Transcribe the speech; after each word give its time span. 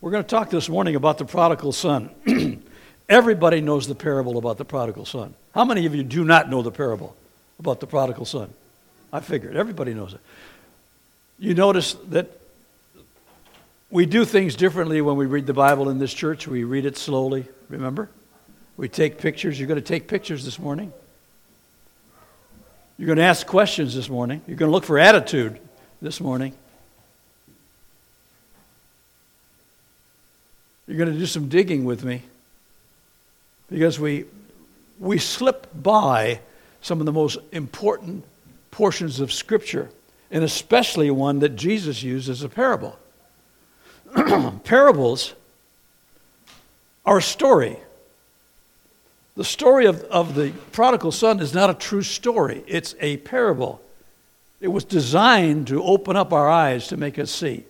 We're 0.00 0.10
going 0.10 0.24
to 0.24 0.28
talk 0.28 0.50
this 0.50 0.68
morning 0.68 0.94
about 0.94 1.18
the 1.18 1.24
prodigal 1.24 1.72
son. 1.72 2.10
Everybody 3.08 3.60
knows 3.60 3.86
the 3.86 3.94
parable 3.94 4.36
about 4.36 4.58
the 4.58 4.64
prodigal 4.64 5.06
son. 5.06 5.34
How 5.54 5.64
many 5.64 5.86
of 5.86 5.94
you 5.94 6.02
do 6.02 6.24
not 6.24 6.50
know 6.50 6.60
the 6.60 6.70
parable 6.70 7.16
about 7.58 7.80
the 7.80 7.86
prodigal 7.86 8.26
son? 8.26 8.52
I 9.12 9.20
figured 9.20 9.56
everybody 9.56 9.94
knows 9.94 10.12
it. 10.12 10.20
You 11.38 11.54
notice 11.54 11.94
that 12.08 12.28
we 13.90 14.04
do 14.04 14.24
things 14.24 14.56
differently 14.56 15.00
when 15.00 15.16
we 15.16 15.26
read 15.26 15.46
the 15.46 15.54
Bible 15.54 15.88
in 15.88 15.98
this 15.98 16.12
church. 16.12 16.46
We 16.46 16.64
read 16.64 16.84
it 16.84 16.98
slowly, 16.98 17.46
remember? 17.68 18.10
We 18.76 18.88
take 18.88 19.18
pictures. 19.18 19.58
You're 19.58 19.68
going 19.68 19.80
to 19.80 19.86
take 19.86 20.08
pictures 20.08 20.44
this 20.44 20.58
morning. 20.58 20.92
You're 22.98 23.06
going 23.06 23.18
to 23.18 23.24
ask 23.24 23.46
questions 23.46 23.94
this 23.94 24.10
morning. 24.10 24.42
You're 24.46 24.56
going 24.56 24.68
to 24.68 24.74
look 24.74 24.84
for 24.84 24.98
attitude 24.98 25.58
this 26.02 26.20
morning. 26.20 26.52
You're 30.86 30.98
going 30.98 31.12
to 31.12 31.18
do 31.18 31.26
some 31.26 31.48
digging 31.48 31.84
with 31.84 32.04
me 32.04 32.22
because 33.68 33.98
we, 33.98 34.24
we 34.98 35.18
slip 35.18 35.68
by 35.74 36.40
some 36.80 37.00
of 37.00 37.06
the 37.06 37.12
most 37.12 37.38
important 37.50 38.24
portions 38.70 39.18
of 39.18 39.32
Scripture, 39.32 39.90
and 40.30 40.44
especially 40.44 41.10
one 41.10 41.40
that 41.40 41.56
Jesus 41.56 42.02
used 42.02 42.28
as 42.28 42.42
a 42.42 42.48
parable. 42.48 42.98
Parables 44.64 45.34
are 47.04 47.18
a 47.18 47.22
story. 47.22 47.78
The 49.34 49.44
story 49.44 49.86
of, 49.86 50.02
of 50.04 50.34
the 50.34 50.52
prodigal 50.72 51.12
son 51.12 51.40
is 51.40 51.52
not 51.52 51.70
a 51.70 51.74
true 51.74 52.02
story, 52.02 52.62
it's 52.66 52.94
a 53.00 53.16
parable. 53.18 53.80
It 54.60 54.68
was 54.68 54.84
designed 54.84 55.66
to 55.66 55.82
open 55.82 56.16
up 56.16 56.32
our 56.32 56.48
eyes 56.48 56.88
to 56.88 56.96
make 56.96 57.18
us 57.18 57.30
see. 57.30 57.64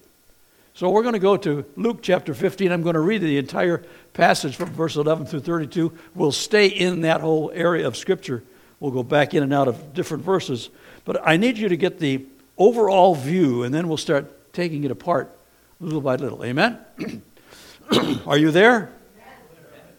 So 0.77 0.91
we're 0.91 1.05
going 1.05 1.15
to 1.15 1.19
go 1.19 1.39
to 1.39 1.65
Luke 1.77 2.01
chapter 2.03 2.35
15. 2.35 2.71
I'm 2.71 2.83
going 2.83 2.97
to 2.97 3.01
read 3.01 3.23
the 3.23 3.39
entire 3.39 3.83
passage 4.13 4.57
from 4.57 4.69
verse 4.75 4.97
11 4.97 5.25
through 5.25 5.41
32. 5.41 5.91
We'll 6.15 6.33
stay 6.33 6.67
in 6.67 7.01
that 7.01 7.23
whole 7.23 7.51
area 7.55 7.87
of 7.87 7.97
Scripture. 7.97 8.45
We'll 8.79 8.91
go 8.91 9.03
back 9.03 9.33
in 9.33 9.43
and 9.43 9.55
out 9.55 9.69
of 9.69 9.95
different 9.95 10.23
verses. 10.23 10.69
But 11.07 11.27
I 11.27 11.39
need 11.39 11.57
you 11.57 11.71
to 11.71 11.79
get 11.79 11.99
the 11.99 12.27
overall 12.59 13.15
view, 13.15 13.63
and 13.63 13.73
then 13.75 13.89
we'll 13.89 13.97
start 13.97 14.53
taking 14.53 14.85
it 14.85 14.91
apart 14.91 15.35
little 15.81 16.03
by 16.03 16.17
little. 16.17 16.45
Amen? 16.45 16.79
Are 18.27 18.37
you 18.37 18.51
there? 18.51 18.91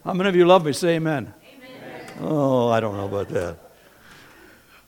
How 0.04 0.12
many 0.12 0.28
of 0.28 0.36
you 0.36 0.46
love 0.46 0.64
me? 0.64 0.72
Say 0.72 0.94
amen. 0.94 1.34
amen. 1.42 2.12
Oh, 2.20 2.68
I 2.68 2.78
don't 2.78 2.96
know 2.96 3.06
about 3.06 3.30
that. 3.30 3.56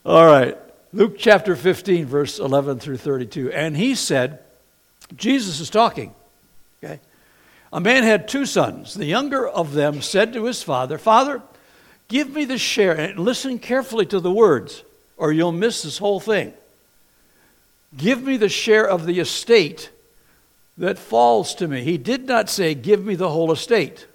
All 0.06 0.24
right. 0.24 0.56
Luke 0.92 1.16
chapter 1.18 1.56
15, 1.56 2.06
verse 2.06 2.38
11 2.38 2.78
through 2.78 2.98
32. 2.98 3.50
And 3.50 3.76
he 3.76 3.96
said, 3.96 4.38
Jesus 5.16 5.60
is 5.60 5.70
talking. 5.70 6.14
Okay? 6.82 7.00
A 7.72 7.80
man 7.80 8.02
had 8.02 8.28
two 8.28 8.46
sons. 8.46 8.94
The 8.94 9.06
younger 9.06 9.46
of 9.46 9.72
them 9.72 10.02
said 10.02 10.32
to 10.32 10.44
his 10.44 10.62
father, 10.62 10.98
Father, 10.98 11.42
give 12.08 12.30
me 12.30 12.44
the 12.44 12.58
share. 12.58 12.92
And 12.92 13.18
listen 13.18 13.58
carefully 13.58 14.06
to 14.06 14.20
the 14.20 14.32
words, 14.32 14.82
or 15.16 15.32
you'll 15.32 15.52
miss 15.52 15.82
this 15.82 15.98
whole 15.98 16.20
thing. 16.20 16.52
Give 17.96 18.22
me 18.22 18.36
the 18.36 18.48
share 18.48 18.88
of 18.88 19.06
the 19.06 19.20
estate 19.20 19.90
that 20.78 20.98
falls 20.98 21.54
to 21.56 21.68
me. 21.68 21.82
He 21.82 21.98
did 21.98 22.26
not 22.26 22.48
say, 22.48 22.74
Give 22.74 23.04
me 23.04 23.14
the 23.14 23.28
whole 23.28 23.52
estate. 23.52 24.06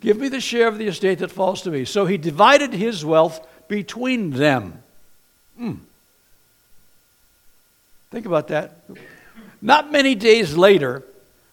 Give 0.00 0.18
me 0.18 0.28
the 0.28 0.40
share 0.40 0.66
of 0.66 0.78
the 0.78 0.88
estate 0.88 1.20
that 1.20 1.30
falls 1.30 1.62
to 1.62 1.70
me. 1.70 1.84
So 1.84 2.06
he 2.06 2.18
divided 2.18 2.72
his 2.72 3.04
wealth 3.04 3.46
between 3.68 4.30
them. 4.30 4.82
Hmm. 5.56 5.74
Think 8.12 8.26
about 8.26 8.48
that. 8.48 8.76
Not 9.62 9.90
many 9.90 10.14
days 10.14 10.54
later, 10.54 11.02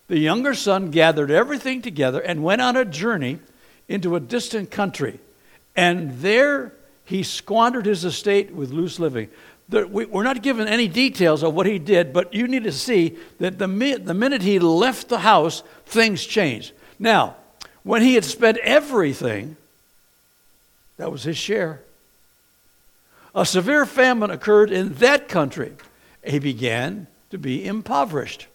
the 0.08 0.20
younger 0.20 0.54
son 0.54 0.92
gathered 0.92 1.32
everything 1.32 1.82
together 1.82 2.20
and 2.20 2.44
went 2.44 2.62
on 2.62 2.76
a 2.76 2.84
journey 2.84 3.40
into 3.88 4.16
a 4.16 4.20
distant 4.20 4.70
country. 4.70 5.20
And 5.76 6.20
there 6.20 6.74
he 7.06 7.24
squandered 7.24 7.86
his 7.86 8.04
estate 8.04 8.52
with 8.54 8.72
loose 8.72 9.00
living. 9.00 9.30
We're 9.70 10.24
not 10.24 10.42
given 10.42 10.68
any 10.68 10.90
details 10.90 11.44
of 11.44 11.54
what 11.54 11.66
he 11.66 11.80
did, 11.80 12.12
but 12.12 12.34
you 12.34 12.48
need 12.48 12.66
to 12.66 12.72
see 12.74 13.18
that 13.40 13.58
the, 13.58 13.68
minute 13.68 14.42
he 14.42 14.60
left 14.60 15.08
the 15.08 15.20
house, 15.20 15.64
things 15.86 16.26
changed. 16.26 16.74
Now, 16.98 17.38
when 17.84 18.02
he 18.02 18.16
had 18.16 18.26
spent 18.26 18.58
everything, 18.58 19.56
that 20.98 21.10
was 21.10 21.24
his 21.24 21.38
share. 21.38 21.82
A 23.34 23.46
severe 23.46 23.86
famine 23.86 24.32
occurred 24.32 24.72
in 24.72 24.96
that 24.96 25.30
country. 25.30 25.72
He 26.24 26.40
began 26.40 27.08
to 27.30 27.38
be 27.38 27.66
impoverished. 27.66 28.48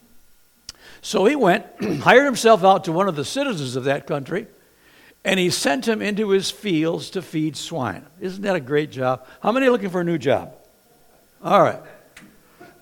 So 1.01 1.27
he 1.27 1.37
went, 1.37 1.67
hired 2.01 2.25
himself 2.25 2.65
out 2.65 2.85
to 2.85 2.93
one 2.93 3.09
of 3.09 3.17
the 3.17 3.25
citizens 3.25 3.77
of 3.77 3.85
that 3.85 4.07
country, 4.07 4.47
and 5.25 5.39
he 5.39 5.51
sent 5.51 5.87
him 5.87 6.03
into 6.03 6.31
his 6.31 6.51
fields 6.51 7.11
to 7.11 7.23
feed 7.23 7.57
swine. 7.57 8.05
Isn't 8.21 8.43
that 8.43 8.57
a 8.57 8.61
great 8.61 8.91
job? 8.91 9.27
How 9.43 9.53
many 9.53 9.67
are 9.67 9.71
looking 9.71 9.91
for 9.91 10.01
a 10.01 10.05
new 10.05 10.19
job? 10.19 10.55
All 11.43 11.63
right. 11.63 11.81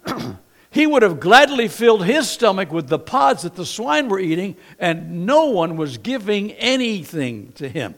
he 0.70 0.86
would 0.86 1.02
have 1.02 1.20
gladly 1.20 1.68
filled 1.68 2.04
his 2.04 2.28
stomach 2.28 2.72
with 2.72 2.88
the 2.88 2.98
pods 2.98 3.42
that 3.42 3.54
the 3.54 3.66
swine 3.66 4.08
were 4.08 4.18
eating, 4.18 4.56
and 4.78 5.26
no 5.26 5.46
one 5.46 5.76
was 5.76 5.98
giving 5.98 6.52
anything 6.52 7.52
to 7.52 7.68
him. 7.68 7.94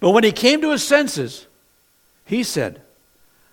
But 0.00 0.10
when 0.10 0.24
he 0.24 0.32
came 0.32 0.60
to 0.60 0.70
his 0.70 0.86
senses, 0.86 1.46
he 2.24 2.42
said, 2.42 2.82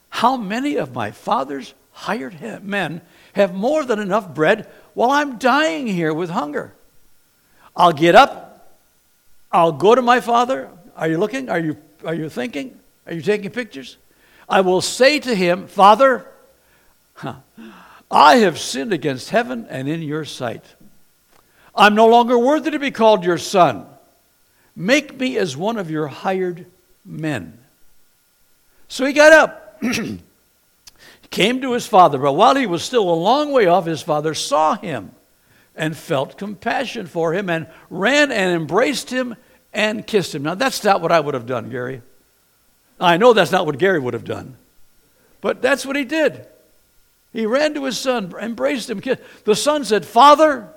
How 0.10 0.38
many 0.38 0.76
of 0.76 0.94
my 0.94 1.12
father's 1.12 1.74
hired 1.96 2.64
men 2.64 3.02
have 3.34 3.54
more 3.54 3.86
than 3.86 4.00
enough 4.00 4.34
bread 4.34 4.68
while 4.94 5.12
I'm 5.12 5.38
dying 5.38 5.88
here 5.88 6.14
with 6.14 6.30
hunger. 6.30 6.74
I'll 7.76 7.94
get 7.94 8.16
up, 8.16 8.76
I'll 9.52 9.72
go 9.72 9.96
to 9.96 10.02
my 10.02 10.20
father. 10.20 10.70
Are 10.98 11.08
you 11.08 11.18
looking? 11.18 11.50
Are 11.50 11.60
you, 11.60 11.78
are 12.06 12.14
you 12.14 12.30
thinking? 12.30 12.78
Are 13.08 13.14
you 13.14 13.22
taking 13.22 13.50
pictures? 13.50 13.98
I 14.48 14.62
will 14.62 14.82
say 14.82 15.20
to 15.20 15.34
him, 15.34 15.68
Father, 15.68 16.28
huh, 17.14 17.36
I 18.12 18.38
have 18.38 18.60
sinned 18.60 18.92
against 18.92 19.30
heaven 19.30 19.66
and 19.70 19.88
in 19.88 20.02
your 20.02 20.26
sight. 20.26 20.64
I'm 21.76 21.96
no 21.96 22.08
longer 22.08 22.38
worthy 22.38 22.72
to 22.72 22.80
be 22.80 22.92
called 22.92 23.24
your 23.24 23.38
son. 23.38 23.86
Make 24.76 25.18
me 25.18 25.38
as 25.38 25.56
one 25.56 25.78
of 25.78 25.90
your 25.90 26.08
hired 26.08 26.66
men. 27.06 27.58
So 28.90 29.06
he 29.06 29.14
got 29.14 29.32
up. 29.32 29.82
came 31.30 31.62
to 31.62 31.74
his 31.74 31.88
father, 31.88 32.18
but 32.18 32.34
while 32.34 32.56
he 32.56 32.66
was 32.66 32.84
still 32.84 33.10
a 33.10 33.14
long 33.14 33.52
way 33.52 33.68
off, 33.68 33.86
his 33.86 34.02
father 34.02 34.34
saw 34.34 34.76
him 34.76 35.12
and 35.76 35.96
felt 35.96 36.38
compassion 36.38 37.08
for 37.08 37.34
him 37.34 37.50
and 37.50 37.68
ran 37.90 38.32
and 38.32 38.54
embraced 38.54 39.10
him 39.10 39.36
and 39.74 40.08
kissed 40.08 40.34
him. 40.34 40.44
Now, 40.44 40.56
that's 40.56 40.84
not 40.84 41.02
what 41.02 41.12
I 41.12 41.20
would 41.20 41.34
have 41.34 41.46
done, 41.46 41.70
Gary. 41.70 42.02
I 43.00 43.18
know 43.18 43.34
that's 43.34 43.52
not 43.52 43.66
what 43.66 43.78
Gary 43.78 44.00
would 44.00 44.14
have 44.14 44.24
done, 44.24 44.56
but 45.42 45.62
that's 45.62 45.86
what 45.86 45.98
he 45.98 46.06
did. 46.06 46.48
He 47.34 47.46
ran 47.46 47.74
to 47.74 47.84
his 47.84 47.98
son, 47.98 48.34
embraced 48.40 48.90
him. 48.90 49.02
Kissed. 49.02 49.22
The 49.44 49.56
son 49.56 49.84
said, 49.84 50.06
Father, 50.06 50.70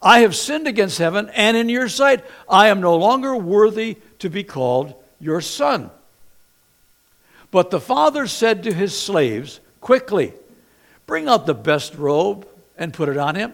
I 0.00 0.20
have 0.20 0.34
sinned 0.34 0.66
against 0.66 0.96
heaven, 0.96 1.30
and 1.34 1.54
in 1.56 1.68
your 1.68 1.90
sight, 1.90 2.24
I 2.48 2.68
am 2.68 2.80
no 2.80 2.96
longer 2.96 3.36
worthy 3.36 3.98
to 4.20 4.30
be 4.30 4.42
called 4.42 4.94
your 5.20 5.42
son. 5.42 5.90
But 7.56 7.70
the 7.70 7.80
father 7.80 8.26
said 8.26 8.64
to 8.64 8.74
his 8.74 8.94
slaves, 8.94 9.60
Quickly, 9.80 10.34
bring 11.06 11.26
out 11.26 11.46
the 11.46 11.54
best 11.54 11.94
robe 11.94 12.46
and 12.76 12.92
put 12.92 13.08
it 13.08 13.16
on 13.16 13.34
him. 13.34 13.50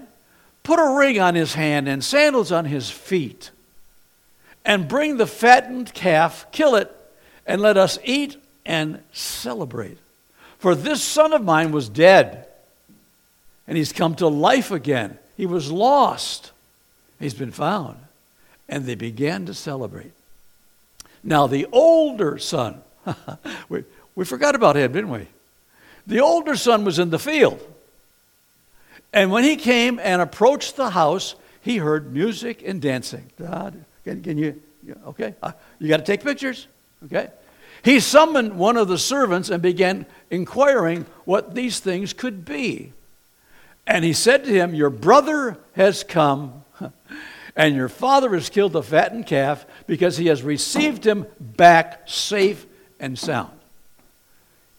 Put 0.64 0.80
a 0.80 0.98
ring 0.98 1.20
on 1.20 1.36
his 1.36 1.54
hand 1.54 1.86
and 1.86 2.02
sandals 2.02 2.50
on 2.50 2.64
his 2.64 2.90
feet. 2.90 3.52
And 4.64 4.88
bring 4.88 5.18
the 5.18 5.26
fattened 5.28 5.94
calf, 5.94 6.46
kill 6.50 6.74
it, 6.74 6.92
and 7.46 7.62
let 7.62 7.76
us 7.76 7.96
eat 8.02 8.42
and 8.66 9.00
celebrate. 9.12 9.98
For 10.58 10.74
this 10.74 11.00
son 11.00 11.32
of 11.32 11.44
mine 11.44 11.70
was 11.70 11.88
dead, 11.88 12.48
and 13.69 13.78
he's 13.78 13.92
come 13.92 14.16
to 14.16 14.26
life 14.26 14.72
again. 14.72 15.16
He 15.36 15.46
was 15.46 15.70
lost, 15.70 16.50
he's 17.20 17.34
been 17.34 17.52
found. 17.52 17.99
And 18.69 18.84
they 18.84 18.96
began 18.96 19.46
to 19.46 19.54
celebrate. 19.54 20.10
Now, 21.22 21.46
the 21.46 21.69
older 21.70 22.37
son, 22.38 22.82
we, 23.69 23.84
we 24.14 24.25
forgot 24.25 24.54
about 24.54 24.76
him, 24.76 24.93
didn't 24.93 25.10
we? 25.10 25.26
The 26.06 26.20
older 26.20 26.56
son 26.56 26.84
was 26.84 26.99
in 26.99 27.10
the 27.10 27.19
field. 27.19 27.60
And 29.12 29.31
when 29.31 29.44
he 29.44 29.56
came 29.56 29.99
and 29.99 30.22
approached 30.22 30.76
the 30.76 30.90
house, 30.90 31.34
he 31.60 31.76
heard 31.76 32.12
music 32.12 32.62
and 32.64 32.81
dancing. 32.81 33.31
Can, 33.38 34.22
can 34.22 34.38
you, 34.38 34.60
okay? 35.06 35.34
Uh, 35.43 35.52
you 35.78 35.88
got 35.88 35.99
to 35.99 36.04
take 36.04 36.25
pictures, 36.25 36.66
okay? 37.04 37.28
He 37.84 38.00
summoned 38.00 38.58
one 38.58 38.76
of 38.76 38.88
the 38.88 38.99
servants 38.99 39.50
and 39.50 39.62
began 39.62 40.06
inquiring 40.31 41.06
what 41.25 41.54
these 41.54 41.81
things 41.81 42.12
could 42.12 42.44
be. 42.44 42.93
And 43.87 44.04
he 44.04 44.12
said 44.12 44.44
to 44.44 44.50
him, 44.50 44.75
Your 44.75 44.90
brother 44.90 45.58
has 45.75 46.04
come, 46.04 46.64
and 47.56 47.75
your 47.75 47.88
father 47.88 48.31
has 48.31 48.49
killed 48.49 48.72
the 48.72 48.82
fattened 48.82 49.26
calf 49.26 49.66
because 49.87 50.16
he 50.16 50.26
has 50.26 50.43
received 50.43 51.04
him 51.04 51.26
back 51.40 52.02
safe 52.06 52.66
and 53.02 53.19
sound. 53.19 53.52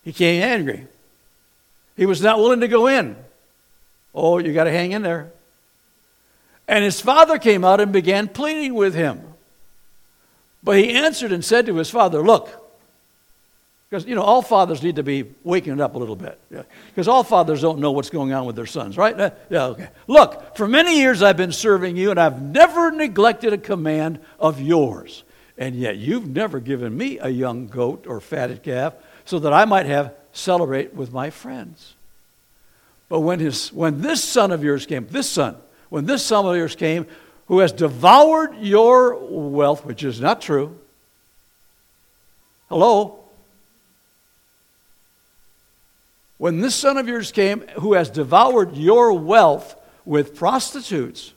He 0.04 0.12
came 0.12 0.42
angry. 0.42 0.88
He 1.96 2.08
was 2.08 2.22
not 2.22 2.40
willing 2.40 2.62
to 2.62 2.68
go 2.68 2.88
in. 2.88 3.16
Oh, 4.16 4.40
you 4.40 4.54
got 4.54 4.64
to 4.64 4.72
hang 4.72 4.94
in 4.94 5.04
there. 5.04 5.32
And 6.68 6.84
his 6.84 7.00
father 7.00 7.38
came 7.38 7.64
out 7.64 7.80
and 7.80 7.92
began 7.92 8.28
pleading 8.28 8.74
with 8.74 8.96
him. 8.96 9.22
But 10.64 10.78
he 10.78 10.92
answered 10.92 11.32
and 11.32 11.44
said 11.44 11.68
to 11.68 11.76
his 11.76 11.90
father, 11.90 12.24
Look, 12.24 12.50
because, 13.90 14.08
you 14.08 14.16
know, 14.16 14.24
all 14.24 14.42
fathers 14.42 14.82
need 14.82 14.96
to 14.96 15.04
be 15.04 15.26
waking 15.44 15.80
up 15.80 15.94
a 15.94 16.00
little 16.00 16.16
bit. 16.16 16.40
Because 16.88 17.08
all 17.08 17.24
fathers 17.24 17.62
don't 17.62 17.78
know 17.78 17.92
what's 17.92 18.10
going 18.10 18.34
on 18.34 18.46
with 18.46 18.56
their 18.56 18.66
sons, 18.66 18.98
right? 18.98 19.20
Uh, 19.20 19.30
yeah, 19.52 19.66
okay. 19.66 19.90
Look, 20.08 20.58
for 20.58 20.68
many 20.68 20.98
years 21.00 21.22
I've 21.22 21.38
been 21.38 21.52
serving 21.52 21.96
you, 21.96 22.10
and 22.10 22.20
I've 22.20 22.42
never 22.42 22.90
neglected 22.90 23.54
a 23.54 23.58
command 23.60 24.20
of 24.40 24.60
yours. 24.60 25.24
And 25.64 25.76
yet 25.76 25.96
you've 25.96 26.28
never 26.28 26.60
given 26.60 26.98
me 26.98 27.20
a 27.20 27.30
young 27.30 27.68
goat 27.68 28.04
or 28.06 28.20
fatted 28.20 28.64
calf 28.64 28.96
so 29.24 29.40
that 29.40 29.54
I 29.54 29.64
might 29.64 29.86
have 29.86 30.14
celebrate 30.34 30.94
with 30.94 31.14
my 31.14 31.30
friends. 31.30 31.94
But 33.08 33.22
when, 33.22 33.40
his, 33.40 33.72
when 33.72 34.02
this 34.02 34.22
son 34.22 34.52
of 34.52 34.62
yours 34.62 34.86
came, 34.86 35.08
this 35.08 35.30
son, 35.30 35.56
when 35.88 36.06
this 36.06 36.26
son 36.26 36.46
of 36.46 36.58
yours 36.58 36.76
came, 36.76 37.08
who 37.46 37.60
has 37.60 37.72
devoured 37.72 38.58
your 38.58 39.16
wealth, 39.16 39.86
which 39.86 40.04
is 40.04 40.20
not 40.20 40.42
true. 40.42 40.78
Hello? 42.68 43.24
When 46.40 46.60
this 46.60 46.76
son 46.76 46.98
of 46.98 47.08
yours 47.08 47.32
came, 47.32 47.62
who 47.80 47.94
has 47.94 48.10
devoured 48.10 48.76
your 48.76 49.14
wealth 49.14 49.78
with 50.04 50.36
prostitutes, 50.36 51.32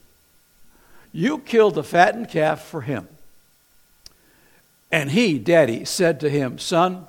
you 1.12 1.38
killed 1.38 1.78
a 1.78 1.84
fattened 1.84 2.28
calf 2.28 2.64
for 2.64 2.80
him. 2.80 3.06
And 4.90 5.10
he, 5.10 5.38
daddy, 5.38 5.84
said 5.84 6.20
to 6.20 6.30
him, 6.30 6.58
Son, 6.58 7.06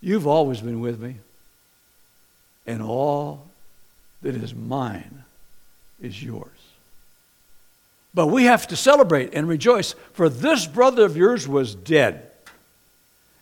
you've 0.00 0.26
always 0.26 0.60
been 0.60 0.80
with 0.80 1.00
me, 1.00 1.16
and 2.66 2.82
all 2.82 3.46
that 4.22 4.34
is 4.34 4.54
mine 4.54 5.24
is 6.00 6.22
yours. 6.22 6.50
But 8.12 8.26
we 8.28 8.44
have 8.44 8.66
to 8.68 8.76
celebrate 8.76 9.34
and 9.34 9.46
rejoice, 9.46 9.94
for 10.14 10.28
this 10.28 10.66
brother 10.66 11.04
of 11.04 11.16
yours 11.16 11.46
was 11.46 11.74
dead 11.74 12.30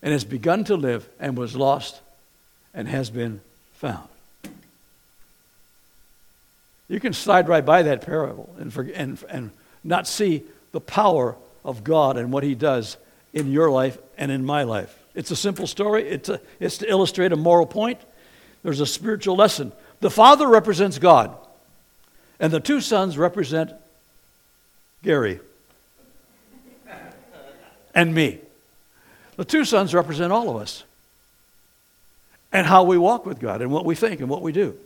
and 0.02 0.12
has 0.12 0.25
begun 0.25 0.64
to 0.64 0.76
live 0.76 1.08
and 1.19 1.36
was 1.38 1.56
lost 1.56 2.00
and 2.75 2.88
has 2.88 3.08
been 3.08 3.40
found. 3.75 4.08
You 6.88 7.00
can 7.00 7.12
slide 7.12 7.48
right 7.48 7.64
by 7.64 7.82
that 7.84 8.02
parable 8.04 8.54
and, 8.58 8.76
and, 8.94 9.25
and 9.31 9.50
not 9.82 10.06
see 10.06 10.42
the 10.72 10.81
power 10.81 11.36
of 11.64 11.84
God 11.84 12.16
and 12.16 12.32
what 12.32 12.44
He 12.44 12.55
does 12.55 12.96
in 13.32 13.50
your 13.50 13.70
life 13.70 13.99
and 14.16 14.31
in 14.31 14.44
my 14.44 14.62
life. 14.62 14.99
It's 15.14 15.31
a 15.31 15.37
simple 15.37 15.66
story, 15.66 16.08
it's, 16.08 16.28
a, 16.28 16.40
it's 16.61 16.78
to 16.78 16.90
illustrate 16.90 17.32
a 17.32 17.37
moral 17.37 17.66
point. 17.66 18.00
There's 18.62 18.81
a 18.81 18.87
spiritual 18.87 19.37
lesson. 19.37 19.72
The 20.00 20.11
Father 20.11 20.49
represents 20.49 20.99
God, 20.99 21.37
and 22.40 22.52
the 22.52 22.61
two 22.61 22.81
sons 22.81 23.16
represent 23.16 23.72
Gary 25.02 25.40
and 27.94 28.14
me. 28.14 28.40
The 29.37 29.44
two 29.44 29.64
sons 29.64 29.94
represent 29.94 30.32
all 30.32 30.50
of 30.50 30.56
us 30.56 30.84
and 32.52 32.67
how 32.67 32.84
we 32.84 32.96
walk 32.96 33.26
with 33.26 33.40
God 33.40 33.60
and 33.62 33.70
what 33.70 33.84
we 33.84 33.94
think 33.94 34.20
and 34.20 34.28
what 34.28 34.43
we 34.43 34.52
do. 34.52 34.76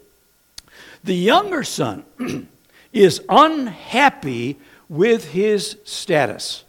The 1.04 1.14
younger 1.14 1.62
son 1.62 2.04
is 2.92 3.22
unhappy 3.28 4.58
with 4.88 5.32
his 5.32 5.76
status. 5.84 6.64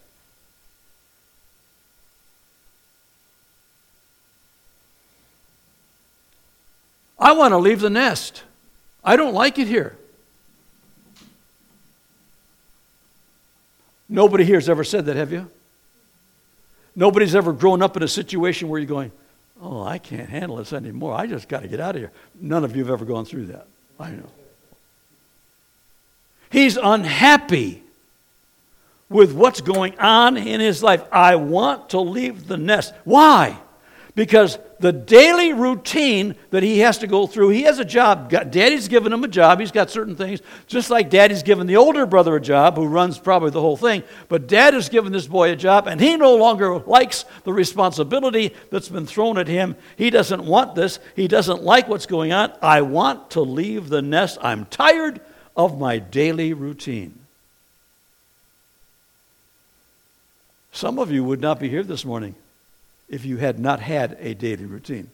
I 7.19 7.33
want 7.33 7.51
to 7.51 7.57
leave 7.57 7.81
the 7.81 7.89
nest. 7.89 8.43
I 9.03 9.15
don't 9.15 9.33
like 9.33 9.59
it 9.59 9.67
here. 9.67 9.95
Nobody 14.07 14.43
here 14.43 14.55
has 14.55 14.69
ever 14.69 14.83
said 14.83 15.05
that, 15.05 15.15
have 15.15 15.31
you? 15.31 15.49
Nobody's 16.95 17.35
ever 17.35 17.53
grown 17.53 17.81
up 17.81 17.95
in 17.95 18.03
a 18.03 18.07
situation 18.07 18.69
where 18.69 18.79
you're 18.79 18.87
going, 18.87 19.11
oh, 19.61 19.83
I 19.83 19.99
can't 19.99 20.29
handle 20.29 20.57
this 20.57 20.73
anymore. 20.73 21.13
I 21.13 21.27
just 21.27 21.47
got 21.47 21.61
to 21.61 21.67
get 21.67 21.79
out 21.79 21.95
of 21.95 22.01
here. 22.01 22.11
None 22.39 22.63
of 22.63 22.75
you 22.75 22.83
have 22.83 22.91
ever 22.91 23.05
gone 23.05 23.25
through 23.25 23.47
that. 23.47 23.67
I 23.99 24.11
know. 24.11 24.29
He's 26.49 26.77
unhappy 26.77 27.83
with 29.07 29.33
what's 29.33 29.61
going 29.61 29.97
on 29.99 30.37
in 30.37 30.59
his 30.59 30.81
life. 30.81 31.03
I 31.11 31.35
want 31.35 31.89
to 31.89 31.99
leave 31.99 32.47
the 32.47 32.57
nest. 32.57 32.93
Why? 33.03 33.57
Because 34.15 34.57
the 34.79 34.91
daily 34.91 35.53
routine 35.53 36.35
that 36.49 36.63
he 36.63 36.79
has 36.79 36.97
to 36.99 37.07
go 37.07 37.27
through, 37.27 37.49
he 37.49 37.63
has 37.63 37.79
a 37.79 37.85
job. 37.85 38.29
Daddy's 38.29 38.87
given 38.87 39.13
him 39.13 39.23
a 39.23 39.27
job. 39.27 39.59
He's 39.59 39.71
got 39.71 39.91
certain 39.91 40.15
things, 40.15 40.41
just 40.67 40.89
like 40.89 41.09
daddy's 41.09 41.43
given 41.43 41.67
the 41.67 41.77
older 41.77 42.05
brother 42.05 42.35
a 42.35 42.41
job 42.41 42.75
who 42.75 42.87
runs 42.87 43.19
probably 43.19 43.51
the 43.51 43.61
whole 43.61 43.77
thing. 43.77 44.03
But 44.27 44.47
dad 44.47 44.73
has 44.73 44.89
given 44.89 45.11
this 45.11 45.27
boy 45.27 45.51
a 45.51 45.55
job, 45.55 45.87
and 45.87 46.01
he 46.01 46.17
no 46.17 46.35
longer 46.35 46.79
likes 46.79 47.25
the 47.43 47.53
responsibility 47.53 48.53
that's 48.71 48.89
been 48.89 49.05
thrown 49.05 49.37
at 49.37 49.47
him. 49.47 49.75
He 49.95 50.09
doesn't 50.09 50.43
want 50.43 50.75
this. 50.75 50.99
He 51.15 51.27
doesn't 51.27 51.63
like 51.63 51.87
what's 51.87 52.07
going 52.07 52.33
on. 52.33 52.51
I 52.61 52.81
want 52.81 53.31
to 53.31 53.41
leave 53.41 53.89
the 53.89 54.01
nest. 54.01 54.39
I'm 54.41 54.65
tired 54.65 55.21
of 55.55 55.79
my 55.79 55.99
daily 55.99 56.53
routine. 56.53 57.13
Some 60.71 60.97
of 60.97 61.11
you 61.11 61.23
would 61.23 61.41
not 61.41 61.59
be 61.59 61.69
here 61.69 61.83
this 61.83 62.05
morning 62.05 62.35
if 63.09 63.25
you 63.25 63.37
had 63.37 63.59
not 63.59 63.79
had 63.79 64.17
a 64.19 64.33
daily 64.33 64.65
routine. 64.65 65.09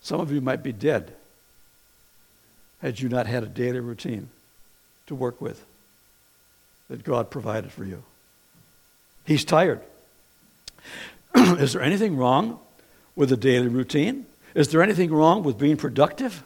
Some 0.00 0.20
of 0.20 0.32
you 0.32 0.40
might 0.40 0.62
be 0.62 0.72
dead 0.72 1.12
had 2.80 3.00
you 3.00 3.08
not 3.08 3.26
had 3.26 3.42
a 3.42 3.46
daily 3.46 3.80
routine 3.80 4.28
to 5.06 5.14
work 5.14 5.40
with 5.40 5.64
that 6.88 7.04
God 7.04 7.30
provided 7.30 7.70
for 7.70 7.84
you. 7.84 8.02
He's 9.24 9.44
tired. 9.44 9.82
Is 11.34 11.74
there 11.74 11.82
anything 11.82 12.16
wrong 12.16 12.58
with 13.14 13.30
a 13.32 13.36
daily 13.36 13.68
routine? 13.68 14.26
Is 14.54 14.68
there 14.68 14.82
anything 14.82 15.12
wrong 15.12 15.42
with 15.42 15.58
being 15.58 15.76
productive? 15.76 16.42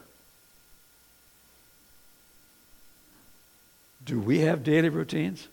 Do 4.05 4.19
we 4.19 4.41
have 4.41 4.65
daily 4.65 4.89
routines? 4.89 5.47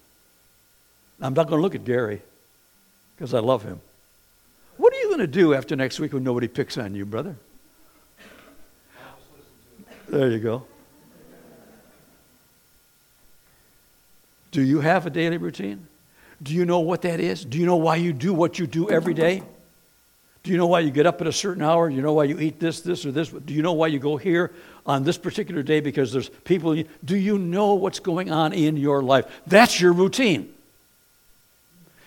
I'm 1.22 1.34
not 1.34 1.48
going 1.48 1.60
to 1.60 1.62
look 1.62 1.76
at 1.76 1.84
Gary 1.84 2.22
because 3.16 3.34
I 3.34 3.40
love 3.40 3.64
him. 3.64 3.82
What 4.78 4.94
are 4.94 4.98
you 4.98 5.08
going 5.08 5.20
to 5.20 5.28
do 5.28 5.54
after 5.54 5.76
next 5.76 6.00
week 6.00 6.14
when 6.14 6.24
nobody 6.24 6.48
picks 6.48 6.78
on 6.78 6.96
you, 6.96 7.06
brother? 7.06 7.36
There 10.08 10.30
you 10.30 10.40
go. 10.40 10.66
Do 14.52 14.62
you 14.62 14.80
have 14.80 15.06
a 15.06 15.10
daily 15.10 15.38
routine? 15.38 15.88
Do 16.42 16.54
you 16.54 16.66
know 16.66 16.80
what 16.80 17.02
that 17.04 17.20
is? 17.20 17.44
Do 17.44 17.60
you 17.60 17.66
know 17.66 17.76
why 17.76 17.98
you 17.98 18.14
do 18.14 18.34
what 18.34 18.58
you 18.58 18.66
do 18.66 18.90
every 18.90 19.14
day? 19.14 19.44
Do 20.42 20.52
you 20.52 20.58
know 20.58 20.68
why 20.68 20.80
you 20.80 20.90
get 20.90 21.06
up 21.06 21.20
at 21.20 21.28
a 21.28 21.34
certain 21.34 21.62
hour? 21.62 21.90
Do 21.90 21.96
you 21.96 22.02
know 22.02 22.14
why 22.14 22.24
you 22.24 22.40
eat 22.40 22.60
this, 22.60 22.80
this, 22.80 23.06
or 23.06 23.12
this? 23.12 23.30
Do 23.30 23.54
you 23.54 23.62
know 23.62 23.74
why 23.74 23.88
you 23.88 24.00
go 24.00 24.16
here 24.16 24.52
on 24.86 25.04
this 25.04 25.18
particular 25.18 25.62
day 25.62 25.82
because 25.82 26.14
there's 26.14 26.30
people? 26.30 26.82
Do 27.04 27.18
you 27.18 27.38
know 27.38 27.74
what's 27.74 28.00
going 28.00 28.32
on 28.32 28.54
in 28.54 28.78
your 28.78 29.04
life? 29.04 29.26
That's 29.46 29.82
your 29.82 29.92
routine. 29.92 30.54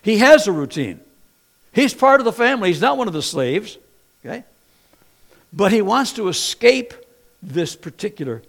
He 0.03 0.19
has 0.19 0.47
a 0.47 0.53
routine. 0.53 1.01
He's 1.73 1.95
part 1.95 2.21
of 2.21 2.25
the 2.25 2.33
family. 2.33 2.69
He's 2.69 2.81
not 2.81 2.99
one 2.99 3.09
of 3.09 3.15
the 3.15 3.23
slaves. 3.23 3.79
Okay? 4.25 4.45
But 5.53 5.73
he 5.73 5.83
wants 5.83 6.13
to 6.15 6.29
escape 6.29 6.95
this 7.43 7.77
particular 7.77 8.43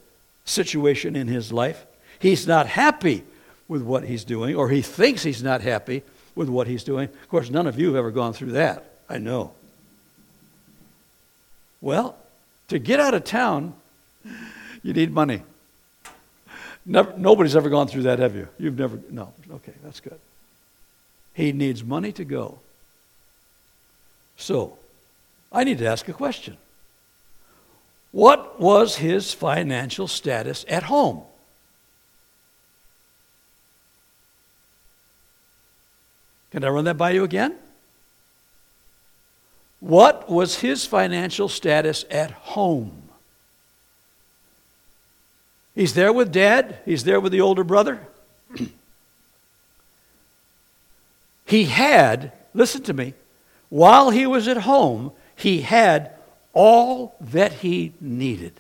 situation 0.46 1.16
in 1.16 1.28
his 1.28 1.52
life. 1.52 1.86
He's 2.20 2.48
not 2.48 2.68
happy 2.68 3.24
with 3.68 3.82
what 3.82 4.04
he's 4.04 4.24
doing, 4.24 4.56
or 4.56 4.70
he 4.70 4.82
thinks 4.82 5.24
he's 5.24 5.44
not 5.44 5.62
happy 5.62 6.04
with 6.36 6.50
what 6.50 6.68
he's 6.68 6.84
doing. 6.84 7.10
Of 7.10 7.30
course, 7.30 7.50
none 7.50 7.68
of 7.68 7.80
you 7.80 7.88
have 7.88 7.96
ever 7.96 8.12
gone 8.12 8.34
through 8.34 8.54
that. 8.54 8.86
I 9.10 9.18
know. 9.18 9.54
Well, 11.82 12.16
to 12.70 12.80
get 12.80 13.00
out 13.00 13.14
of 13.14 13.24
town, 13.24 13.74
you 14.84 14.94
need 14.94 15.12
money. 15.12 15.42
Never, 16.86 17.14
nobody's 17.18 17.56
ever 17.56 17.70
gone 17.70 17.88
through 17.88 18.04
that, 18.04 18.20
have 18.20 18.36
you? 18.36 18.48
You've 18.58 18.78
never, 18.78 19.00
no. 19.10 19.34
Okay, 19.52 19.74
that's 19.84 20.00
good. 20.00 20.20
He 21.34 21.52
needs 21.52 21.84
money 21.84 22.12
to 22.14 22.24
go. 22.24 22.60
So, 24.38 24.78
I 25.52 25.64
need 25.64 25.80
to 25.80 25.88
ask 25.88 26.08
a 26.08 26.14
question. 26.14 26.58
What 28.12 28.60
was 28.60 28.98
his 28.98 29.34
financial 29.34 30.08
status 30.08 30.66
at 30.68 30.84
home? 30.84 31.24
Can 36.52 36.64
I 36.64 36.70
run 36.70 36.86
that 36.86 36.98
by 36.98 37.12
you 37.12 37.24
again? 37.24 37.56
What 39.80 40.30
was 40.30 40.60
his 40.60 40.86
financial 40.86 41.50
status 41.50 42.06
at 42.12 42.30
home? 42.32 43.04
He's 45.74 45.96
there 45.96 46.14
with 46.14 46.32
dad, 46.32 46.78
he's 46.86 47.04
there 47.04 47.20
with 47.20 47.32
the 47.32 47.42
older 47.42 47.64
brother. 47.64 48.00
He 51.46 51.66
had, 51.66 52.32
listen 52.54 52.84
to 52.84 52.94
me, 52.94 53.14
while 53.70 54.10
he 54.10 54.26
was 54.26 54.48
at 54.48 54.58
home, 54.58 55.12
he 55.36 55.62
had 55.62 56.12
all 56.54 57.16
that 57.20 57.54
he 57.54 57.94
needed. 58.00 58.54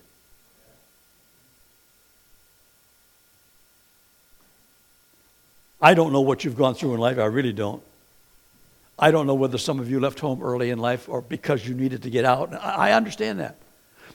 I 5.82 5.94
don't 5.94 6.14
know 6.14 6.22
what 6.22 6.44
you've 6.44 6.58
gone 6.58 6.76
through 6.76 6.94
in 6.94 7.00
life, 7.00 7.18
I 7.18 7.26
really 7.26 7.54
don't. 7.54 7.84
I 8.98 9.12
don't 9.12 9.28
know 9.28 9.34
whether 9.34 9.58
some 9.58 9.80
of 9.80 9.90
you 9.90 10.00
left 10.00 10.20
home 10.20 10.42
early 10.42 10.70
in 10.70 10.80
life 10.80 11.10
or 11.10 11.22
because 11.22 11.68
you 11.68 11.74
needed 11.74 12.04
to 12.04 12.10
get 12.10 12.26
out. 12.26 12.54
I 12.54 12.94
understand 12.94 13.40
that. 13.40 13.58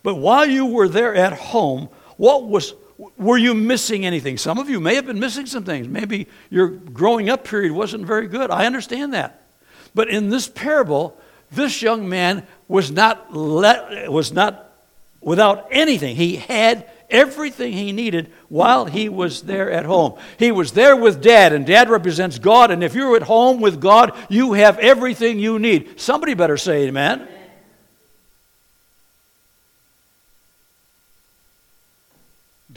But 0.03 0.15
while 0.15 0.47
you 0.47 0.67
were 0.67 0.89
there 0.89 1.15
at 1.15 1.33
home, 1.33 1.89
what 2.17 2.45
was 2.45 2.73
were 3.17 3.39
you 3.39 3.55
missing 3.55 4.05
anything? 4.05 4.37
Some 4.37 4.59
of 4.59 4.69
you 4.69 4.81
may 4.81 4.97
have 4.97 5.07
been 5.07 5.21
missing 5.21 5.47
some 5.47 5.65
things. 5.65 5.87
Maybe 5.89 6.27
your 6.51 6.69
growing 6.69 7.31
up 7.31 7.45
period 7.45 7.73
wasn't 7.73 8.05
very 8.05 8.27
good. 8.27 8.51
I 8.51 8.67
understand 8.67 9.15
that. 9.15 9.47
But 9.95 10.09
in 10.09 10.31
this 10.31 10.49
parable, 10.49 11.17
this 11.53 11.81
young 11.81 12.09
man 12.09 12.47
was 12.67 12.91
not 12.91 13.35
let, 13.35 14.11
was 14.11 14.33
not 14.33 14.73
without 15.21 15.69
anything. 15.71 16.17
He 16.17 16.37
had 16.37 16.91
everything 17.09 17.73
he 17.73 17.93
needed 17.93 18.31
while 18.49 18.85
he 18.85 19.09
was 19.09 19.43
there 19.43 19.71
at 19.71 19.85
home. 19.85 20.19
He 20.39 20.53
was 20.53 20.73
there 20.73 20.97
with 20.97 21.23
dad, 21.23 21.53
and 21.53 21.65
dad 21.65 21.89
represents 21.89 22.39
God. 22.39 22.71
And 22.71 22.83
if 22.85 22.95
you're 22.95 23.17
at 23.17 23.23
home 23.23 23.61
with 23.61 23.81
God, 23.81 24.17
you 24.29 24.55
have 24.55 24.79
everything 24.79 25.39
you 25.39 25.59
need. 25.59 26.01
Somebody 26.01 26.35
better 26.35 26.57
say 26.57 26.89
amen. 26.89 27.29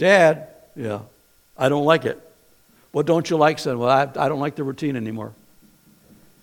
Dad, 0.02 0.48
yeah, 0.76 1.02
I 1.56 1.70
don't 1.70 1.86
like 1.86 2.06
it. 2.06 2.20
What 2.92 3.06
don't 3.06 3.30
you 3.30 3.38
like, 3.38 3.60
son? 3.60 3.78
Well, 3.78 3.88
I, 3.88 4.10
I 4.16 4.30
don't 4.30 4.40
like 4.40 4.56
the 4.56 4.64
routine 4.64 4.96
anymore. 4.96 5.32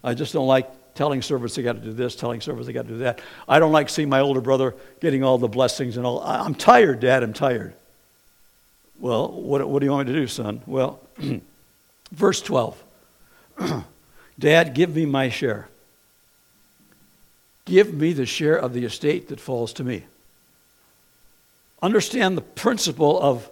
I 0.05 0.15
just 0.15 0.33
don't 0.33 0.47
like 0.47 0.71
telling 0.95 1.23
servants 1.23 1.57
they 1.57 1.63
got 1.63 1.73
to 1.73 1.81
do 1.81 1.93
this, 1.93 2.15
telling 2.15 2.41
servants 2.41 2.69
they 2.69 2.73
got 2.73 2.83
to 2.83 2.89
do 2.89 2.99
that. 2.99 3.21
I 3.49 3.59
don't 3.59 3.73
like 3.73 3.89
seeing 3.89 4.09
my 4.09 4.21
older 4.21 4.41
brother 4.41 4.77
getting 5.01 5.25
all 5.25 5.39
the 5.39 5.49
blessings 5.49 5.97
and 5.97 6.07
all. 6.07 6.23
I'm 6.23 6.55
tired, 6.55 7.01
Dad, 7.01 7.25
I'm 7.25 7.33
tired. 7.33 7.75
Well, 9.01 9.29
what, 9.29 9.69
what 9.69 9.81
do 9.81 9.87
you 9.87 9.91
want 9.91 10.07
me 10.07 10.15
to 10.15 10.21
do, 10.21 10.29
son? 10.29 10.63
Well, 10.65 11.01
verse 12.13 12.41
12 12.41 12.81
Dad, 14.39 14.73
give 14.73 14.95
me 14.95 15.05
my 15.05 15.31
share. 15.31 15.69
Give 17.65 17.93
me 17.93 18.13
the 18.13 18.25
share 18.25 18.57
of 18.57 18.73
the 18.73 18.85
estate 18.85 19.31
that 19.31 19.41
falls 19.41 19.73
to 19.73 19.83
me. 19.83 20.05
Understand 21.83 22.37
the 22.37 22.43
principle 22.43 23.21
of 23.21 23.49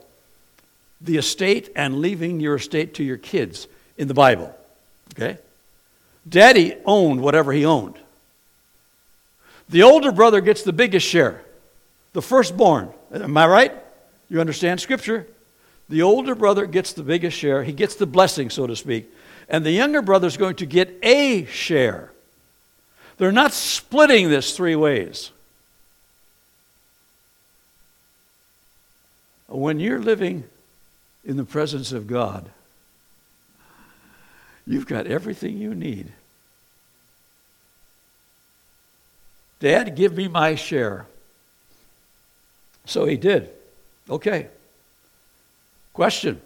the 1.00 1.16
estate 1.16 1.70
and 1.76 2.00
leaving 2.00 2.40
your 2.40 2.56
estate 2.56 2.94
to 2.94 3.04
your 3.04 3.16
kids 3.16 3.68
in 3.96 4.08
the 4.08 4.14
Bible. 4.14 4.54
Okay? 5.14 5.38
Daddy 6.28 6.74
owned 6.84 7.20
whatever 7.20 7.52
he 7.52 7.64
owned. 7.64 7.94
The 9.68 9.82
older 9.82 10.12
brother 10.12 10.40
gets 10.40 10.62
the 10.62 10.72
biggest 10.72 11.06
share, 11.06 11.42
the 12.12 12.22
firstborn. 12.22 12.90
Am 13.12 13.36
I 13.36 13.46
right? 13.46 13.72
You 14.28 14.40
understand 14.40 14.80
Scripture? 14.80 15.26
The 15.88 16.02
older 16.02 16.34
brother 16.34 16.66
gets 16.66 16.92
the 16.92 17.02
biggest 17.02 17.36
share, 17.36 17.62
he 17.62 17.72
gets 17.72 17.94
the 17.94 18.06
blessing, 18.06 18.50
so 18.50 18.66
to 18.66 18.74
speak. 18.74 19.12
And 19.48 19.64
the 19.64 19.70
younger 19.70 20.02
brother 20.02 20.26
is 20.26 20.36
going 20.36 20.56
to 20.56 20.66
get 20.66 20.98
a 21.02 21.44
share. 21.44 22.10
They're 23.18 23.32
not 23.32 23.52
splitting 23.52 24.28
this 24.28 24.56
three 24.56 24.76
ways. 24.76 25.30
When 29.48 29.78
you're 29.80 30.00
living 30.00 30.44
in 31.24 31.36
the 31.36 31.44
presence 31.44 31.92
of 31.92 32.06
God, 32.06 32.50
you've 34.66 34.86
got 34.86 35.06
everything 35.06 35.56
you 35.56 35.74
need. 35.74 36.12
Dad, 39.60 39.96
give 39.96 40.16
me 40.16 40.28
my 40.28 40.54
share. 40.54 41.06
So 42.84 43.04
he 43.06 43.16
did. 43.16 43.50
Okay. 44.08 44.48
Question. 45.92 46.40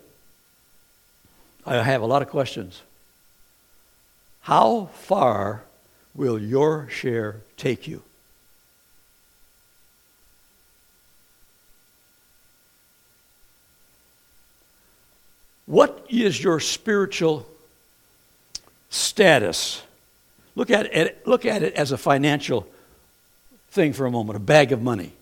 I 1.67 1.83
have 1.83 2.03
a 2.03 2.07
lot 2.07 2.23
of 2.23 2.29
questions. 2.29 2.83
How 4.43 4.87
far 4.95 5.65
will 6.15 6.39
your 6.39 6.89
share 6.89 7.41
take 7.57 7.87
you? 7.87 8.03
What 15.71 16.05
is 16.09 16.43
your 16.43 16.59
spiritual 16.59 17.47
status? 18.89 19.81
Look 20.57 20.69
at 20.69 20.87
it, 20.87 21.25
look 21.29 21.47
at 21.47 21.63
it 21.63 21.75
as 21.75 21.93
a 21.93 21.97
financial 21.97 22.67
thing 23.71 23.93
for 23.93 24.05
a 24.05 24.11
moment, 24.11 24.37
a 24.37 24.41
bag 24.41 24.73
of 24.73 24.83
money. 24.83 25.13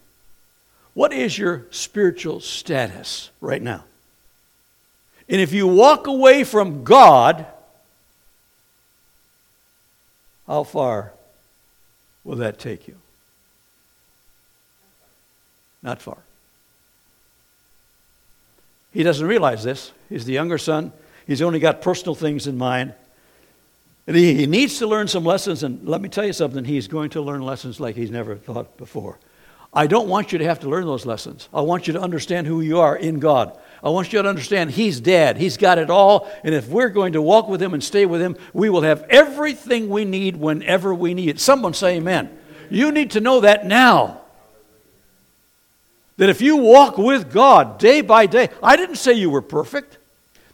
What 0.95 1.13
is 1.13 1.37
your 1.37 1.67
spiritual 1.71 2.41
status 2.41 3.29
right 3.43 3.61
now? 3.61 3.85
And 5.29 5.39
if 5.39 5.53
you 5.53 5.67
walk 5.67 6.07
away 6.07 6.45
from 6.45 6.83
God, 6.83 7.45
how 10.47 10.63
far 10.65 11.13
will 12.25 12.37
that 12.37 12.59
take 12.59 12.89
you? 12.89 12.97
Not 15.83 16.01
far. 16.01 16.17
He 18.95 19.03
doesn't 19.03 19.27
realize 19.27 19.63
this. 19.63 19.93
He's 20.09 20.25
the 20.25 20.33
younger 20.33 20.59
son. 20.59 20.93
He's 21.27 21.43
only 21.43 21.59
got 21.59 21.83
personal 21.83 22.15
things 22.15 22.47
in 22.47 22.57
mind. 22.57 22.95
And 24.07 24.17
he, 24.17 24.35
he 24.35 24.47
needs 24.47 24.79
to 24.79 24.87
learn 24.87 25.09
some 25.09 25.25
lessons. 25.25 25.63
And 25.63 25.87
let 25.87 26.01
me 26.01 26.09
tell 26.09 26.25
you 26.25 26.33
something, 26.33 26.65
he's 26.65 26.89
going 26.89 27.11
to 27.11 27.21
learn 27.21 27.43
lessons 27.43 27.79
like 27.79 27.95
he's 27.95 28.11
never 28.11 28.37
thought 28.37 28.77
before. 28.79 29.19
I 29.73 29.87
don't 29.87 30.09
want 30.09 30.33
you 30.33 30.39
to 30.39 30.45
have 30.45 30.61
to 30.61 30.69
learn 30.69 30.87
those 30.87 31.05
lessons. 31.05 31.49
I 31.53 31.61
want 31.61 31.87
you 31.87 31.93
to 31.93 32.01
understand 32.01 32.47
who 32.47 32.63
you 32.63 32.81
are 32.81 32.97
in 32.97 33.19
God. 33.19 33.59
I 33.83 33.91
want 33.91 34.13
you 34.13 34.23
to 34.23 34.29
understand 34.29 34.71
He's 34.71 34.99
dad. 34.99 35.37
He's 35.37 35.57
got 35.57 35.79
it 35.79 35.91
all. 35.91 36.29
And 36.43 36.55
if 36.55 36.69
we're 36.69 36.89
going 36.89 37.13
to 37.13 37.23
walk 37.23 37.49
with 37.49 37.63
Him 37.63 37.75
and 37.75 37.85
stay 37.85 38.07
with 38.07 38.21
Him, 38.21 38.37
we 38.55 38.71
will 38.71 38.81
have 38.81 39.03
everything 39.11 39.91
we 39.91 40.05
need 40.07 40.37
whenever 40.37 40.95
we 40.95 41.13
need 41.13 41.29
it. 41.29 41.41
Someone 41.41 41.75
say 41.75 41.97
amen. 41.97 42.37
You 42.71 42.91
need 42.93 43.11
to 43.13 43.21
know 43.21 43.41
that 43.41 43.67
now. 43.67 44.23
That 46.17 46.31
if 46.31 46.41
you 46.41 46.57
walk 46.57 46.97
with 46.99 47.31
God 47.31 47.79
day 47.79 48.01
by 48.01 48.27
day, 48.27 48.49
I 48.63 48.77
didn't 48.77 48.97
say 48.97 49.13
you 49.13 49.31
were 49.31 49.43
perfect. 49.43 49.98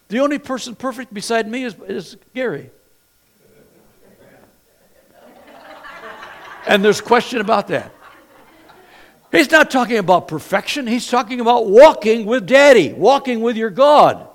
The 0.07 0.19
only 0.19 0.39
person 0.39 0.75
perfect 0.75 1.13
beside 1.13 1.47
me 1.47 1.63
is, 1.63 1.75
is 1.87 2.17
Gary. 2.33 2.69
And 6.67 6.83
there's 6.83 7.01
question 7.01 7.41
about 7.41 7.67
that. 7.67 7.91
He's 9.31 9.51
not 9.51 9.69
talking 9.69 9.97
about 9.97 10.27
perfection. 10.27 10.87
He's 10.87 11.07
talking 11.07 11.41
about 11.41 11.67
walking 11.67 12.25
with 12.25 12.47
Daddy, 12.47 12.93
walking 12.93 13.41
with 13.41 13.57
your 13.57 13.69
God, 13.69 14.27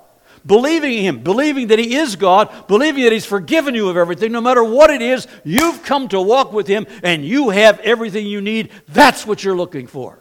believing 0.45 1.01
Him, 1.01 1.23
believing 1.23 1.67
that 1.67 1.79
He 1.79 1.95
is 1.95 2.15
God, 2.15 2.67
believing 2.67 3.03
that 3.03 3.11
He's 3.11 3.25
forgiven 3.25 3.73
you 3.73 3.89
of 3.89 3.97
everything. 3.97 4.31
No 4.31 4.41
matter 4.41 4.63
what 4.63 4.91
it 4.91 5.01
is, 5.01 5.27
you've 5.43 5.83
come 5.83 6.07
to 6.09 6.21
walk 6.21 6.53
with 6.53 6.67
Him 6.67 6.85
and 7.03 7.25
you 7.25 7.49
have 7.49 7.79
everything 7.79 8.27
you 8.27 8.41
need. 8.41 8.69
That's 8.89 9.25
what 9.25 9.43
you're 9.43 9.55
looking 9.55 9.87
for. 9.87 10.19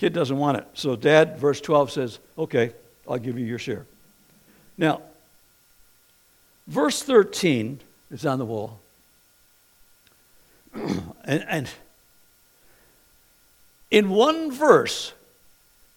Kid 0.00 0.14
doesn't 0.14 0.38
want 0.38 0.56
it. 0.56 0.66
So, 0.72 0.96
dad, 0.96 1.36
verse 1.36 1.60
12 1.60 1.90
says, 1.90 2.18
Okay, 2.38 2.72
I'll 3.06 3.18
give 3.18 3.38
you 3.38 3.44
your 3.44 3.58
share. 3.58 3.84
Now, 4.78 5.02
verse 6.66 7.02
13 7.02 7.80
is 8.10 8.24
on 8.24 8.38
the 8.38 8.46
wall. 8.46 8.80
and, 10.74 11.44
and 11.46 11.70
in 13.90 14.08
one 14.08 14.50
verse, 14.50 15.12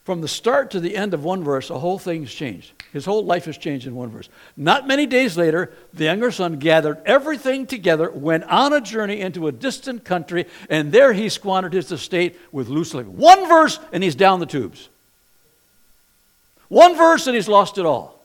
from 0.04 0.20
the 0.20 0.28
start 0.28 0.72
to 0.72 0.82
the 0.82 0.98
end 0.98 1.14
of 1.14 1.24
one 1.24 1.44
verse, 1.44 1.70
a 1.70 1.80
whole 1.80 1.98
thing's 1.98 2.34
changed. 2.34 2.74
His 2.92 3.06
whole 3.06 3.24
life 3.24 3.46
has 3.46 3.58
changed 3.58 3.88
in 3.88 3.96
one 3.96 4.10
verse. 4.10 4.28
Not 4.58 4.86
many 4.86 5.06
days 5.06 5.38
later, 5.38 5.72
the 5.94 6.04
younger 6.06 6.30
son 6.30 6.60
gathered 6.60 7.02
everything 7.06 7.66
together, 7.66 8.12
went 8.12 8.44
on 8.44 8.74
a 8.74 8.82
journey 8.82 9.22
into 9.22 9.48
a 9.48 9.52
distant 9.54 10.04
country, 10.04 10.46
and 10.70 10.92
there 10.92 11.14
he 11.14 11.30
squandered 11.30 11.72
his 11.72 11.92
estate 11.92 12.38
with 12.52 12.68
loose 12.68 12.94
living. 12.94 13.16
One 13.16 13.48
verse, 13.48 13.80
and 13.94 14.04
he's 14.04 14.16
down 14.16 14.42
the 14.42 14.46
tubes. 14.46 14.90
One 16.68 16.98
verse, 16.98 17.26
and 17.28 17.36
he's 17.36 17.48
lost 17.48 17.78
it 17.78 17.86
all. 17.86 18.22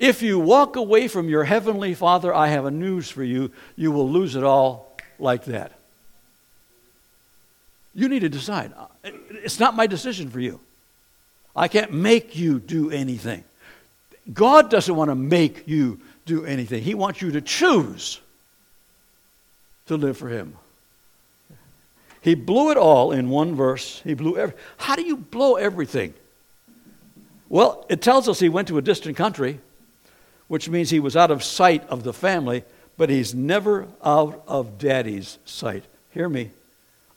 If 0.00 0.22
you 0.22 0.40
walk 0.40 0.74
away 0.74 1.06
from 1.06 1.28
your 1.28 1.44
heavenly 1.44 1.94
Father, 1.94 2.34
I 2.34 2.48
have 2.48 2.64
a 2.64 2.70
news 2.70 3.08
for 3.08 3.22
you. 3.22 3.52
You 3.76 3.92
will 3.92 4.10
lose 4.10 4.34
it 4.34 4.44
all 4.44 4.96
like 5.20 5.44
that. 5.44 5.77
You 7.98 8.08
need 8.08 8.20
to 8.20 8.28
decide. 8.28 8.72
It's 9.02 9.58
not 9.58 9.74
my 9.74 9.88
decision 9.88 10.30
for 10.30 10.38
you. 10.38 10.60
I 11.56 11.66
can't 11.66 11.92
make 11.92 12.36
you 12.36 12.60
do 12.60 12.92
anything. 12.92 13.42
God 14.32 14.70
doesn't 14.70 14.94
want 14.94 15.10
to 15.10 15.16
make 15.16 15.66
you 15.66 15.98
do 16.24 16.44
anything, 16.44 16.80
He 16.84 16.94
wants 16.94 17.20
you 17.20 17.32
to 17.32 17.40
choose 17.40 18.20
to 19.86 19.96
live 19.96 20.16
for 20.16 20.28
Him. 20.28 20.54
He 22.20 22.36
blew 22.36 22.70
it 22.70 22.76
all 22.76 23.10
in 23.10 23.30
one 23.30 23.56
verse. 23.56 24.00
He 24.04 24.14
blew 24.14 24.36
every. 24.36 24.54
How 24.76 24.94
do 24.94 25.02
you 25.02 25.16
blow 25.16 25.56
everything? 25.56 26.14
Well, 27.48 27.84
it 27.88 28.00
tells 28.00 28.28
us 28.28 28.38
he 28.38 28.48
went 28.48 28.68
to 28.68 28.78
a 28.78 28.82
distant 28.82 29.16
country, 29.16 29.58
which 30.46 30.68
means 30.68 30.90
he 30.90 31.00
was 31.00 31.16
out 31.16 31.32
of 31.32 31.42
sight 31.42 31.88
of 31.88 32.04
the 32.04 32.12
family, 32.12 32.62
but 32.96 33.10
he's 33.10 33.34
never 33.34 33.88
out 34.04 34.44
of 34.46 34.78
daddy's 34.78 35.38
sight. 35.44 35.82
Hear 36.12 36.28
me. 36.28 36.52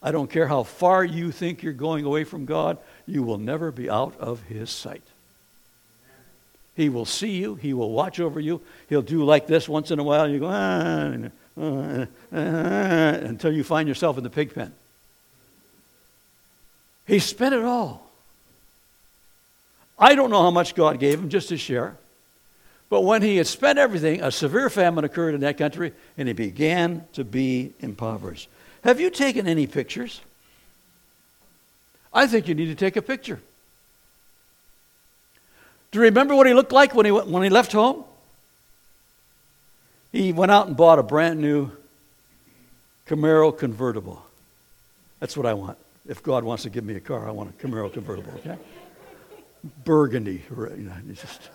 I 0.02 0.12
don't 0.12 0.30
care 0.30 0.48
how 0.48 0.64
far 0.64 1.04
you 1.04 1.32
think 1.32 1.62
you're 1.62 1.74
going 1.74 2.06
away 2.06 2.24
from 2.24 2.46
God, 2.46 2.78
you 3.06 3.24
will 3.24 3.38
never 3.38 3.72
be 3.72 3.90
out 3.90 4.18
of 4.20 4.42
His 4.44 4.70
sight. 4.70 5.04
He 6.76 6.90
will 6.90 7.06
see 7.06 7.38
you. 7.38 7.56
He 7.56 7.74
will 7.74 7.92
watch 7.92 8.20
over 8.20 8.40
you. 8.40 8.62
He'll 8.90 9.02
do 9.02 9.24
like 9.24 9.46
this 9.46 9.68
once 9.68 9.92
in 9.92 10.00
a 10.00 10.04
while. 10.04 10.24
And 10.24 10.34
you 10.34 10.40
go, 10.40 10.48
ah, 10.50 11.30
ah, 11.58 12.06
ah, 12.34 13.28
until 13.28 13.52
you 13.52 13.64
find 13.64 13.88
yourself 13.88 14.18
in 14.18 14.24
the 14.24 14.30
pig 14.30 14.56
pen. 14.56 14.74
He 17.06 17.20
spent 17.20 17.54
it 17.54 17.64
all. 17.64 18.10
I 20.00 20.16
don't 20.16 20.32
know 20.32 20.42
how 20.42 20.52
much 20.52 20.74
God 20.74 21.00
gave 21.00 21.20
him 21.20 21.30
just 21.30 21.50
to 21.50 21.58
share. 21.58 21.98
But 22.90 23.02
when 23.02 23.22
he 23.22 23.38
had 23.38 23.48
spent 23.48 23.78
everything, 23.78 24.22
a 24.22 24.32
severe 24.32 24.70
famine 24.70 25.04
occurred 25.04 25.36
in 25.36 25.42
that 25.42 25.58
country, 25.58 25.94
and 26.18 26.28
he 26.28 26.34
began 26.34 27.06
to 27.14 27.24
be 27.24 27.74
impoverished. 27.80 28.50
Have 28.84 29.00
you 29.00 29.10
taken 29.10 29.48
any 29.48 29.68
pictures? 29.68 30.22
I 32.14 32.28
think 32.28 32.48
you 32.48 32.56
need 32.56 32.68
to 32.68 32.76
take 32.76 32.96
a 32.96 33.02
picture. 33.02 33.40
Do 35.92 36.00
you 36.00 36.04
remember 36.06 36.36
what 36.36 36.48
he 36.48 36.54
looked 36.54 36.72
like 36.72 36.96
when 36.96 37.06
he, 37.06 37.12
went, 37.12 37.28
when 37.28 37.44
he 37.44 37.50
left 37.50 37.72
home? 37.74 38.04
He 40.12 40.34
went 40.34 40.52
out 40.52 40.68
and 40.68 40.76
bought 40.76 41.00
a 41.00 41.04
brand 41.04 41.40
new 41.40 41.72
Camaro 43.08 43.58
convertible. 43.58 44.26
That's 45.20 45.38
what 45.38 45.46
I 45.46 45.54
want. 45.54 45.78
If 46.08 46.24
God 46.24 46.44
wants 46.44 46.64
to 46.64 46.70
give 46.70 46.84
me 46.84 46.96
a 46.96 47.00
car, 47.00 47.28
I 47.28 47.32
want 47.32 47.50
a 47.50 47.54
Camaro 47.54 47.92
convertible, 47.92 48.34
okay? 48.38 48.58
Burgundy. 49.84 50.44
You 50.50 50.76
know, 50.78 50.94
just, 51.14 51.50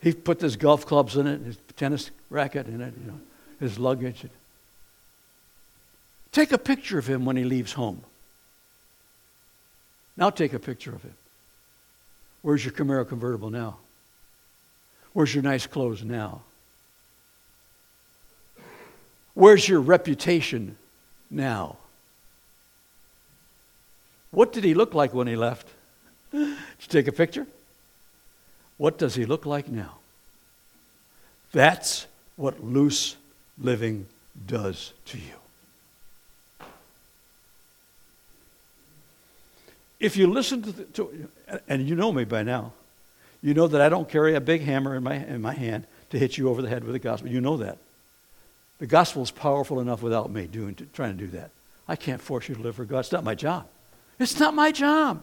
he 0.00 0.12
put 0.12 0.40
his 0.40 0.56
golf 0.56 0.86
clubs 0.86 1.16
in 1.16 1.26
it, 1.26 1.40
his 1.40 1.58
tennis 1.76 2.10
racket 2.30 2.68
in 2.68 2.80
it, 2.80 2.94
you 3.00 3.10
know, 3.10 3.20
his 3.60 3.78
luggage. 3.78 4.24
Take 6.32 6.52
a 6.52 6.58
picture 6.58 6.98
of 6.98 7.06
him 7.06 7.24
when 7.24 7.36
he 7.36 7.44
leaves 7.44 7.74
home. 7.74 8.02
Now 10.16 10.30
take 10.30 10.52
a 10.52 10.58
picture 10.58 10.94
of 10.94 11.02
him. 11.02 11.14
Where's 12.40 12.64
your 12.64 12.72
Camaro 12.72 13.06
convertible 13.06 13.50
now? 13.50 13.76
Where's 15.12 15.34
your 15.34 15.42
nice 15.42 15.66
clothes 15.66 16.02
now? 16.02 16.42
Where's 19.34 19.68
your 19.68 19.80
reputation 19.80 20.76
now? 21.30 21.76
What 24.30 24.52
did 24.52 24.64
he 24.64 24.74
look 24.74 24.94
like 24.94 25.12
when 25.14 25.26
he 25.26 25.36
left? 25.36 25.68
Did 26.32 26.48
you 26.48 26.88
take 26.88 27.06
a 27.06 27.12
picture? 27.12 27.46
What 28.78 28.98
does 28.98 29.14
he 29.14 29.26
look 29.26 29.44
like 29.44 29.68
now? 29.68 29.98
That's 31.52 32.06
what 32.36 32.64
loose 32.64 33.16
living 33.58 34.06
does 34.46 34.94
to 35.06 35.18
you. 35.18 35.41
If 40.02 40.16
you 40.16 40.26
listen 40.26 40.62
to, 40.62 40.72
the, 40.72 40.84
to, 40.84 41.28
and 41.68 41.88
you 41.88 41.94
know 41.94 42.10
me 42.10 42.24
by 42.24 42.42
now, 42.42 42.72
you 43.40 43.54
know 43.54 43.68
that 43.68 43.80
I 43.80 43.88
don't 43.88 44.08
carry 44.08 44.34
a 44.34 44.40
big 44.40 44.62
hammer 44.62 44.96
in 44.96 45.04
my, 45.04 45.14
in 45.14 45.40
my 45.40 45.54
hand 45.54 45.86
to 46.10 46.18
hit 46.18 46.36
you 46.36 46.48
over 46.48 46.60
the 46.60 46.68
head 46.68 46.82
with 46.82 46.92
the 46.92 46.98
gospel. 46.98 47.30
You 47.30 47.40
know 47.40 47.56
that. 47.58 47.78
The 48.80 48.88
gospel 48.88 49.22
is 49.22 49.30
powerful 49.30 49.78
enough 49.78 50.02
without 50.02 50.28
me 50.28 50.48
doing, 50.48 50.76
trying 50.92 51.16
to 51.16 51.24
do 51.24 51.30
that. 51.38 51.50
I 51.86 51.94
can't 51.94 52.20
force 52.20 52.48
you 52.48 52.56
to 52.56 52.60
live 52.60 52.74
for 52.74 52.84
God. 52.84 52.98
It's 52.98 53.12
not 53.12 53.22
my 53.22 53.36
job. 53.36 53.68
It's 54.18 54.40
not 54.40 54.54
my 54.54 54.72
job. 54.72 55.22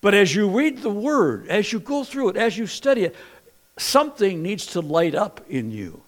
But 0.00 0.14
as 0.14 0.34
you 0.34 0.48
read 0.48 0.82
the 0.82 0.90
Word, 0.90 1.46
as 1.46 1.72
you 1.72 1.78
go 1.78 2.02
through 2.02 2.30
it, 2.30 2.36
as 2.36 2.58
you 2.58 2.66
study 2.66 3.04
it, 3.04 3.16
something 3.78 4.42
needs 4.42 4.66
to 4.66 4.80
light 4.80 5.14
up 5.14 5.40
in 5.48 5.70
you 5.70 6.02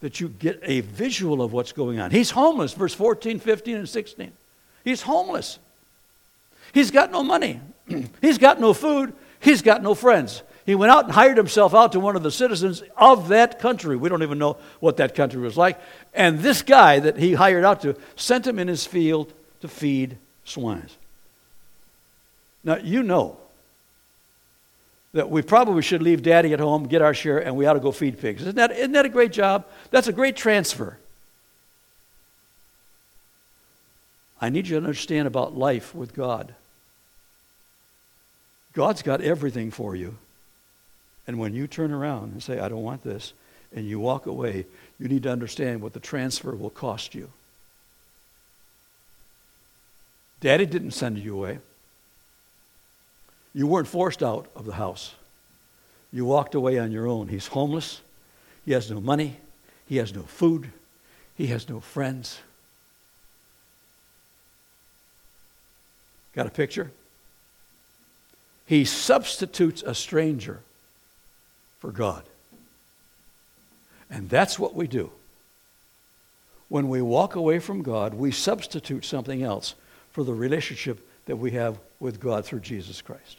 that 0.00 0.18
you 0.18 0.28
get 0.28 0.60
a 0.62 0.80
visual 0.80 1.42
of 1.42 1.52
what's 1.52 1.72
going 1.72 2.00
on. 2.00 2.10
He's 2.10 2.30
homeless, 2.30 2.72
verse 2.72 2.94
14, 2.94 3.38
15, 3.38 3.76
and 3.76 3.88
16. 3.88 4.32
He's 4.84 5.02
homeless. 5.02 5.58
He's 6.72 6.90
got 6.90 7.10
no 7.10 7.22
money. 7.22 7.60
He's 8.20 8.38
got 8.38 8.60
no 8.60 8.72
food. 8.72 9.12
He's 9.40 9.62
got 9.62 9.82
no 9.82 9.94
friends. 9.94 10.42
He 10.64 10.74
went 10.74 10.92
out 10.92 11.04
and 11.04 11.12
hired 11.12 11.36
himself 11.36 11.74
out 11.74 11.92
to 11.92 12.00
one 12.00 12.14
of 12.14 12.22
the 12.22 12.30
citizens 12.30 12.82
of 12.96 13.28
that 13.28 13.58
country. 13.58 13.96
We 13.96 14.08
don't 14.08 14.22
even 14.22 14.38
know 14.38 14.56
what 14.80 14.98
that 14.98 15.14
country 15.14 15.40
was 15.40 15.56
like. 15.56 15.80
And 16.14 16.38
this 16.38 16.62
guy 16.62 17.00
that 17.00 17.16
he 17.16 17.34
hired 17.34 17.64
out 17.64 17.82
to 17.82 17.96
sent 18.14 18.46
him 18.46 18.58
in 18.58 18.68
his 18.68 18.86
field 18.86 19.32
to 19.60 19.68
feed 19.68 20.16
swines. 20.44 20.96
Now, 22.62 22.76
you 22.76 23.02
know 23.02 23.38
that 25.12 25.28
we 25.28 25.42
probably 25.42 25.82
should 25.82 26.02
leave 26.02 26.22
daddy 26.22 26.52
at 26.52 26.60
home, 26.60 26.86
get 26.86 27.02
our 27.02 27.12
share, 27.12 27.38
and 27.38 27.56
we 27.56 27.66
ought 27.66 27.74
to 27.74 27.80
go 27.80 27.92
feed 27.92 28.18
pigs. 28.18 28.42
Isn't 28.42 28.56
that, 28.56 28.70
isn't 28.70 28.92
that 28.92 29.04
a 29.04 29.10
great 29.10 29.32
job? 29.32 29.66
That's 29.90 30.06
a 30.06 30.12
great 30.12 30.36
transfer. 30.36 30.96
I 34.42 34.48
need 34.48 34.66
you 34.66 34.72
to 34.80 34.84
understand 34.84 35.28
about 35.28 35.56
life 35.56 35.94
with 35.94 36.14
God. 36.14 36.52
God's 38.72 39.02
got 39.02 39.20
everything 39.20 39.70
for 39.70 39.94
you. 39.94 40.16
And 41.28 41.38
when 41.38 41.54
you 41.54 41.68
turn 41.68 41.92
around 41.92 42.32
and 42.32 42.42
say, 42.42 42.58
I 42.58 42.68
don't 42.68 42.82
want 42.82 43.04
this, 43.04 43.34
and 43.72 43.86
you 43.86 44.00
walk 44.00 44.26
away, 44.26 44.66
you 44.98 45.06
need 45.06 45.22
to 45.22 45.30
understand 45.30 45.80
what 45.80 45.92
the 45.92 46.00
transfer 46.00 46.56
will 46.56 46.70
cost 46.70 47.14
you. 47.14 47.30
Daddy 50.40 50.66
didn't 50.66 50.90
send 50.90 51.18
you 51.18 51.36
away. 51.36 51.60
You 53.54 53.68
weren't 53.68 53.86
forced 53.86 54.24
out 54.24 54.48
of 54.56 54.66
the 54.66 54.74
house. 54.74 55.14
You 56.12 56.24
walked 56.24 56.56
away 56.56 56.80
on 56.80 56.90
your 56.90 57.06
own. 57.06 57.28
He's 57.28 57.46
homeless. 57.46 58.00
He 58.64 58.72
has 58.72 58.90
no 58.90 59.00
money. 59.00 59.36
He 59.86 59.98
has 59.98 60.12
no 60.12 60.22
food. 60.22 60.72
He 61.36 61.46
has 61.46 61.68
no 61.68 61.78
friends. 61.78 62.40
Got 66.34 66.46
a 66.46 66.50
picture? 66.50 66.90
He 68.66 68.84
substitutes 68.84 69.82
a 69.82 69.94
stranger 69.94 70.60
for 71.78 71.90
God. 71.90 72.22
And 74.10 74.28
that's 74.28 74.58
what 74.58 74.74
we 74.74 74.86
do. 74.86 75.10
When 76.68 76.88
we 76.88 77.02
walk 77.02 77.34
away 77.34 77.58
from 77.58 77.82
God, 77.82 78.14
we 78.14 78.30
substitute 78.30 79.04
something 79.04 79.42
else 79.42 79.74
for 80.12 80.24
the 80.24 80.32
relationship 80.32 81.06
that 81.26 81.36
we 81.36 81.52
have 81.52 81.78
with 82.00 82.20
God 82.20 82.44
through 82.44 82.60
Jesus 82.60 83.02
Christ. 83.02 83.38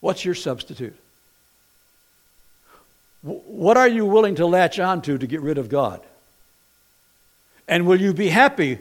What's 0.00 0.24
your 0.24 0.34
substitute? 0.34 0.96
What 3.22 3.76
are 3.76 3.88
you 3.88 4.06
willing 4.06 4.36
to 4.36 4.46
latch 4.46 4.78
onto 4.78 5.18
to 5.18 5.26
get 5.26 5.42
rid 5.42 5.58
of 5.58 5.68
God? 5.68 6.00
And 7.68 7.86
will 7.86 8.00
you 8.00 8.14
be 8.14 8.28
happy 8.28 8.78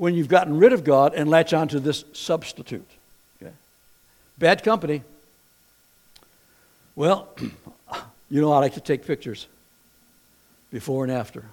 when 0.00 0.14
you've 0.14 0.28
gotten 0.28 0.56
rid 0.56 0.72
of 0.72 0.82
God 0.82 1.12
and 1.12 1.28
latch 1.28 1.52
onto 1.52 1.78
this 1.78 2.06
substitute. 2.14 2.88
Okay? 3.36 3.52
Bad 4.38 4.62
company. 4.62 5.02
Well, 6.96 7.28
you 8.30 8.40
know 8.40 8.50
I 8.50 8.60
like 8.60 8.72
to 8.74 8.80
take 8.80 9.04
pictures 9.04 9.46
before 10.72 11.04
and 11.04 11.12
after. 11.12 11.44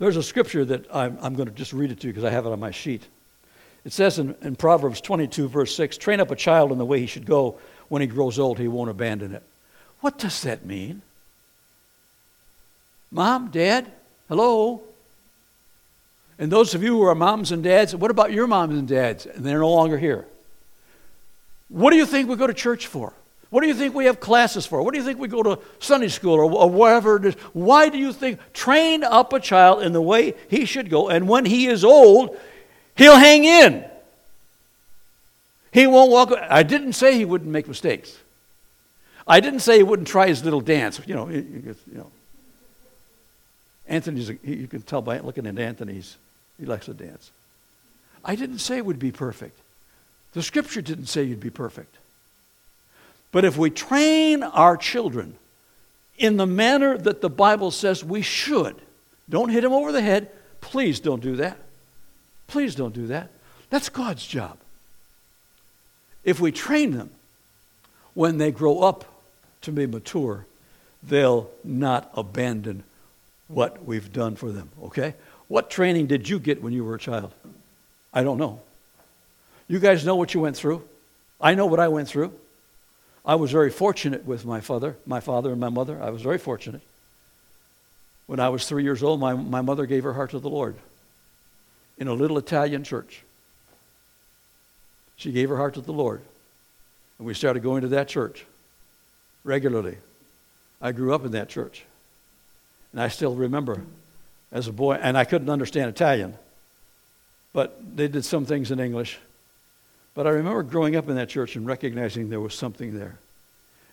There's 0.00 0.16
a 0.16 0.24
scripture 0.24 0.64
that 0.64 0.92
I'm, 0.92 1.18
I'm 1.22 1.36
going 1.36 1.48
to 1.48 1.54
just 1.54 1.72
read 1.72 1.92
it 1.92 2.00
to 2.00 2.08
you 2.08 2.12
because 2.12 2.24
I 2.24 2.30
have 2.30 2.46
it 2.46 2.50
on 2.50 2.58
my 2.58 2.72
sheet. 2.72 3.06
It 3.84 3.92
says 3.92 4.18
in, 4.18 4.34
in 4.42 4.56
Proverbs 4.56 5.00
22, 5.00 5.48
verse 5.48 5.72
6 5.76 5.98
train 5.98 6.18
up 6.18 6.32
a 6.32 6.36
child 6.36 6.72
in 6.72 6.78
the 6.78 6.84
way 6.84 6.98
he 6.98 7.06
should 7.06 7.26
go. 7.26 7.60
When 7.88 8.02
he 8.02 8.08
grows 8.08 8.40
old, 8.40 8.58
he 8.58 8.66
won't 8.66 8.90
abandon 8.90 9.36
it. 9.36 9.44
What 10.00 10.18
does 10.18 10.42
that 10.42 10.66
mean? 10.66 11.02
Mom, 13.12 13.52
Dad, 13.52 13.86
hello? 14.28 14.82
And 16.40 16.50
those 16.50 16.74
of 16.74 16.82
you 16.82 16.96
who 16.96 17.02
are 17.02 17.14
moms 17.14 17.52
and 17.52 17.62
dads, 17.62 17.94
what 17.94 18.10
about 18.10 18.32
your 18.32 18.46
moms 18.46 18.76
and 18.76 18.88
dads? 18.88 19.26
And 19.26 19.44
they're 19.44 19.58
no 19.58 19.70
longer 19.70 19.98
here. 19.98 20.26
What 21.68 21.90
do 21.90 21.98
you 21.98 22.06
think 22.06 22.30
we 22.30 22.36
go 22.36 22.46
to 22.46 22.54
church 22.54 22.86
for? 22.86 23.12
What 23.50 23.60
do 23.60 23.66
you 23.66 23.74
think 23.74 23.94
we 23.94 24.06
have 24.06 24.20
classes 24.20 24.64
for? 24.64 24.82
What 24.82 24.94
do 24.94 24.98
you 24.98 25.04
think 25.04 25.18
we 25.18 25.28
go 25.28 25.42
to 25.42 25.58
Sunday 25.80 26.08
school 26.08 26.32
or, 26.32 26.44
or 26.44 26.70
whatever 26.70 27.16
it 27.16 27.26
is? 27.26 27.34
Why 27.52 27.90
do 27.90 27.98
you 27.98 28.14
think 28.14 28.40
train 28.54 29.04
up 29.04 29.34
a 29.34 29.40
child 29.40 29.82
in 29.82 29.92
the 29.92 30.00
way 30.00 30.34
he 30.48 30.64
should 30.64 30.88
go, 30.88 31.10
and 31.10 31.28
when 31.28 31.44
he 31.44 31.66
is 31.66 31.84
old, 31.84 32.38
he'll 32.96 33.18
hang 33.18 33.44
in? 33.44 33.84
He 35.72 35.86
won't 35.86 36.10
walk. 36.10 36.32
I 36.32 36.62
didn't 36.62 36.94
say 36.94 37.18
he 37.18 37.26
wouldn't 37.26 37.50
make 37.50 37.68
mistakes. 37.68 38.16
I 39.26 39.40
didn't 39.40 39.60
say 39.60 39.76
he 39.76 39.82
wouldn't 39.82 40.08
try 40.08 40.28
his 40.28 40.42
little 40.42 40.62
dance. 40.62 41.00
You 41.06 41.14
know, 41.14 41.28
you 41.28 41.76
know. 41.92 42.10
Anthony's. 43.86 44.30
You 44.42 44.66
can 44.68 44.82
tell 44.82 45.02
by 45.02 45.18
looking 45.18 45.46
at 45.46 45.58
Anthony's 45.58 46.16
he 46.60 46.66
likes 46.66 46.86
to 46.86 46.94
dance. 46.94 47.30
I 48.24 48.36
didn't 48.36 48.58
say 48.58 48.76
it 48.76 48.84
would 48.86 48.98
be 48.98 49.10
perfect. 49.10 49.58
The 50.34 50.42
scripture 50.42 50.82
didn't 50.82 51.06
say 51.06 51.24
you'd 51.24 51.40
be 51.40 51.50
perfect. 51.50 51.96
But 53.32 53.44
if 53.44 53.56
we 53.56 53.70
train 53.70 54.42
our 54.42 54.76
children 54.76 55.34
in 56.18 56.36
the 56.36 56.46
manner 56.46 56.98
that 56.98 57.22
the 57.22 57.30
Bible 57.30 57.70
says 57.70 58.04
we 58.04 58.22
should, 58.22 58.76
don't 59.28 59.48
hit 59.48 59.62
them 59.62 59.72
over 59.72 59.90
the 59.90 60.02
head. 60.02 60.30
Please 60.60 61.00
don't 61.00 61.22
do 61.22 61.36
that. 61.36 61.56
Please 62.46 62.74
don't 62.74 62.94
do 62.94 63.06
that. 63.06 63.30
That's 63.70 63.88
God's 63.88 64.26
job. 64.26 64.58
If 66.24 66.40
we 66.40 66.52
train 66.52 66.90
them, 66.90 67.10
when 68.14 68.38
they 68.38 68.50
grow 68.50 68.80
up 68.80 69.04
to 69.62 69.72
be 69.72 69.86
mature, 69.86 70.44
they'll 71.02 71.50
not 71.64 72.10
abandon 72.14 72.82
what 73.48 73.84
we've 73.84 74.12
done 74.12 74.36
for 74.36 74.52
them, 74.52 74.68
okay? 74.82 75.14
What 75.50 75.68
training 75.68 76.06
did 76.06 76.28
you 76.28 76.38
get 76.38 76.62
when 76.62 76.72
you 76.72 76.84
were 76.84 76.94
a 76.94 76.98
child? 76.98 77.34
I 78.14 78.22
don't 78.22 78.38
know. 78.38 78.60
You 79.66 79.80
guys 79.80 80.06
know 80.06 80.14
what 80.14 80.32
you 80.32 80.38
went 80.38 80.56
through? 80.56 80.84
I 81.40 81.56
know 81.56 81.66
what 81.66 81.80
I 81.80 81.88
went 81.88 82.06
through. 82.06 82.32
I 83.26 83.34
was 83.34 83.50
very 83.50 83.68
fortunate 83.68 84.24
with 84.24 84.46
my 84.46 84.60
father, 84.60 84.96
my 85.06 85.18
father 85.18 85.50
and 85.50 85.60
my 85.60 85.68
mother. 85.68 86.00
I 86.00 86.10
was 86.10 86.22
very 86.22 86.38
fortunate. 86.38 86.82
When 88.28 88.38
I 88.38 88.48
was 88.48 88.68
three 88.68 88.84
years 88.84 89.02
old, 89.02 89.18
my, 89.18 89.34
my 89.34 89.60
mother 89.60 89.86
gave 89.86 90.04
her 90.04 90.12
heart 90.12 90.30
to 90.30 90.38
the 90.38 90.48
Lord 90.48 90.76
in 91.98 92.06
a 92.06 92.14
little 92.14 92.38
Italian 92.38 92.84
church. 92.84 93.24
She 95.16 95.32
gave 95.32 95.48
her 95.48 95.56
heart 95.56 95.74
to 95.74 95.80
the 95.80 95.92
Lord. 95.92 96.22
And 97.18 97.26
we 97.26 97.34
started 97.34 97.64
going 97.64 97.82
to 97.82 97.88
that 97.88 98.06
church 98.06 98.46
regularly. 99.42 99.96
I 100.80 100.92
grew 100.92 101.12
up 101.12 101.24
in 101.24 101.32
that 101.32 101.48
church. 101.48 101.82
And 102.92 103.02
I 103.02 103.08
still 103.08 103.34
remember 103.34 103.82
as 104.52 104.66
a 104.66 104.72
boy, 104.72 104.94
and 104.94 105.16
I 105.16 105.24
couldn't 105.24 105.50
understand 105.50 105.88
Italian, 105.88 106.34
but 107.52 107.80
they 107.96 108.08
did 108.08 108.24
some 108.24 108.44
things 108.44 108.70
in 108.70 108.80
English. 108.80 109.18
But 110.14 110.26
I 110.26 110.30
remember 110.30 110.62
growing 110.62 110.96
up 110.96 111.08
in 111.08 111.16
that 111.16 111.28
church 111.28 111.56
and 111.56 111.66
recognizing 111.66 112.28
there 112.28 112.40
was 112.40 112.54
something 112.54 112.98
there. 112.98 113.16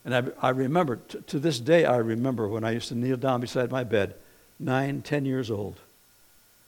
And 0.04 0.16
I, 0.16 0.24
I 0.42 0.50
remember, 0.50 0.98
t- 0.98 1.20
to 1.28 1.40
this 1.40 1.60
day, 1.60 1.86
I 1.86 1.98
remember 1.98 2.48
when 2.48 2.64
I 2.64 2.72
used 2.72 2.88
to 2.90 2.96
kneel 2.96 3.18
down 3.18 3.42
beside 3.42 3.72
my 3.72 3.84
bed, 3.84 4.16
nine, 4.60 5.02
ten 5.02 5.26
years 5.26 5.52
old, 5.52 5.76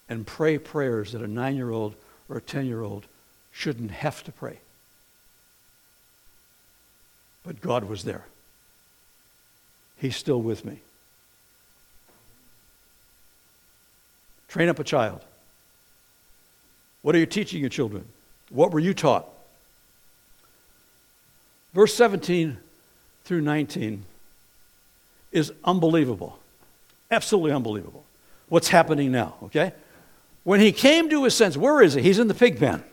and 0.07 0.27
pray 0.27 0.57
prayers 0.57 1.13
that 1.13 1.21
a 1.21 1.27
nine 1.27 1.55
year 1.55 1.71
old 1.71 1.95
or 2.27 2.37
a 2.37 2.41
ten 2.41 2.65
year 2.65 2.81
old 2.81 3.05
shouldn't 3.51 3.91
have 3.91 4.23
to 4.25 4.31
pray. 4.31 4.59
But 7.43 7.61
God 7.61 7.85
was 7.85 8.03
there. 8.03 8.25
He's 9.97 10.15
still 10.15 10.41
with 10.41 10.63
me. 10.65 10.79
Train 14.49 14.67
up 14.67 14.79
a 14.79 14.83
child. 14.83 15.21
What 17.01 17.15
are 17.15 17.19
you 17.19 17.25
teaching 17.25 17.61
your 17.61 17.69
children? 17.69 18.05
What 18.49 18.71
were 18.71 18.79
you 18.79 18.93
taught? 18.93 19.27
Verse 21.73 21.93
17 21.93 22.57
through 23.25 23.41
19 23.41 24.03
is 25.31 25.53
unbelievable. 25.63 26.39
Absolutely 27.11 27.51
unbelievable. 27.51 28.03
What's 28.49 28.69
happening 28.69 29.11
now, 29.11 29.35
okay? 29.43 29.73
When 30.43 30.59
he 30.59 30.71
came 30.71 31.09
to 31.11 31.23
his 31.23 31.35
senses, 31.35 31.57
where 31.57 31.81
is 31.81 31.93
he? 31.93 32.01
He's 32.01 32.17
in 32.17 32.27
the 32.27 32.33
pig 32.33 32.57
pen. 32.57 32.83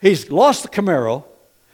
He's 0.00 0.30
lost 0.30 0.62
the 0.62 0.68
Camaro. 0.68 1.24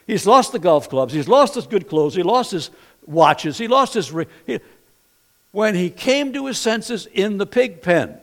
He's 0.06 0.26
lost 0.26 0.52
the 0.52 0.60
golf 0.60 0.88
clubs. 0.88 1.12
He's 1.12 1.26
lost 1.26 1.56
his 1.56 1.66
good 1.66 1.88
clothes. 1.88 2.14
He 2.14 2.22
lost 2.22 2.52
his 2.52 2.70
watches. 3.04 3.58
He 3.58 3.66
lost 3.66 3.94
his. 3.94 4.14
He, 4.46 4.60
when 5.50 5.74
he 5.74 5.90
came 5.90 6.32
to 6.32 6.46
his 6.46 6.58
senses 6.58 7.06
in 7.06 7.38
the 7.38 7.46
pig 7.46 7.82
pen. 7.82 8.20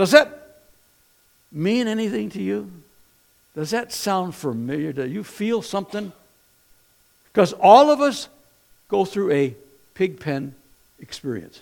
Does 0.00 0.12
that 0.12 0.62
mean 1.52 1.86
anything 1.86 2.30
to 2.30 2.40
you? 2.40 2.72
Does 3.54 3.68
that 3.72 3.92
sound 3.92 4.34
familiar? 4.34 4.94
Do 4.94 5.06
you 5.06 5.22
feel 5.22 5.60
something? 5.60 6.10
Because 7.30 7.52
all 7.52 7.90
of 7.90 8.00
us 8.00 8.30
go 8.88 9.04
through 9.04 9.30
a 9.32 9.54
pig 9.92 10.18
pen 10.18 10.54
experience. 11.00 11.60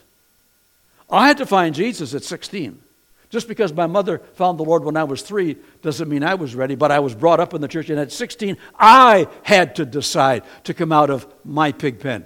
I 1.10 1.26
had 1.26 1.38
to 1.38 1.46
find 1.46 1.74
Jesus 1.74 2.14
at 2.14 2.22
16. 2.22 2.80
Just 3.28 3.48
because 3.48 3.72
my 3.72 3.88
mother 3.88 4.20
found 4.34 4.60
the 4.60 4.64
Lord 4.64 4.84
when 4.84 4.96
I 4.96 5.02
was 5.02 5.22
three 5.22 5.56
doesn't 5.82 6.08
mean 6.08 6.22
I 6.22 6.36
was 6.36 6.54
ready, 6.54 6.76
but 6.76 6.92
I 6.92 7.00
was 7.00 7.16
brought 7.16 7.40
up 7.40 7.54
in 7.54 7.60
the 7.60 7.66
church, 7.66 7.90
and 7.90 7.98
at 7.98 8.12
16, 8.12 8.56
I 8.78 9.26
had 9.42 9.74
to 9.74 9.84
decide 9.84 10.44
to 10.62 10.74
come 10.74 10.92
out 10.92 11.10
of 11.10 11.26
my 11.44 11.72
pig 11.72 11.98
pen. 11.98 12.24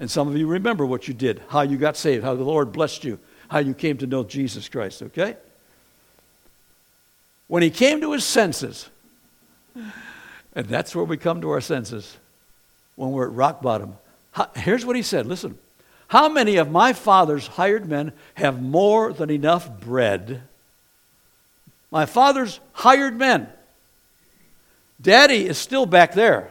And 0.00 0.10
some 0.10 0.26
of 0.26 0.36
you 0.36 0.48
remember 0.48 0.84
what 0.84 1.06
you 1.06 1.14
did, 1.14 1.40
how 1.50 1.60
you 1.60 1.76
got 1.76 1.96
saved, 1.96 2.24
how 2.24 2.34
the 2.34 2.42
Lord 2.42 2.72
blessed 2.72 3.04
you, 3.04 3.20
how 3.50 3.58
you 3.58 3.74
came 3.74 3.98
to 3.98 4.06
know 4.06 4.22
Jesus 4.22 4.68
Christ, 4.68 5.02
okay? 5.02 5.36
When 7.48 7.62
he 7.62 7.70
came 7.70 8.00
to 8.00 8.12
his 8.12 8.24
senses, 8.24 8.88
and 9.74 10.66
that's 10.66 10.94
where 10.94 11.04
we 11.04 11.16
come 11.16 11.40
to 11.40 11.50
our 11.50 11.60
senses 11.60 12.16
when 12.94 13.10
we're 13.10 13.26
at 13.26 13.32
rock 13.32 13.60
bottom. 13.60 13.96
Here's 14.54 14.86
what 14.86 14.94
he 14.94 15.02
said 15.02 15.26
listen. 15.26 15.58
How 16.06 16.28
many 16.28 16.56
of 16.56 16.70
my 16.70 16.92
father's 16.92 17.46
hired 17.46 17.88
men 17.88 18.12
have 18.34 18.62
more 18.62 19.12
than 19.12 19.30
enough 19.30 19.80
bread? 19.80 20.42
My 21.90 22.06
father's 22.06 22.60
hired 22.72 23.16
men. 23.16 23.48
Daddy 25.00 25.46
is 25.46 25.58
still 25.58 25.86
back 25.86 26.12
there. 26.12 26.50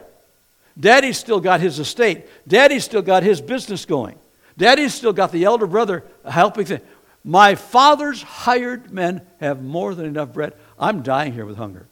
Daddy's 0.78 1.18
still 1.18 1.40
got 1.40 1.60
his 1.60 1.78
estate. 1.78 2.26
Daddy's 2.46 2.84
still 2.84 3.02
got 3.02 3.22
his 3.22 3.40
business 3.40 3.86
going. 3.86 4.18
Daddy's 4.60 4.92
still 4.92 5.14
got 5.14 5.32
the 5.32 5.44
elder 5.44 5.66
brother 5.66 6.04
helping. 6.22 6.66
Things. 6.66 6.82
My 7.24 7.54
father's 7.54 8.22
hired 8.22 8.92
men 8.92 9.22
have 9.40 9.62
more 9.62 9.94
than 9.94 10.04
enough 10.04 10.34
bread. 10.34 10.52
I'm 10.78 11.02
dying 11.02 11.32
here 11.32 11.46
with 11.46 11.56
hunger. 11.56 11.86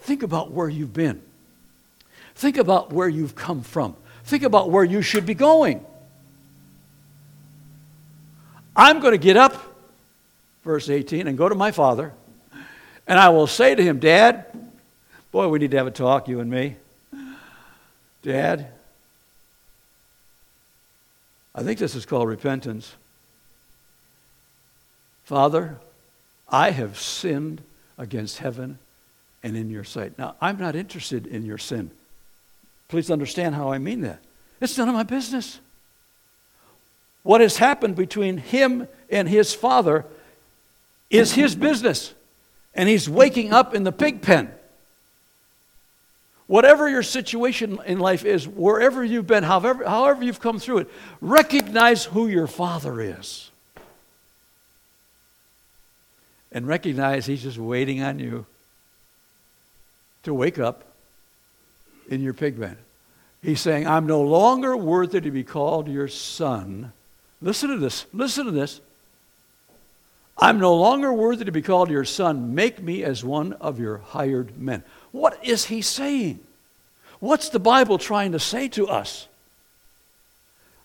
Think 0.00 0.22
about 0.22 0.52
where 0.52 0.70
you've 0.70 0.94
been. 0.94 1.20
Think 2.34 2.56
about 2.56 2.94
where 2.94 3.10
you've 3.10 3.34
come 3.34 3.60
from. 3.60 3.94
Think 4.24 4.42
about 4.42 4.70
where 4.70 4.84
you 4.84 5.02
should 5.02 5.26
be 5.26 5.34
going. 5.34 5.84
I'm 8.74 9.00
going 9.00 9.12
to 9.12 9.18
get 9.18 9.36
up, 9.36 9.54
verse 10.64 10.88
18, 10.88 11.26
and 11.26 11.36
go 11.36 11.46
to 11.46 11.54
my 11.54 11.72
father, 11.72 12.14
and 13.06 13.18
I 13.18 13.28
will 13.28 13.46
say 13.46 13.74
to 13.74 13.82
him, 13.82 14.00
Dad, 14.00 14.46
boy, 15.30 15.48
we 15.48 15.58
need 15.58 15.72
to 15.72 15.76
have 15.76 15.86
a 15.86 15.90
talk, 15.90 16.26
you 16.26 16.40
and 16.40 16.50
me. 16.50 16.76
Dad, 18.22 18.68
I 21.56 21.62
think 21.62 21.78
this 21.78 21.94
is 21.94 22.04
called 22.04 22.28
repentance. 22.28 22.94
Father, 25.24 25.76
I 26.48 26.70
have 26.70 26.98
sinned 26.98 27.62
against 27.96 28.38
heaven 28.38 28.78
and 29.42 29.56
in 29.56 29.70
your 29.70 29.82
sight. 29.82 30.18
Now, 30.18 30.36
I'm 30.40 30.58
not 30.58 30.76
interested 30.76 31.26
in 31.26 31.46
your 31.46 31.58
sin. 31.58 31.90
Please 32.88 33.10
understand 33.10 33.54
how 33.54 33.72
I 33.72 33.78
mean 33.78 34.02
that. 34.02 34.20
It's 34.60 34.76
none 34.76 34.88
of 34.88 34.94
my 34.94 35.02
business. 35.02 35.58
What 37.22 37.40
has 37.40 37.56
happened 37.56 37.96
between 37.96 38.36
him 38.36 38.86
and 39.10 39.28
his 39.28 39.54
father 39.54 40.04
is 41.10 41.32
his 41.32 41.56
business. 41.56 42.12
And 42.74 42.88
he's 42.88 43.08
waking 43.08 43.52
up 43.52 43.74
in 43.74 43.82
the 43.82 43.92
pig 43.92 44.20
pen. 44.22 44.52
Whatever 46.46 46.88
your 46.88 47.02
situation 47.02 47.78
in 47.86 47.98
life 47.98 48.24
is, 48.24 48.46
wherever 48.46 49.04
you've 49.04 49.26
been, 49.26 49.42
however, 49.42 49.84
however 49.84 50.22
you've 50.22 50.40
come 50.40 50.60
through 50.60 50.78
it, 50.78 50.90
recognize 51.20 52.04
who 52.04 52.28
your 52.28 52.46
father 52.46 53.00
is. 53.00 53.50
And 56.52 56.66
recognize 56.66 57.26
he's 57.26 57.42
just 57.42 57.58
waiting 57.58 58.02
on 58.02 58.20
you 58.20 58.46
to 60.22 60.32
wake 60.32 60.58
up 60.58 60.84
in 62.08 62.22
your 62.22 62.32
pig. 62.32 62.56
He's 63.42 63.60
saying, 63.60 63.86
I'm 63.86 64.06
no 64.06 64.22
longer 64.22 64.76
worthy 64.76 65.20
to 65.20 65.30
be 65.30 65.44
called 65.44 65.88
your 65.88 66.08
son. 66.08 66.92
Listen 67.42 67.70
to 67.70 67.76
this. 67.76 68.06
Listen 68.12 68.46
to 68.46 68.52
this. 68.52 68.80
I'm 70.38 70.58
no 70.58 70.74
longer 70.74 71.12
worthy 71.12 71.44
to 71.44 71.52
be 71.52 71.62
called 71.62 71.90
your 71.90 72.04
son. 72.04 72.54
Make 72.54 72.82
me 72.82 73.02
as 73.02 73.24
one 73.24 73.54
of 73.54 73.80
your 73.80 73.98
hired 73.98 74.58
men. 74.58 74.82
What 75.16 75.42
is 75.42 75.64
he 75.64 75.80
saying? 75.80 76.40
What's 77.20 77.48
the 77.48 77.58
Bible 77.58 77.96
trying 77.96 78.32
to 78.32 78.38
say 78.38 78.68
to 78.68 78.86
us? 78.86 79.26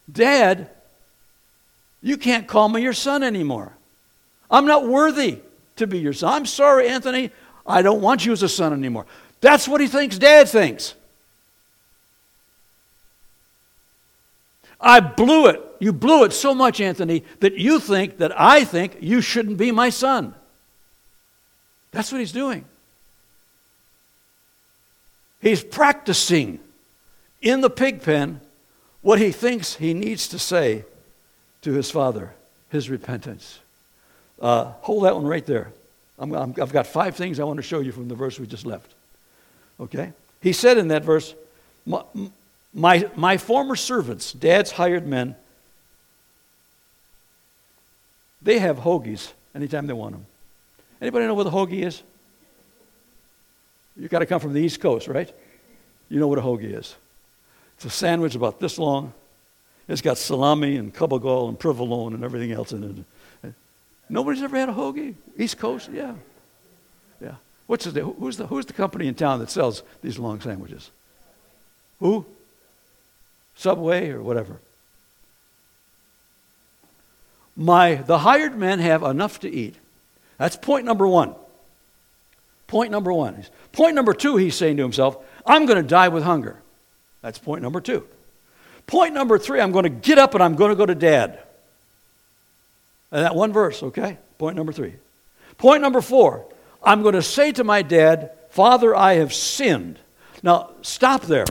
Dad, 0.09 0.69
you 2.01 2.15
can't 2.15 2.47
call 2.47 2.69
me 2.69 2.81
your 2.81 2.93
son 2.93 3.23
anymore. 3.23 3.73
I'm 4.49 4.65
not 4.65 4.87
worthy 4.87 5.39
to 5.75 5.85
be 5.85 5.99
your 5.99 6.13
son. 6.13 6.31
I'm 6.31 6.45
sorry, 6.45 6.87
Anthony. 6.87 7.31
I 7.67 7.81
don't 7.81 7.99
want 7.99 8.25
you 8.25 8.31
as 8.31 8.41
a 8.41 8.47
son 8.47 8.71
anymore. 8.71 9.05
That's 9.41 9.67
what 9.67 9.81
he 9.81 9.87
thinks 9.87 10.17
dad 10.17 10.47
thinks. 10.47 10.95
I 14.79 15.01
blew 15.01 15.47
it. 15.47 15.61
You 15.81 15.91
blew 15.91 16.23
it 16.23 16.31
so 16.31 16.55
much, 16.55 16.79
Anthony, 16.79 17.25
that 17.41 17.57
you 17.57 17.81
think 17.81 18.19
that 18.19 18.39
I 18.39 18.63
think 18.63 18.95
you 19.01 19.19
shouldn't 19.19 19.57
be 19.57 19.73
my 19.73 19.89
son. 19.89 20.33
That's 21.91 22.13
what 22.13 22.19
he's 22.19 22.31
doing. 22.31 22.63
He's 25.41 25.63
practicing 25.63 26.59
in 27.41 27.61
the 27.61 27.69
pig 27.69 28.03
pen 28.03 28.41
what 29.01 29.19
he 29.19 29.31
thinks 29.31 29.75
he 29.75 29.93
needs 29.93 30.27
to 30.29 30.39
say 30.39 30.85
to 31.61 31.73
his 31.73 31.89
father, 31.89 32.33
his 32.69 32.89
repentance. 32.89 33.59
Uh, 34.39 34.65
hold 34.81 35.03
that 35.05 35.15
one 35.15 35.25
right 35.25 35.45
there. 35.45 35.71
i 36.19 36.25
have 36.25 36.71
got 36.71 36.87
five 36.87 37.15
things 37.15 37.39
I 37.39 37.43
want 37.43 37.57
to 37.57 37.63
show 37.63 37.79
you 37.79 37.91
from 37.91 38.07
the 38.07 38.15
verse 38.15 38.39
we 38.39 38.45
just 38.45 38.65
left. 38.65 38.93
Okay? 39.79 40.13
He 40.41 40.53
said 40.53 40.77
in 40.77 40.89
that 40.89 41.03
verse, 41.03 41.33
my, 42.73 43.09
my 43.15 43.37
former 43.37 43.75
servants, 43.75 44.33
dad's 44.33 44.71
hired 44.71 45.07
men, 45.07 45.35
they 48.41 48.59
have 48.59 48.77
hoagies 48.77 49.31
anytime 49.55 49.87
they 49.87 49.93
want 49.93 50.13
them. 50.13 50.25
Anybody 51.01 51.25
know 51.25 51.33
what 51.33 51.47
a 51.47 51.51
hoagie 51.51 51.83
is? 51.83 52.03
You've 53.97 54.11
got 54.11 54.19
to 54.19 54.25
come 54.25 54.39
from 54.39 54.53
the 54.53 54.61
East 54.61 54.79
Coast, 54.79 55.07
right? 55.07 55.31
You 56.09 56.19
know 56.19 56.27
what 56.27 56.39
a 56.39 56.41
hoagie 56.41 56.77
is. 56.77 56.95
It's 57.75 57.85
a 57.85 57.89
sandwich 57.89 58.35
about 58.35 58.59
this 58.59 58.77
long. 58.77 59.13
It's 59.87 60.01
got 60.01 60.17
salami 60.17 60.77
and 60.77 60.93
gabagool 60.93 61.49
and 61.49 61.59
provolone 61.59 62.13
and 62.13 62.23
everything 62.23 62.51
else 62.51 62.71
in 62.71 63.05
it. 63.43 63.53
Nobody's 64.09 64.43
ever 64.43 64.57
had 64.57 64.69
a 64.69 64.73
hoagie? 64.73 65.15
East 65.37 65.57
Coast? 65.57 65.89
Yeah. 65.91 66.13
What's 67.71 67.85
the, 67.85 68.03
who's, 68.03 68.35
the, 68.35 68.47
who's 68.47 68.65
the 68.65 68.73
company 68.73 69.07
in 69.07 69.15
town 69.15 69.39
that 69.39 69.49
sells 69.49 69.81
these 70.01 70.19
long 70.19 70.41
sandwiches? 70.41 70.91
Who? 72.01 72.25
Subway 73.55 74.09
or 74.09 74.21
whatever. 74.21 74.59
My, 77.55 77.95
the 77.95 78.17
hired 78.17 78.57
men 78.57 78.79
have 78.79 79.03
enough 79.03 79.39
to 79.39 79.49
eat. 79.49 79.75
That's 80.37 80.57
point 80.57 80.83
number 80.83 81.07
one. 81.07 81.33
Point 82.71 82.89
number 82.89 83.11
one. 83.11 83.43
Point 83.73 83.95
number 83.95 84.13
two, 84.13 84.37
he's 84.37 84.55
saying 84.55 84.77
to 84.77 84.83
himself, 84.83 85.17
I'm 85.45 85.65
going 85.65 85.75
to 85.75 85.85
die 85.85 86.07
with 86.07 86.23
hunger. 86.23 86.61
That's 87.21 87.37
point 87.37 87.61
number 87.61 87.81
two. 87.81 88.07
Point 88.87 89.13
number 89.13 89.37
three, 89.37 89.59
I'm 89.59 89.73
going 89.73 89.83
to 89.83 89.89
get 89.89 90.17
up 90.17 90.35
and 90.35 90.41
I'm 90.41 90.55
going 90.55 90.69
to 90.69 90.77
go 90.77 90.85
to 90.85 90.95
dad. 90.95 91.39
And 93.11 93.25
that 93.25 93.35
one 93.35 93.51
verse, 93.51 93.83
okay? 93.83 94.17
Point 94.37 94.55
number 94.55 94.71
three. 94.71 94.93
Point 95.57 95.81
number 95.81 95.99
four, 95.99 96.45
I'm 96.81 97.01
going 97.01 97.15
to 97.15 97.21
say 97.21 97.51
to 97.51 97.65
my 97.65 97.81
dad, 97.81 98.31
Father, 98.51 98.95
I 98.95 99.15
have 99.15 99.33
sinned. 99.33 99.99
Now, 100.41 100.69
stop 100.81 101.23
there. 101.23 101.47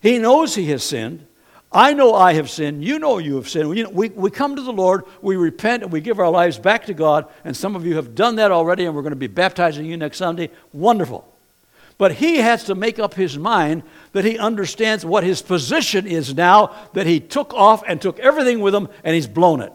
He 0.00 0.18
knows 0.18 0.56
he 0.56 0.68
has 0.70 0.82
sinned. 0.82 1.27
I 1.70 1.92
know 1.92 2.14
I 2.14 2.32
have 2.32 2.48
sinned. 2.48 2.82
You 2.82 2.98
know 2.98 3.18
you 3.18 3.36
have 3.36 3.48
sinned. 3.48 3.68
We, 3.68 3.84
we, 3.84 4.08
we 4.08 4.30
come 4.30 4.56
to 4.56 4.62
the 4.62 4.72
Lord, 4.72 5.04
we 5.20 5.36
repent, 5.36 5.82
and 5.82 5.92
we 5.92 6.00
give 6.00 6.18
our 6.18 6.30
lives 6.30 6.58
back 6.58 6.86
to 6.86 6.94
God. 6.94 7.26
And 7.44 7.54
some 7.54 7.76
of 7.76 7.84
you 7.84 7.96
have 7.96 8.14
done 8.14 8.36
that 8.36 8.50
already, 8.50 8.86
and 8.86 8.94
we're 8.94 9.02
going 9.02 9.10
to 9.10 9.16
be 9.16 9.26
baptizing 9.26 9.84
you 9.84 9.96
next 9.96 10.16
Sunday. 10.16 10.50
Wonderful. 10.72 11.30
But 11.98 12.12
he 12.14 12.36
has 12.36 12.64
to 12.64 12.74
make 12.74 12.98
up 12.98 13.14
his 13.14 13.36
mind 13.36 13.82
that 14.12 14.24
he 14.24 14.38
understands 14.38 15.04
what 15.04 15.24
his 15.24 15.42
position 15.42 16.06
is 16.06 16.34
now, 16.34 16.74
that 16.94 17.06
he 17.06 17.20
took 17.20 17.52
off 17.52 17.82
and 17.86 18.00
took 18.00 18.18
everything 18.18 18.60
with 18.60 18.74
him, 18.74 18.88
and 19.04 19.14
he's 19.14 19.26
blown 19.26 19.60
it. 19.60 19.72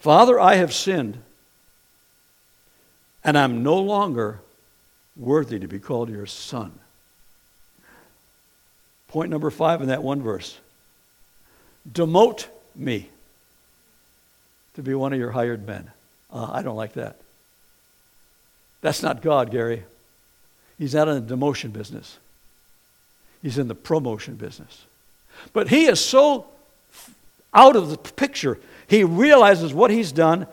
Father, 0.00 0.38
I 0.38 0.56
have 0.56 0.74
sinned, 0.74 1.16
and 3.22 3.38
I'm 3.38 3.62
no 3.62 3.78
longer 3.78 4.40
worthy 5.16 5.58
to 5.58 5.66
be 5.66 5.78
called 5.78 6.10
your 6.10 6.26
son. 6.26 6.72
Point 9.14 9.30
number 9.30 9.50
five 9.50 9.80
in 9.80 9.86
that 9.90 10.02
one 10.02 10.22
verse 10.22 10.58
demote 11.88 12.48
me 12.74 13.10
to 14.74 14.82
be 14.82 14.92
one 14.92 15.12
of 15.12 15.20
your 15.20 15.30
hired 15.30 15.64
men. 15.64 15.88
Uh, 16.32 16.50
I 16.50 16.62
don't 16.62 16.74
like 16.74 16.94
that. 16.94 17.20
That's 18.80 19.04
not 19.04 19.22
God, 19.22 19.52
Gary. 19.52 19.84
He's 20.80 20.96
not 20.96 21.06
in 21.06 21.24
the 21.24 21.36
demotion 21.36 21.72
business, 21.72 22.18
he's 23.40 23.56
in 23.56 23.68
the 23.68 23.74
promotion 23.76 24.34
business. 24.34 24.84
But 25.52 25.68
he 25.68 25.84
is 25.84 26.00
so 26.00 26.48
out 27.54 27.76
of 27.76 27.90
the 27.90 27.96
picture 27.96 28.58
he 28.88 29.04
realizes 29.04 29.72
what 29.72 29.92
he's 29.92 30.10
done. 30.10 30.48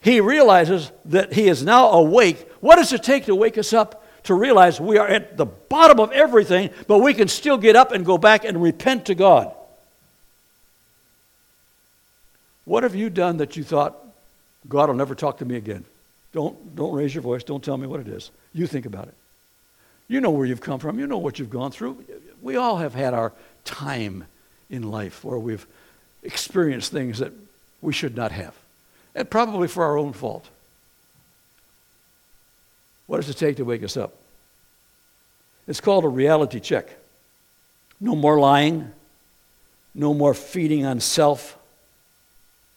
He 0.00 0.22
realizes 0.22 0.92
that 1.04 1.34
he 1.34 1.46
is 1.46 1.62
now 1.62 1.90
awake. 1.90 2.50
What 2.60 2.76
does 2.76 2.90
it 2.94 3.02
take 3.02 3.26
to 3.26 3.34
wake 3.34 3.58
us 3.58 3.74
up? 3.74 4.02
To 4.28 4.34
realize 4.34 4.78
we 4.78 4.98
are 4.98 5.08
at 5.08 5.38
the 5.38 5.46
bottom 5.46 5.98
of 5.98 6.12
everything, 6.12 6.68
but 6.86 6.98
we 6.98 7.14
can 7.14 7.28
still 7.28 7.56
get 7.56 7.76
up 7.76 7.92
and 7.92 8.04
go 8.04 8.18
back 8.18 8.44
and 8.44 8.62
repent 8.62 9.06
to 9.06 9.14
God. 9.14 9.50
What 12.66 12.82
have 12.82 12.94
you 12.94 13.08
done 13.08 13.38
that 13.38 13.56
you 13.56 13.64
thought, 13.64 13.96
God 14.68 14.90
will 14.90 14.96
never 14.96 15.14
talk 15.14 15.38
to 15.38 15.46
me 15.46 15.56
again? 15.56 15.86
Don't, 16.34 16.76
don't 16.76 16.92
raise 16.92 17.14
your 17.14 17.22
voice. 17.22 17.42
Don't 17.42 17.64
tell 17.64 17.78
me 17.78 17.86
what 17.86 18.00
it 18.00 18.08
is. 18.08 18.30
You 18.52 18.66
think 18.66 18.84
about 18.84 19.08
it. 19.08 19.14
You 20.08 20.20
know 20.20 20.28
where 20.28 20.44
you've 20.44 20.60
come 20.60 20.78
from. 20.78 20.98
You 20.98 21.06
know 21.06 21.16
what 21.16 21.38
you've 21.38 21.48
gone 21.48 21.70
through. 21.70 22.04
We 22.42 22.56
all 22.56 22.76
have 22.76 22.92
had 22.92 23.14
our 23.14 23.32
time 23.64 24.26
in 24.68 24.90
life 24.90 25.24
where 25.24 25.38
we've 25.38 25.66
experienced 26.22 26.92
things 26.92 27.20
that 27.20 27.32
we 27.80 27.94
should 27.94 28.14
not 28.14 28.32
have. 28.32 28.54
And 29.14 29.30
probably 29.30 29.68
for 29.68 29.84
our 29.84 29.96
own 29.96 30.12
fault. 30.12 30.46
What 33.08 33.16
does 33.16 33.28
it 33.28 33.38
take 33.38 33.56
to 33.56 33.64
wake 33.64 33.82
us 33.82 33.96
up? 33.96 34.14
It's 35.66 35.80
called 35.80 36.04
a 36.04 36.08
reality 36.08 36.60
check. 36.60 36.88
No 38.00 38.14
more 38.14 38.38
lying, 38.38 38.92
no 39.94 40.14
more 40.14 40.34
feeding 40.34 40.86
on 40.86 41.00
self. 41.00 41.58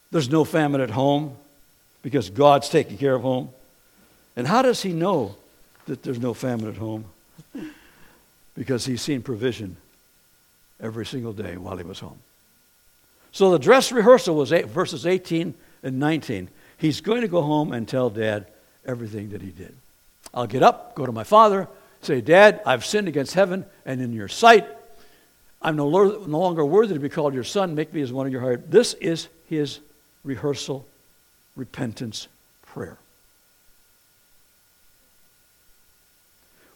There's 0.09 0.29
no 0.29 0.43
famine 0.43 0.81
at 0.81 0.89
home 0.89 1.37
because 2.01 2.29
God's 2.29 2.69
taking 2.69 2.97
care 2.97 3.13
of 3.13 3.21
home. 3.21 3.49
And 4.35 4.47
how 4.47 4.61
does 4.61 4.81
he 4.81 4.93
know 4.93 5.35
that 5.85 6.01
there's 6.01 6.19
no 6.19 6.33
famine 6.33 6.67
at 6.67 6.77
home? 6.77 7.05
Because 8.53 8.85
he's 8.85 9.01
seen 9.01 9.21
provision 9.21 9.77
every 10.81 11.05
single 11.05 11.31
day 11.31 11.55
while 11.55 11.77
he 11.77 11.85
was 11.85 11.99
home. 11.99 12.19
So 13.31 13.49
the 13.49 13.57
dress 13.57 13.93
rehearsal 13.93 14.35
was 14.35 14.51
eight, 14.51 14.65
verses 14.65 15.05
18 15.05 15.53
and 15.83 15.99
19. 15.99 16.49
He's 16.77 16.99
going 16.99 17.21
to 17.21 17.29
go 17.29 17.41
home 17.43 17.71
and 17.71 17.87
tell 17.87 18.09
dad 18.09 18.47
everything 18.85 19.29
that 19.29 19.41
he 19.41 19.51
did. 19.51 19.73
I'll 20.33 20.47
get 20.47 20.63
up, 20.63 20.95
go 20.95 21.05
to 21.05 21.11
my 21.11 21.23
father, 21.23 21.67
say, 22.01 22.21
Dad, 22.21 22.61
I've 22.65 22.85
sinned 22.85 23.07
against 23.07 23.33
heaven 23.33 23.65
and 23.85 24.01
in 24.01 24.13
your 24.13 24.27
sight. 24.27 24.65
I'm 25.61 25.75
no, 25.75 25.89
no 25.89 26.39
longer 26.39 26.65
worthy 26.65 26.93
to 26.95 26.99
be 26.99 27.09
called 27.09 27.33
your 27.33 27.43
son. 27.43 27.75
Make 27.75 27.93
me 27.93 28.01
as 28.01 28.11
one 28.11 28.25
of 28.25 28.31
your 28.31 28.41
heart. 28.41 28.71
This 28.71 28.93
is 28.95 29.27
his 29.47 29.79
rehearsal, 30.23 30.85
repentance 31.55 32.27
prayer. 32.65 32.97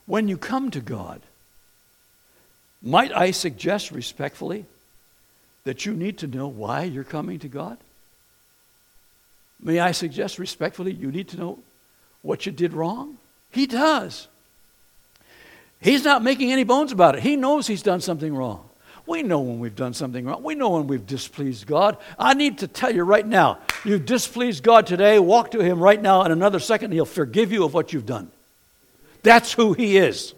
When 0.06 0.28
you 0.28 0.38
come 0.38 0.70
to 0.72 0.82
God, 0.82 1.22
might 2.82 3.12
I 3.12 3.32
suggest 3.32 3.90
respectfully 3.90 4.66
that 5.64 5.86
you 5.86 5.94
need 5.94 6.20
to 6.20 6.28
know 6.28 6.48
why 6.48 6.84
you're 6.84 7.04
coming 7.04 7.40
to 7.40 7.48
God? 7.48 7.78
May 9.60 9.80
I 9.80 9.92
suggest 9.92 10.38
respectfully, 10.38 10.94
you 10.94 11.12
need 11.12 11.30
to 11.30 11.38
know 11.38 11.60
what 12.22 12.46
you 12.46 12.52
did 12.52 12.74
wrong? 12.74 13.18
He 13.56 13.68
does. 13.68 14.28
He's 15.80 16.04
not 16.04 16.22
making 16.22 16.52
any 16.52 16.66
bones 16.66 16.92
about 16.92 17.16
it. 17.16 17.24
He 17.24 17.38
knows 17.38 17.66
he's 17.66 17.82
done 17.82 18.02
something 18.02 18.36
wrong. 18.36 18.70
We 19.08 19.24
know 19.24 19.40
when 19.40 19.60
we've 19.60 19.76
done 19.76 19.94
something 19.94 20.26
wrong. 20.26 20.44
We 20.44 20.56
know 20.56 20.72
when 20.72 20.88
we've 20.88 21.08
displeased 21.08 21.66
God. 21.66 21.96
I 22.20 22.34
need 22.34 22.58
to 22.58 22.68
tell 22.68 22.94
you 22.94 23.04
right 23.04 23.26
now 23.26 23.60
you've 23.86 24.06
displeased 24.06 24.62
God 24.62 24.86
today, 24.86 25.20
walk 25.20 25.52
to 25.52 25.64
Him 25.64 25.80
right 25.80 26.02
now. 26.02 26.24
In 26.24 26.34
another 26.34 26.60
second, 26.60 26.92
He'll 26.92 27.06
forgive 27.06 27.54
you 27.54 27.64
of 27.64 27.74
what 27.74 27.94
you've 27.94 28.06
done. 28.06 28.30
That's 29.24 29.54
who 29.54 29.72
He 29.72 29.96
is. 29.96 30.34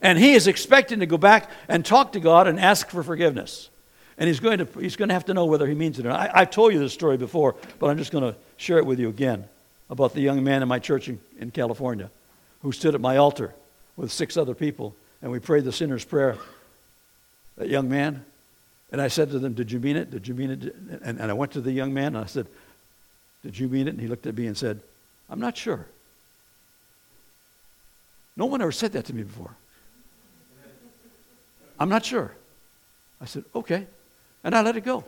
And 0.00 0.16
He 0.16 0.34
is 0.34 0.46
expecting 0.46 1.00
to 1.00 1.06
go 1.06 1.18
back 1.18 1.50
and 1.66 1.84
talk 1.84 2.12
to 2.12 2.20
God 2.20 2.46
and 2.46 2.60
ask 2.60 2.90
for 2.90 3.02
forgiveness. 3.02 3.70
And 4.18 4.28
he's 4.28 4.38
going 4.38 4.58
to, 4.58 4.68
he's 4.78 4.94
going 4.94 5.08
to 5.08 5.14
have 5.14 5.24
to 5.24 5.34
know 5.34 5.46
whether 5.46 5.66
he 5.66 5.74
means 5.74 5.98
it 5.98 6.06
or 6.06 6.10
not. 6.10 6.32
I, 6.32 6.40
have 6.40 6.50
told 6.50 6.74
you 6.74 6.78
this 6.78 6.92
story 6.92 7.16
before, 7.16 7.56
but 7.80 7.88
I'm 7.88 7.98
just 7.98 8.12
going 8.12 8.22
to 8.22 8.38
share 8.56 8.78
it 8.78 8.86
with 8.86 9.00
you 9.00 9.08
again 9.08 9.46
about 9.88 10.14
the 10.14 10.20
young 10.20 10.44
man 10.44 10.62
in 10.62 10.68
my 10.68 10.78
church 10.78 11.08
in, 11.08 11.18
in 11.38 11.50
California 11.50 12.10
who 12.62 12.72
stood 12.72 12.94
at 12.94 13.00
my 13.00 13.16
altar 13.16 13.54
with 13.96 14.12
six 14.12 14.36
other 14.36 14.54
people, 14.54 14.94
and 15.22 15.30
we 15.30 15.38
prayed 15.38 15.64
the 15.64 15.72
sinner's 15.72 16.04
prayer. 16.04 16.36
That 17.56 17.68
young 17.68 17.88
man, 17.88 18.24
and 18.92 19.00
I 19.00 19.08
said 19.08 19.30
to 19.30 19.38
them, 19.38 19.54
Did 19.54 19.70
you 19.70 19.78
mean 19.78 19.96
it? 19.96 20.10
Did 20.10 20.26
you 20.26 20.34
mean 20.34 20.50
it? 20.50 20.74
And, 21.02 21.20
and 21.20 21.30
I 21.30 21.32
went 21.34 21.52
to 21.52 21.60
the 21.60 21.72
young 21.72 21.92
man 21.92 22.16
and 22.16 22.18
I 22.18 22.26
said, 22.26 22.46
Did 23.42 23.58
you 23.58 23.68
mean 23.68 23.86
it? 23.86 23.90
And 23.90 24.00
he 24.00 24.08
looked 24.08 24.26
at 24.26 24.36
me 24.36 24.46
and 24.46 24.56
said, 24.56 24.80
I'm 25.28 25.40
not 25.40 25.56
sure. 25.56 25.86
No 28.36 28.46
one 28.46 28.62
ever 28.62 28.72
said 28.72 28.92
that 28.92 29.04
to 29.06 29.14
me 29.14 29.22
before. 29.22 29.54
I'm 31.78 31.88
not 31.88 32.04
sure. 32.04 32.32
I 33.20 33.26
said, 33.26 33.44
Okay. 33.54 33.86
And 34.42 34.54
I 34.54 34.62
let 34.62 34.76
it 34.76 34.84
go. 34.84 35.04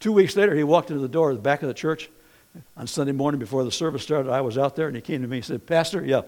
Two 0.00 0.12
weeks 0.12 0.36
later, 0.36 0.54
he 0.54 0.64
walked 0.64 0.90
into 0.90 1.00
the 1.00 1.08
door 1.08 1.30
at 1.30 1.36
the 1.36 1.42
back 1.42 1.62
of 1.62 1.68
the 1.68 1.74
church. 1.74 2.10
On 2.76 2.86
Sunday 2.86 3.12
morning 3.12 3.40
before 3.40 3.64
the 3.64 3.72
service 3.72 4.02
started, 4.02 4.30
I 4.30 4.42
was 4.42 4.56
out 4.58 4.76
there 4.76 4.86
and 4.86 4.94
he 4.94 5.02
came 5.02 5.22
to 5.22 5.28
me 5.28 5.38
and 5.38 5.44
said, 5.44 5.66
Pastor, 5.66 6.04
yeah. 6.04 6.22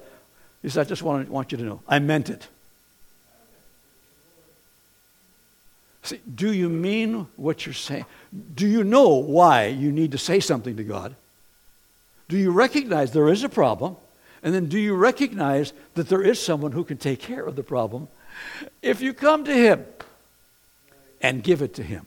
He 0.66 0.70
said, 0.70 0.85
I 0.85 0.88
just 0.88 1.05
want, 1.05 1.29
want 1.29 1.52
you 1.52 1.59
to 1.59 1.62
know, 1.62 1.81
I 1.87 2.00
meant 2.00 2.29
it. 2.29 2.48
See, 6.02 6.18
do 6.35 6.52
you 6.52 6.68
mean 6.68 7.29
what 7.37 7.64
you're 7.64 7.72
saying? 7.72 8.05
Do 8.57 8.66
you 8.66 8.83
know 8.83 9.11
why 9.11 9.66
you 9.66 9.92
need 9.92 10.11
to 10.11 10.18
say 10.18 10.40
something 10.40 10.76
to 10.76 10.83
God? 10.83 11.14
Do 12.29 12.37
you 12.37 12.50
recognize 12.50 13.12
there 13.12 13.29
is 13.29 13.44
a 13.44 13.48
problem? 13.48 13.94
And 14.42 14.52
then 14.52 14.66
do 14.66 14.76
you 14.76 14.96
recognize 14.96 15.72
that 15.94 16.09
there 16.09 16.22
is 16.22 16.42
someone 16.42 16.72
who 16.72 16.83
can 16.83 16.96
take 16.96 17.20
care 17.20 17.46
of 17.46 17.55
the 17.55 17.62
problem? 17.62 18.09
If 18.83 19.00
you 19.00 19.14
come 19.14 19.44
to 19.44 19.55
Him 19.55 19.87
and 21.22 21.44
give 21.44 21.62
it 21.62 21.74
to 21.74 21.85
Him, 21.85 22.07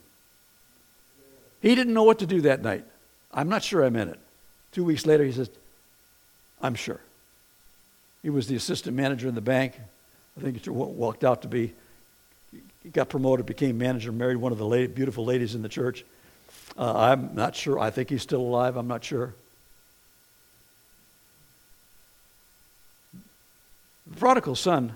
he 1.61 1.75
didn't 1.75 1.93
know 1.93 2.03
what 2.03 2.19
to 2.19 2.25
do 2.25 2.41
that 2.41 2.61
night. 2.61 2.83
I'm 3.33 3.47
not 3.47 3.63
sure 3.63 3.85
I 3.85 3.89
meant 3.89 4.09
it. 4.09 4.19
Two 4.73 4.83
weeks 4.83 5.05
later, 5.05 5.23
he 5.23 5.31
says, 5.31 5.49
I'm 6.61 6.75
sure. 6.75 6.99
He 8.21 8.29
was 8.29 8.47
the 8.47 8.55
assistant 8.55 8.95
manager 8.95 9.27
in 9.27 9.35
the 9.35 9.41
bank. 9.41 9.73
I 10.37 10.41
think 10.41 10.61
walked 10.67 11.23
out 11.23 11.41
to 11.43 11.47
be, 11.47 11.73
he 12.83 12.89
got 12.89 13.09
promoted, 13.09 13.45
became 13.45 13.77
manager, 13.77 14.11
married 14.11 14.37
one 14.37 14.51
of 14.51 14.57
the 14.57 14.87
beautiful 14.87 15.25
ladies 15.25 15.55
in 15.55 15.61
the 15.61 15.69
church. 15.69 16.05
Uh, 16.77 16.93
I'm 16.95 17.35
not 17.35 17.55
sure. 17.55 17.79
I 17.79 17.89
think 17.89 18.09
he's 18.09 18.21
still 18.21 18.41
alive. 18.41 18.77
I'm 18.77 18.87
not 18.87 19.03
sure. 19.03 19.33
The 24.07 24.17
prodigal 24.17 24.55
son 24.55 24.95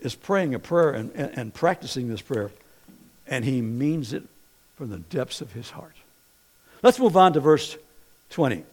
is 0.00 0.14
praying 0.14 0.54
a 0.54 0.58
prayer 0.58 0.90
and, 0.90 1.12
and, 1.14 1.38
and 1.38 1.54
practicing 1.54 2.08
this 2.08 2.22
prayer, 2.22 2.50
and 3.26 3.44
he 3.44 3.60
means 3.60 4.12
it 4.12 4.24
from 4.76 4.90
the 4.90 4.98
depths 4.98 5.40
of 5.40 5.52
his 5.52 5.70
heart. 5.70 5.94
Let's 6.82 6.98
move 6.98 7.16
on 7.16 7.34
to 7.34 7.40
verse 7.40 7.76
20. 8.30 8.64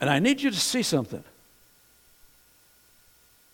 And 0.00 0.10
I 0.10 0.18
need 0.18 0.42
you 0.42 0.50
to 0.50 0.60
see 0.60 0.82
something. 0.82 1.24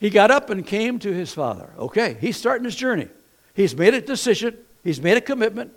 He 0.01 0.11
got 0.11 0.31
up 0.31 0.51
and 0.51 0.67
came 0.67 0.99
to 1.01 1.13
his 1.13 1.33
father. 1.33 1.71
Okay, 1.79 2.17
he's 2.21 2.37
starting 2.37 2.65
his 2.65 2.75
journey. 2.75 3.09
He's 3.55 3.77
made 3.77 3.95
a 3.95 4.01
decision, 4.01 4.57
he's 4.83 5.01
made 5.01 5.17
a 5.17 5.21
commitment. 5.21 5.73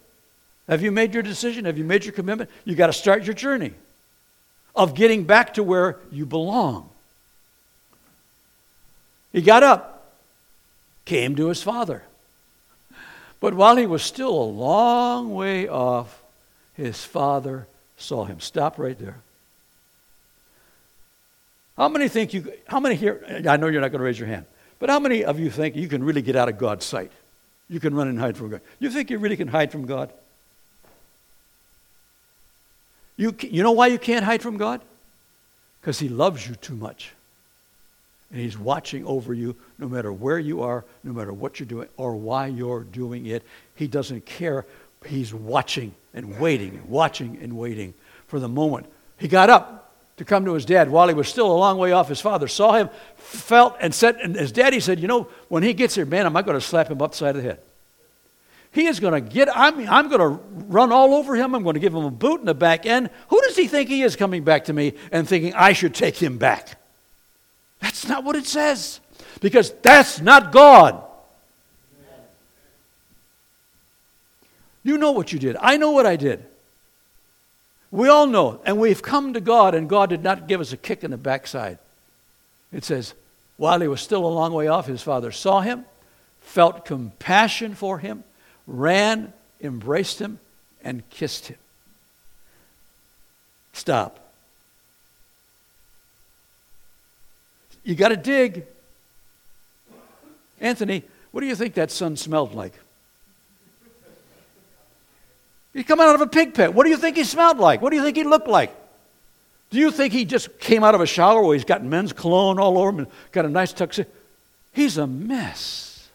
Have 0.68 0.82
you 0.82 0.92
made 0.92 1.14
your 1.14 1.22
decision? 1.22 1.66
Have 1.66 1.78
you 1.78 1.84
made 1.84 2.06
your 2.06 2.14
commitment? 2.14 2.50
You 2.64 2.74
got 2.74 2.88
to 2.88 2.94
start 2.94 3.24
your 3.24 3.36
journey 3.36 3.74
of 4.76 4.96
getting 4.96 5.24
back 5.24 5.54
to 5.54 5.64
where 5.64 6.00
you 6.12 6.26
belong. 6.26 6.90
He 9.32 9.42
got 9.42 9.62
up, 9.64 10.12
came 11.06 11.36
to 11.36 11.50
his 11.50 11.62
father. 11.62 12.04
But 13.40 13.54
while 13.54 13.76
he 13.76 13.86
was 13.86 14.02
still 14.02 14.32
a 14.32 14.44
long 14.44 15.34
way 15.34 15.68
off, 15.68 16.24
his 16.74 17.04
father 17.04 17.68
saw 17.98 18.26
him. 18.26 18.40
Stop 18.40 18.80
right 18.80 18.98
there. 18.98 19.18
How 21.78 21.90
many 21.90 22.08
think 22.08 22.34
you, 22.34 22.54
how 22.68 22.80
many 22.80 22.96
here, 22.96 23.44
I 23.48 23.58
know 23.58 23.68
you're 23.68 23.82
not 23.82 23.92
going 23.92 24.00
to 24.00 24.06
raise 24.06 24.18
your 24.18 24.28
hand, 24.28 24.46
but 24.80 24.90
how 24.90 25.00
many 25.00 25.26
of 25.26 25.40
you 25.40 25.50
think 25.50 25.76
you 25.76 25.88
can 25.88 26.04
really 26.04 26.22
get 26.22 26.36
out 26.36 26.48
of 26.48 26.58
God's 26.58 26.86
sight? 26.86 27.12
You 27.70 27.80
can 27.80 27.94
run 27.96 28.08
and 28.08 28.20
hide 28.20 28.38
from 28.38 28.50
God. 28.50 28.62
You 28.80 28.90
think 28.90 29.10
you 29.10 29.18
really 29.18 29.38
can 29.38 29.48
hide 29.48 29.72
from 29.72 29.86
God? 29.86 30.12
You, 33.18 33.36
you 33.40 33.64
know 33.64 33.72
why 33.72 33.88
you 33.88 33.98
can't 33.98 34.26
hide 34.26 34.42
from 34.42 34.58
God? 34.58 34.82
Because 35.82 36.00
He 36.00 36.10
loves 36.10 36.48
you 36.48 36.56
too 36.56 36.76
much. 36.76 37.12
And 38.32 38.40
He's 38.40 38.58
watching 38.58 39.06
over 39.06 39.34
you 39.34 39.56
no 39.78 39.88
matter 39.88 40.12
where 40.12 40.40
you 40.40 40.62
are, 40.62 40.84
no 41.04 41.14
matter 41.14 41.34
what 41.34 41.60
you're 41.60 41.68
doing, 41.68 41.88
or 41.98 42.16
why 42.16 42.48
you're 42.48 42.84
doing 42.84 43.26
it. 43.26 43.44
He 43.76 43.88
doesn't 43.88 44.26
care. 44.26 44.66
He's 45.06 45.34
watching 45.34 45.94
and 46.14 46.40
waiting, 46.40 46.82
watching 46.88 47.40
and 47.42 47.58
waiting 47.58 47.94
for 48.28 48.40
the 48.40 48.50
moment. 48.50 48.88
He 49.18 49.28
got 49.28 49.50
up 49.50 49.85
to 50.18 50.26
come 50.26 50.46
to 50.46 50.54
his 50.54 50.66
dad 50.66 50.90
while 50.90 51.08
he 51.08 51.14
was 51.14 51.28
still 51.28 51.52
a 51.52 51.58
long 51.58 51.78
way 51.78 51.92
off. 51.92 52.08
His 52.08 52.22
father 52.22 52.48
saw 52.48 52.74
him, 52.74 52.90
felt, 53.18 53.76
and 53.82 53.94
said, 53.94 54.16
and 54.16 54.36
his 54.36 54.52
daddy 54.52 54.80
said, 54.80 55.00
You 55.00 55.08
know, 55.08 55.28
when 55.50 55.64
he 55.64 55.74
gets 55.74 55.96
here, 55.96 56.06
man, 56.06 56.26
am 56.26 56.38
I 56.38 56.42
going 56.42 56.58
to 56.58 56.66
slap 56.66 56.90
him 56.90 57.02
upside 57.02 57.36
the 57.36 57.42
head? 57.42 57.60
He 58.72 58.88
is 58.88 59.00
going 59.00 59.14
to 59.14 59.22
get, 59.22 59.56
I'm, 59.56 59.88
I'm 59.90 60.10
going 60.10 60.20
to 60.20 60.44
run 60.68 60.92
all 60.92 61.14
over 61.14 61.36
him. 61.36 61.56
I'm 61.56 61.64
going 61.64 61.76
to 61.76 61.80
give 61.80 61.94
him 61.94 62.04
a 62.04 62.12
boot 62.12 62.42
in 62.42 62.46
the 62.46 62.54
back 62.54 62.86
end. 62.86 63.10
Who 63.30 63.40
does 63.42 63.56
he 63.56 63.68
think 63.68 63.88
he 63.88 64.02
is 64.02 64.18
coming 64.18 64.44
back 64.44 64.66
to 64.66 64.74
me 64.74 64.94
and 65.14 65.28
thinking 65.28 65.54
I 65.54 65.72
should 65.72 65.96
take 65.96 66.18
him 66.18 66.38
back? 66.38 66.78
That's 67.80 68.08
not 68.08 68.26
what 68.26 68.36
it 68.36 68.46
says. 68.46 69.00
Because 69.40 69.72
that's 69.82 70.20
not 70.20 70.52
God. 70.52 71.02
You 74.84 74.98
know 74.98 75.12
what 75.12 75.32
you 75.32 75.40
did. 75.40 75.56
I 75.60 75.78
know 75.78 75.92
what 75.92 76.06
I 76.06 76.16
did. 76.16 76.46
We 77.92 78.10
all 78.10 78.28
know. 78.28 78.62
And 78.66 78.80
we've 78.80 79.02
come 79.02 79.34
to 79.34 79.42
God, 79.42 79.76
and 79.76 79.90
God 79.90 80.10
did 80.10 80.24
not 80.24 80.48
give 80.48 80.62
us 80.62 80.74
a 80.74 80.78
kick 80.78 81.04
in 81.04 81.12
the 81.12 81.18
backside. 81.18 81.78
It 82.74 82.84
says, 82.84 83.14
while 83.58 83.80
he 83.80 83.88
was 83.88 84.02
still 84.02 84.26
a 84.26 84.28
long 84.28 84.54
way 84.54 84.68
off, 84.68 84.88
his 84.88 85.02
father 85.02 85.32
saw 85.32 85.62
him, 85.62 85.86
felt 86.42 86.86
compassion 86.86 87.74
for 87.74 88.00
him, 88.00 88.24
ran, 88.68 89.32
embraced 89.62 90.20
him, 90.20 90.40
and 90.84 91.10
kissed 91.10 91.48
him. 91.48 91.58
Stop. 93.74 94.20
You 97.84 97.96
got 97.96 98.10
to 98.10 98.18
dig. 98.18 98.66
Anthony, 100.60 101.04
what 101.32 101.42
do 101.42 101.48
you 101.48 101.56
think 101.56 101.76
that 101.76 101.92
son 101.92 102.18
smelled 102.18 102.56
like? 102.56 102.74
He's 105.76 105.84
coming 105.84 106.08
out 106.08 106.16
of 106.16 106.22
a 106.22 106.28
pig 106.28 106.54
pen. 106.54 106.74
What 106.74 106.86
do 106.86 106.90
you 106.90 106.96
think 106.96 107.18
he 107.18 107.26
smelled 107.26 107.58
like? 107.58 107.82
What 107.82 107.90
do 107.90 107.98
you 107.98 108.02
think 108.02 108.16
he 108.16 108.24
looked 108.24 108.48
like? 108.48 108.74
Do 109.72 109.78
you 109.78 109.92
think 109.92 110.14
he 110.14 110.24
just 110.24 110.58
came 110.58 110.86
out 110.86 110.96
of 110.96 111.02
a 111.02 111.06
shower 111.06 111.44
where 111.44 111.54
he's 111.54 111.66
got 111.66 111.84
men's 111.84 112.14
cologne 112.14 112.60
all 112.60 112.78
over 112.78 112.92
him 112.92 113.00
and 113.00 113.08
got 113.34 113.44
a 113.44 113.50
nice 113.50 113.74
tuxedo? 113.74 114.10
He's 114.72 114.98
a 114.98 115.06
mess. 115.06 116.08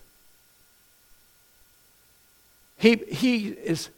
He, 2.78 2.96
he, 3.10 3.48
is, 3.48 3.90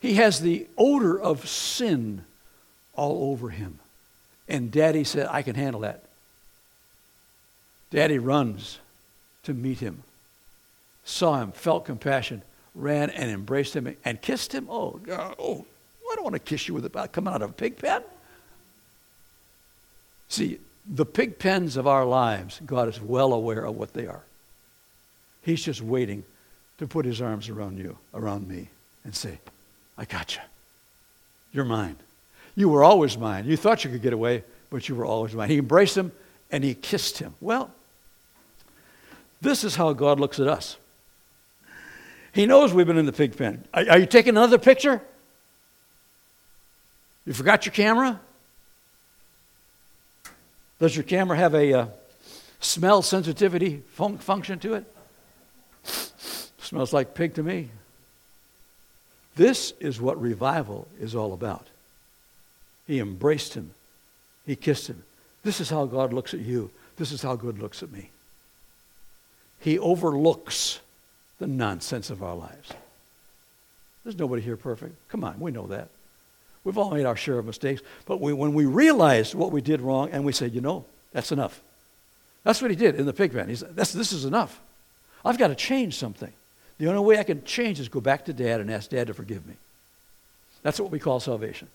he 0.00 0.16
has 0.16 0.40
the 0.40 0.66
odor 0.76 1.18
of 1.18 1.48
sin 1.48 2.26
all 2.92 3.32
over 3.32 3.48
him. 3.48 3.78
And 4.46 4.70
daddy 4.70 5.04
said, 5.04 5.26
I 5.30 5.40
can 5.40 5.54
handle 5.54 5.80
that. 5.80 6.02
Daddy 7.90 8.18
runs 8.18 8.78
to 9.44 9.54
meet 9.54 9.78
him, 9.78 10.02
saw 11.02 11.40
him, 11.40 11.52
felt 11.52 11.86
compassion, 11.86 12.42
ran 12.74 13.10
and 13.10 13.30
embraced 13.30 13.74
him 13.76 13.96
and 14.04 14.20
kissed 14.20 14.52
him. 14.52 14.66
Oh, 14.70 14.92
God, 15.02 15.34
oh, 15.38 15.64
I 16.10 16.14
don't 16.14 16.24
want 16.24 16.34
to 16.34 16.40
kiss 16.40 16.68
you 16.68 16.74
with 16.74 16.84
about 16.84 17.04
uh, 17.04 17.08
coming 17.08 17.32
out 17.32 17.42
of 17.42 17.50
a 17.50 17.52
pig 17.52 17.78
pen. 17.78 18.02
See, 20.28 20.58
the 20.86 21.06
pig 21.06 21.38
pens 21.38 21.76
of 21.76 21.86
our 21.86 22.04
lives, 22.04 22.60
God 22.64 22.88
is 22.88 23.00
well 23.00 23.32
aware 23.32 23.64
of 23.64 23.76
what 23.76 23.92
they 23.92 24.06
are. 24.06 24.22
He's 25.42 25.62
just 25.62 25.82
waiting 25.82 26.24
to 26.78 26.86
put 26.86 27.04
his 27.04 27.20
arms 27.20 27.48
around 27.48 27.78
you, 27.78 27.98
around 28.14 28.48
me, 28.48 28.68
and 29.04 29.14
say, 29.14 29.38
I 29.98 30.04
got 30.04 30.34
you. 30.34 30.42
You're 31.52 31.64
mine. 31.64 31.96
You 32.54 32.68
were 32.68 32.84
always 32.84 33.16
mine. 33.16 33.46
You 33.46 33.56
thought 33.56 33.84
you 33.84 33.90
could 33.90 34.02
get 34.02 34.12
away, 34.12 34.44
but 34.70 34.88
you 34.88 34.94
were 34.94 35.04
always 35.04 35.34
mine. 35.34 35.50
He 35.50 35.58
embraced 35.58 35.96
him 35.96 36.12
and 36.50 36.64
he 36.64 36.74
kissed 36.74 37.18
him. 37.18 37.34
Well, 37.40 37.70
this 39.40 39.64
is 39.64 39.76
how 39.76 39.92
God 39.92 40.20
looks 40.20 40.38
at 40.38 40.46
us. 40.46 40.76
He 42.32 42.46
knows 42.46 42.72
we've 42.72 42.86
been 42.86 42.98
in 42.98 43.06
the 43.06 43.12
pig 43.12 43.36
pen. 43.36 43.64
Are, 43.74 43.84
are 43.90 43.98
you 43.98 44.06
taking 44.06 44.30
another 44.30 44.58
picture? 44.58 45.02
You 47.26 47.32
forgot 47.32 47.66
your 47.66 47.72
camera? 47.72 48.20
Does 50.80 50.96
your 50.96 51.04
camera 51.04 51.36
have 51.36 51.54
a 51.54 51.72
uh, 51.72 51.86
smell 52.60 53.02
sensitivity 53.02 53.82
fun- 53.92 54.18
function 54.18 54.58
to 54.60 54.74
it? 54.74 54.84
Smells 56.58 56.92
like 56.92 57.14
pig 57.14 57.34
to 57.34 57.42
me. 57.42 57.70
This 59.36 59.72
is 59.78 60.00
what 60.00 60.20
revival 60.20 60.88
is 61.00 61.14
all 61.14 61.32
about. 61.32 61.66
He 62.86 62.98
embraced 62.98 63.54
him, 63.54 63.72
he 64.46 64.56
kissed 64.56 64.88
him. 64.88 65.02
This 65.44 65.60
is 65.60 65.70
how 65.70 65.86
God 65.86 66.12
looks 66.12 66.34
at 66.34 66.40
you. 66.40 66.70
This 66.96 67.12
is 67.12 67.22
how 67.22 67.36
God 67.36 67.58
looks 67.58 67.82
at 67.82 67.90
me. 67.90 68.10
He 69.60 69.78
overlooks 69.78 70.80
the 71.42 71.48
nonsense 71.48 72.08
of 72.08 72.22
our 72.22 72.36
lives. 72.36 72.72
There's 74.04 74.16
nobody 74.16 74.42
here 74.42 74.56
perfect. 74.56 74.94
Come 75.08 75.24
on, 75.24 75.40
we 75.40 75.50
know 75.50 75.66
that. 75.66 75.88
We've 76.62 76.78
all 76.78 76.92
made 76.92 77.04
our 77.04 77.16
share 77.16 77.36
of 77.36 77.46
mistakes. 77.46 77.82
But 78.06 78.20
we, 78.20 78.32
when 78.32 78.54
we 78.54 78.64
realize 78.64 79.34
what 79.34 79.50
we 79.50 79.60
did 79.60 79.80
wrong 79.80 80.10
and 80.12 80.24
we 80.24 80.32
say, 80.32 80.46
you 80.46 80.60
know, 80.60 80.84
that's 81.12 81.32
enough. 81.32 81.60
That's 82.44 82.62
what 82.62 82.70
he 82.70 82.76
did 82.76 82.94
in 82.94 83.06
the 83.06 83.12
pig 83.12 83.32
pen. 83.32 83.48
He 83.48 83.56
said, 83.56 83.74
this 83.74 84.12
is 84.12 84.24
enough. 84.24 84.60
I've 85.24 85.36
got 85.36 85.48
to 85.48 85.56
change 85.56 85.96
something. 85.96 86.32
The 86.78 86.86
only 86.86 87.00
way 87.00 87.18
I 87.18 87.24
can 87.24 87.42
change 87.42 87.80
is 87.80 87.88
go 87.88 88.00
back 88.00 88.26
to 88.26 88.32
dad 88.32 88.60
and 88.60 88.70
ask 88.70 88.90
dad 88.90 89.08
to 89.08 89.14
forgive 89.14 89.44
me. 89.44 89.54
That's 90.62 90.78
what 90.78 90.92
we 90.92 91.00
call 91.00 91.18
salvation. 91.18 91.66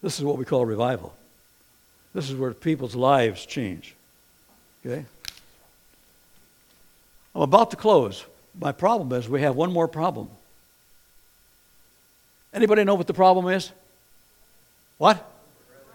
This 0.00 0.18
is 0.18 0.24
what 0.24 0.38
we 0.38 0.46
call 0.46 0.64
revival. 0.64 1.14
This 2.14 2.30
is 2.30 2.36
where 2.36 2.54
people's 2.54 2.96
lives 2.96 3.44
change. 3.44 3.94
Okay? 4.86 5.04
I'm 7.34 7.42
about 7.42 7.70
to 7.72 7.76
close. 7.76 8.24
My 8.58 8.72
problem 8.72 9.12
is 9.12 9.28
we 9.28 9.40
have 9.42 9.56
one 9.56 9.72
more 9.72 9.88
problem. 9.88 10.28
Anybody 12.52 12.84
know 12.84 12.94
what 12.94 13.08
the 13.08 13.14
problem 13.14 13.48
is? 13.48 13.72
What? 14.98 15.28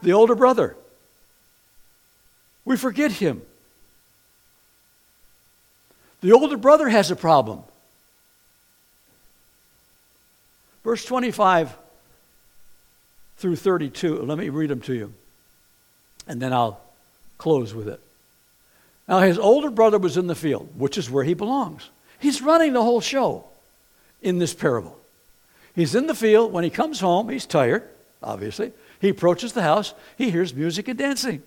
The 0.01 0.13
older 0.13 0.35
brother. 0.35 0.75
We 2.65 2.75
forget 2.75 3.11
him. 3.11 3.41
The 6.21 6.33
older 6.33 6.57
brother 6.57 6.89
has 6.89 7.11
a 7.11 7.15
problem. 7.15 7.63
Verse 10.83 11.05
25 11.05 11.75
through 13.37 13.55
32. 13.55 14.21
Let 14.23 14.37
me 14.37 14.49
read 14.49 14.69
them 14.69 14.81
to 14.81 14.93
you, 14.93 15.13
and 16.27 16.41
then 16.41 16.51
I'll 16.51 16.81
close 17.37 17.73
with 17.73 17.87
it. 17.87 18.01
Now, 19.09 19.21
his 19.21 19.39
older 19.39 19.71
brother 19.71 19.97
was 19.97 20.17
in 20.17 20.27
the 20.27 20.35
field, 20.35 20.69
which 20.77 20.95
is 20.95 21.09
where 21.09 21.23
he 21.23 21.33
belongs. 21.33 21.89
He's 22.19 22.43
running 22.43 22.73
the 22.73 22.83
whole 22.83 23.01
show 23.01 23.45
in 24.21 24.37
this 24.37 24.53
parable. 24.53 24.99
He's 25.73 25.95
in 25.95 26.05
the 26.05 26.13
field. 26.13 26.53
When 26.53 26.63
he 26.63 26.69
comes 26.69 26.99
home, 26.99 27.27
he's 27.27 27.47
tired, 27.47 27.89
obviously. 28.21 28.71
He 29.01 29.09
approaches 29.09 29.53
the 29.53 29.63
house. 29.63 29.95
He 30.15 30.29
hears 30.29 30.53
music 30.53 30.87
and 30.87 30.99
dancing. 30.99 31.41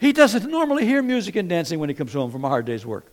He 0.00 0.14
doesn't 0.14 0.50
normally 0.50 0.86
hear 0.86 1.02
music 1.02 1.36
and 1.36 1.46
dancing 1.48 1.78
when 1.78 1.90
he 1.90 1.94
comes 1.94 2.14
home 2.14 2.30
from 2.30 2.44
a 2.44 2.48
hard 2.48 2.64
day's 2.64 2.86
work. 2.86 3.04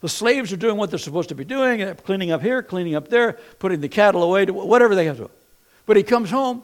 The 0.00 0.08
slaves 0.08 0.50
are 0.52 0.56
doing 0.56 0.76
what 0.78 0.88
they're 0.88 0.98
supposed 0.98 1.28
to 1.28 1.34
be 1.34 1.44
doing, 1.44 1.82
uh, 1.82 1.94
cleaning 2.04 2.30
up 2.30 2.40
here, 2.40 2.62
cleaning 2.62 2.94
up 2.94 3.08
there, 3.08 3.32
putting 3.58 3.80
the 3.80 3.88
cattle 3.88 4.22
away, 4.22 4.46
whatever 4.46 4.94
they 4.94 5.04
have 5.04 5.16
to 5.16 5.24
do. 5.24 5.30
But 5.84 5.96
he 5.96 6.02
comes 6.02 6.30
home 6.30 6.62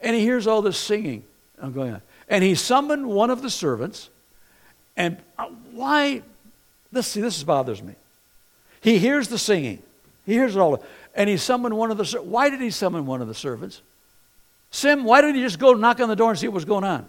and 0.00 0.14
he 0.14 0.22
hears 0.22 0.46
all 0.46 0.62
this 0.62 0.78
singing 0.78 1.24
going 1.60 1.94
on. 1.94 2.02
And 2.28 2.44
he 2.44 2.54
summoned 2.54 3.06
one 3.06 3.30
of 3.30 3.42
the 3.42 3.50
servants 3.50 4.08
and 4.98 5.16
uh, 5.38 5.46
why? 5.72 6.22
This, 6.92 7.06
see, 7.06 7.20
this 7.22 7.42
bothers 7.44 7.82
me. 7.82 7.94
He 8.80 8.98
hears 8.98 9.28
the 9.28 9.38
singing. 9.38 9.82
He 10.26 10.32
hears 10.34 10.56
it 10.56 10.58
all. 10.58 10.82
And 11.14 11.30
he 11.30 11.36
summoned 11.36 11.76
one 11.76 11.90
of 11.90 11.96
the 11.96 12.20
Why 12.20 12.50
did 12.50 12.60
he 12.60 12.70
summon 12.70 13.06
one 13.06 13.22
of 13.22 13.28
the 13.28 13.34
servants? 13.34 13.80
Sim, 14.70 15.04
why 15.04 15.22
didn't 15.22 15.36
he 15.36 15.42
just 15.42 15.58
go 15.58 15.72
knock 15.72 16.00
on 16.00 16.08
the 16.08 16.16
door 16.16 16.30
and 16.30 16.38
see 16.38 16.48
what 16.48 16.56
was 16.56 16.64
going 16.64 16.84
on? 16.84 17.06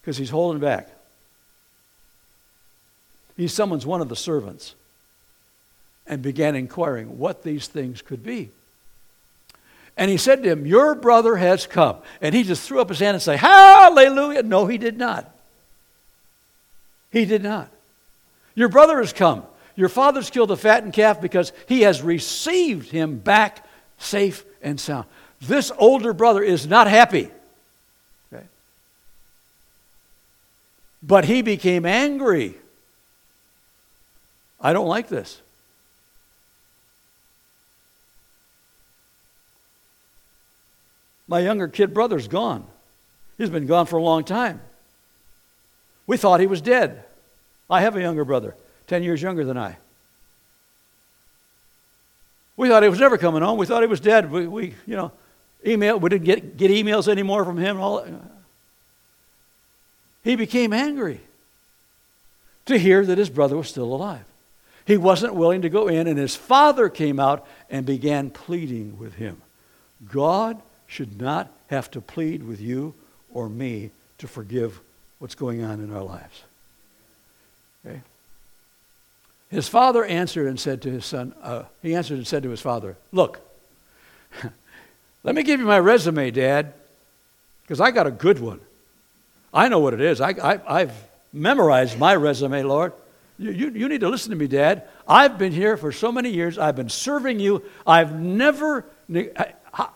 Because 0.00 0.16
he's 0.16 0.30
holding 0.30 0.60
back. 0.60 0.88
He 3.36 3.48
summons 3.48 3.84
one 3.84 4.00
of 4.00 4.08
the 4.08 4.16
servants 4.16 4.74
and 6.06 6.22
began 6.22 6.54
inquiring 6.54 7.18
what 7.18 7.42
these 7.42 7.66
things 7.66 8.02
could 8.02 8.22
be. 8.22 8.50
And 9.96 10.10
he 10.10 10.16
said 10.16 10.42
to 10.42 10.48
him, 10.48 10.64
Your 10.64 10.94
brother 10.94 11.36
has 11.36 11.66
come. 11.66 11.96
And 12.20 12.34
he 12.34 12.44
just 12.44 12.66
threw 12.66 12.80
up 12.80 12.88
his 12.88 13.00
hand 13.00 13.14
and 13.14 13.22
said, 13.22 13.38
Hallelujah. 13.38 14.42
No, 14.44 14.66
he 14.66 14.78
did 14.78 14.96
not. 14.96 15.31
He 17.12 17.26
did 17.26 17.42
not. 17.42 17.68
Your 18.54 18.68
brother 18.68 18.98
has 18.98 19.12
come. 19.12 19.44
Your 19.76 19.88
father's 19.88 20.30
killed 20.30 20.50
a 20.50 20.56
fattened 20.56 20.94
calf 20.94 21.20
because 21.20 21.52
he 21.66 21.82
has 21.82 22.02
received 22.02 22.90
him 22.90 23.18
back 23.18 23.66
safe 23.98 24.44
and 24.62 24.80
sound. 24.80 25.06
This 25.40 25.70
older 25.78 26.12
brother 26.12 26.42
is 26.42 26.66
not 26.66 26.86
happy. 26.86 27.30
Okay? 28.32 28.44
But 31.02 31.24
he 31.24 31.42
became 31.42 31.86
angry. 31.86 32.54
I 34.60 34.72
don't 34.72 34.88
like 34.88 35.08
this. 35.08 35.40
My 41.26 41.40
younger 41.40 41.68
kid 41.68 41.94
brother's 41.94 42.28
gone. 42.28 42.64
He's 43.38 43.50
been 43.50 43.66
gone 43.66 43.86
for 43.86 43.96
a 43.96 44.02
long 44.02 44.24
time. 44.24 44.60
We 46.06 46.16
thought 46.16 46.40
he 46.40 46.46
was 46.46 46.60
dead. 46.60 47.04
I 47.70 47.80
have 47.80 47.96
a 47.96 48.00
younger 48.00 48.24
brother, 48.24 48.54
10 48.88 49.02
years 49.02 49.22
younger 49.22 49.44
than 49.44 49.56
I. 49.56 49.76
We 52.56 52.68
thought 52.68 52.82
he 52.82 52.88
was 52.88 53.00
never 53.00 53.16
coming 53.18 53.42
home. 53.42 53.58
We 53.58 53.66
thought 53.66 53.82
he 53.82 53.88
was 53.88 54.00
dead. 54.00 54.30
We, 54.30 54.46
we 54.46 54.74
you 54.86 54.96
know, 54.96 55.12
email, 55.66 55.98
we 55.98 56.10
didn't 56.10 56.24
get, 56.24 56.56
get 56.56 56.70
emails 56.70 57.08
anymore 57.08 57.44
from 57.44 57.56
him. 57.56 57.80
All, 57.80 58.06
he 60.22 60.36
became 60.36 60.72
angry 60.72 61.20
to 62.66 62.78
hear 62.78 63.04
that 63.04 63.18
his 63.18 63.30
brother 63.30 63.56
was 63.56 63.68
still 63.68 63.92
alive. 63.92 64.24
He 64.84 64.96
wasn't 64.96 65.34
willing 65.34 65.62
to 65.62 65.68
go 65.68 65.88
in, 65.88 66.06
and 66.06 66.18
his 66.18 66.36
father 66.36 66.88
came 66.88 67.20
out 67.20 67.46
and 67.70 67.86
began 67.86 68.30
pleading 68.30 68.98
with 68.98 69.14
him. 69.14 69.40
God 70.10 70.60
should 70.86 71.20
not 71.20 71.50
have 71.68 71.90
to 71.92 72.00
plead 72.00 72.42
with 72.42 72.60
you 72.60 72.94
or 73.32 73.48
me 73.48 73.90
to 74.18 74.28
forgive 74.28 74.80
what's 75.22 75.36
going 75.36 75.62
on 75.62 75.78
in 75.78 75.94
our 75.94 76.02
lives. 76.02 76.42
Okay? 77.86 78.00
His 79.50 79.68
father 79.68 80.04
answered 80.04 80.48
and 80.48 80.58
said 80.58 80.82
to 80.82 80.90
his 80.90 81.04
son, 81.04 81.32
uh, 81.44 81.62
he 81.80 81.94
answered 81.94 82.16
and 82.16 82.26
said 82.26 82.42
to 82.42 82.50
his 82.50 82.60
father, 82.60 82.96
Look, 83.12 83.38
let 85.22 85.36
me 85.36 85.44
give 85.44 85.60
you 85.60 85.66
my 85.66 85.78
resume, 85.78 86.32
Dad, 86.32 86.72
because 87.62 87.80
I 87.80 87.92
got 87.92 88.08
a 88.08 88.10
good 88.10 88.40
one. 88.40 88.60
I 89.54 89.68
know 89.68 89.78
what 89.78 89.94
it 89.94 90.00
is. 90.00 90.20
I, 90.20 90.32
have 90.80 90.92
memorized 91.32 92.00
my 92.00 92.16
resume, 92.16 92.64
Lord. 92.64 92.92
You, 93.38 93.52
you, 93.52 93.70
you 93.70 93.88
need 93.88 94.00
to 94.00 94.08
listen 94.08 94.30
to 94.30 94.36
me, 94.36 94.48
Dad. 94.48 94.88
I've 95.06 95.38
been 95.38 95.52
here 95.52 95.76
for 95.76 95.92
so 95.92 96.10
many 96.10 96.30
years. 96.30 96.58
I've 96.58 96.74
been 96.74 96.88
serving 96.88 97.38
you. 97.38 97.62
I've 97.86 98.18
never. 98.18 98.84
I, 99.14 99.52
I, 99.72 99.88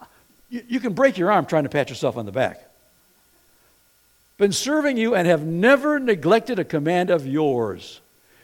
you, 0.51 0.63
you 0.69 0.79
can 0.79 0.93
break 0.93 1.19
your 1.19 1.33
arm 1.33 1.47
trying 1.47 1.65
to 1.65 1.69
pat 1.69 1.89
yourself 1.89 2.17
on 2.17 2.27
the 2.27 2.33
back. 2.33 2.66
Been 4.39 4.53
serving 4.53 4.97
you 4.97 5.15
and 5.15 5.27
have 5.27 5.45
never 5.45 5.99
neglected 5.99 6.59
a 6.59 6.65
command 6.65 7.11
of 7.11 7.27
yours. 7.27 8.01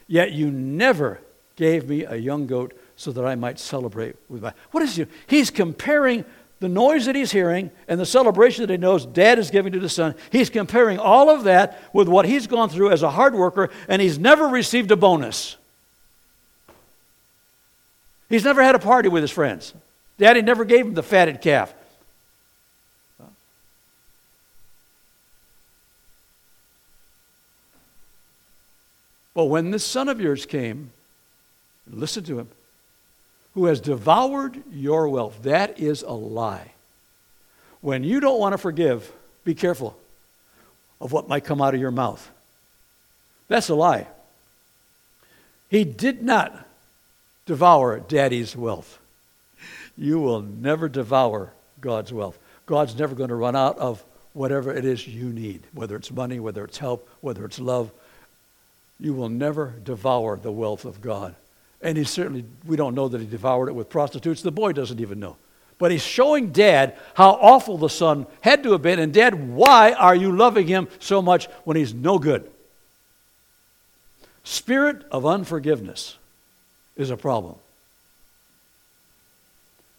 Yet 0.06 0.32
you 0.32 0.50
never 0.50 1.20
gave 1.56 1.88
me 1.88 2.04
a 2.04 2.16
young 2.16 2.46
goat 2.46 2.72
so 2.96 3.12
that 3.12 3.24
I 3.24 3.34
might 3.34 3.58
celebrate 3.58 4.16
with 4.28 4.42
my. 4.42 4.52
What 4.70 4.82
is 4.82 4.96
he? 4.96 5.06
He's 5.26 5.50
comparing 5.50 6.24
the 6.60 6.68
noise 6.68 7.06
that 7.06 7.16
he's 7.16 7.32
hearing 7.32 7.70
and 7.88 8.00
the 8.00 8.06
celebration 8.06 8.62
that 8.62 8.70
he 8.70 8.78
knows 8.78 9.04
dad 9.04 9.38
is 9.38 9.50
giving 9.50 9.72
to 9.72 9.80
the 9.80 9.88
son. 9.88 10.14
He's 10.30 10.48
comparing 10.48 10.98
all 10.98 11.28
of 11.28 11.44
that 11.44 11.82
with 11.92 12.08
what 12.08 12.24
he's 12.24 12.46
gone 12.46 12.68
through 12.68 12.90
as 12.90 13.02
a 13.02 13.10
hard 13.10 13.34
worker, 13.34 13.68
and 13.88 14.00
he's 14.00 14.18
never 14.18 14.48
received 14.48 14.90
a 14.92 14.96
bonus. 14.96 15.56
He's 18.30 18.44
never 18.44 18.62
had 18.62 18.74
a 18.74 18.78
party 18.78 19.08
with 19.08 19.22
his 19.22 19.30
friends. 19.30 19.74
Daddy 20.16 20.40
never 20.40 20.64
gave 20.64 20.86
him 20.86 20.94
the 20.94 21.02
fatted 21.02 21.42
calf. 21.42 21.74
But 29.34 29.46
when 29.46 29.70
this 29.70 29.84
son 29.84 30.08
of 30.08 30.20
yours 30.20 30.46
came, 30.46 30.90
listen 31.90 32.24
to 32.24 32.38
him, 32.38 32.48
who 33.54 33.66
has 33.66 33.80
devoured 33.80 34.62
your 34.70 35.08
wealth, 35.08 35.42
that 35.42 35.78
is 35.78 36.02
a 36.02 36.12
lie. 36.12 36.72
When 37.80 38.04
you 38.04 38.20
don't 38.20 38.38
want 38.38 38.52
to 38.52 38.58
forgive, 38.58 39.10
be 39.44 39.54
careful 39.54 39.96
of 41.00 41.12
what 41.12 41.28
might 41.28 41.44
come 41.44 41.60
out 41.60 41.74
of 41.74 41.80
your 41.80 41.90
mouth. 41.90 42.30
That's 43.48 43.68
a 43.68 43.74
lie. 43.74 44.06
He 45.68 45.84
did 45.84 46.22
not 46.22 46.66
devour 47.46 47.98
daddy's 48.00 48.56
wealth. 48.56 48.98
You 49.96 50.20
will 50.20 50.40
never 50.40 50.88
devour 50.88 51.52
God's 51.80 52.12
wealth. 52.12 52.38
God's 52.66 52.96
never 52.98 53.14
going 53.14 53.28
to 53.30 53.34
run 53.34 53.56
out 53.56 53.78
of 53.78 54.02
whatever 54.32 54.72
it 54.72 54.84
is 54.84 55.06
you 55.06 55.30
need, 55.32 55.62
whether 55.72 55.96
it's 55.96 56.10
money, 56.10 56.40
whether 56.40 56.64
it's 56.64 56.78
help, 56.78 57.08
whether 57.20 57.44
it's 57.44 57.58
love, 57.58 57.90
you 59.02 59.12
will 59.12 59.28
never 59.28 59.74
devour 59.82 60.36
the 60.36 60.52
wealth 60.52 60.84
of 60.84 61.00
God. 61.00 61.34
And 61.82 61.98
he 61.98 62.04
certainly, 62.04 62.44
we 62.64 62.76
don't 62.76 62.94
know 62.94 63.08
that 63.08 63.20
he 63.20 63.26
devoured 63.26 63.68
it 63.68 63.74
with 63.74 63.90
prostitutes. 63.90 64.42
The 64.42 64.52
boy 64.52 64.72
doesn't 64.72 65.00
even 65.00 65.18
know. 65.18 65.36
But 65.78 65.90
he's 65.90 66.04
showing 66.04 66.52
dad 66.52 66.96
how 67.14 67.30
awful 67.30 67.76
the 67.76 67.88
son 67.88 68.26
had 68.42 68.62
to 68.62 68.72
have 68.72 68.82
been. 68.82 69.00
And 69.00 69.12
dad, 69.12 69.48
why 69.48 69.92
are 69.92 70.14
you 70.14 70.30
loving 70.30 70.68
him 70.68 70.86
so 71.00 71.20
much 71.20 71.46
when 71.64 71.76
he's 71.76 71.92
no 71.92 72.20
good? 72.20 72.48
Spirit 74.44 75.04
of 75.10 75.26
unforgiveness 75.26 76.16
is 76.96 77.10
a 77.10 77.16
problem. 77.16 77.56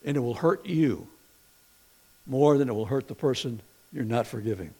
And 0.06 0.16
it 0.16 0.22
will 0.22 0.36
hurt 0.36 0.66
you 0.66 1.08
more 2.26 2.58
than 2.58 2.70
it 2.70 2.74
will 2.74 2.86
hurt 2.86 3.10
the 3.10 3.16
person 3.16 3.60
you're 3.92 4.06
not 4.06 4.28
forgiving. 4.28 4.74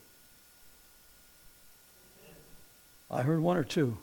I 3.12 3.22
heard 3.22 3.42
one 3.42 3.58
or 3.58 3.66
two. 3.66 3.98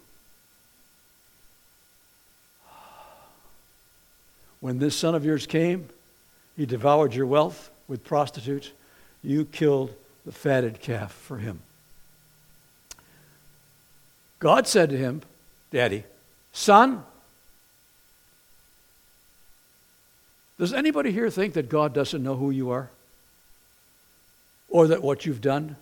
When 4.60 4.78
this 4.78 4.96
son 4.96 5.14
of 5.14 5.24
yours 5.24 5.46
came, 5.46 5.88
he 6.56 6.66
devoured 6.66 7.14
your 7.14 7.26
wealth 7.26 7.70
with 7.88 8.04
prostitutes. 8.04 8.70
You 9.22 9.46
killed 9.46 9.94
the 10.26 10.32
fatted 10.32 10.80
calf 10.80 11.12
for 11.12 11.38
him. 11.38 11.60
God 14.38 14.66
said 14.66 14.90
to 14.90 14.96
him, 14.96 15.22
Daddy, 15.70 16.04
son, 16.52 17.04
does 20.58 20.72
anybody 20.72 21.12
here 21.12 21.30
think 21.30 21.54
that 21.54 21.68
God 21.68 21.94
doesn't 21.94 22.22
know 22.22 22.36
who 22.36 22.50
you 22.50 22.70
are? 22.70 22.90
Or 24.68 24.86
that 24.88 25.02
what 25.02 25.26
you've 25.26 25.40
done? 25.40 25.76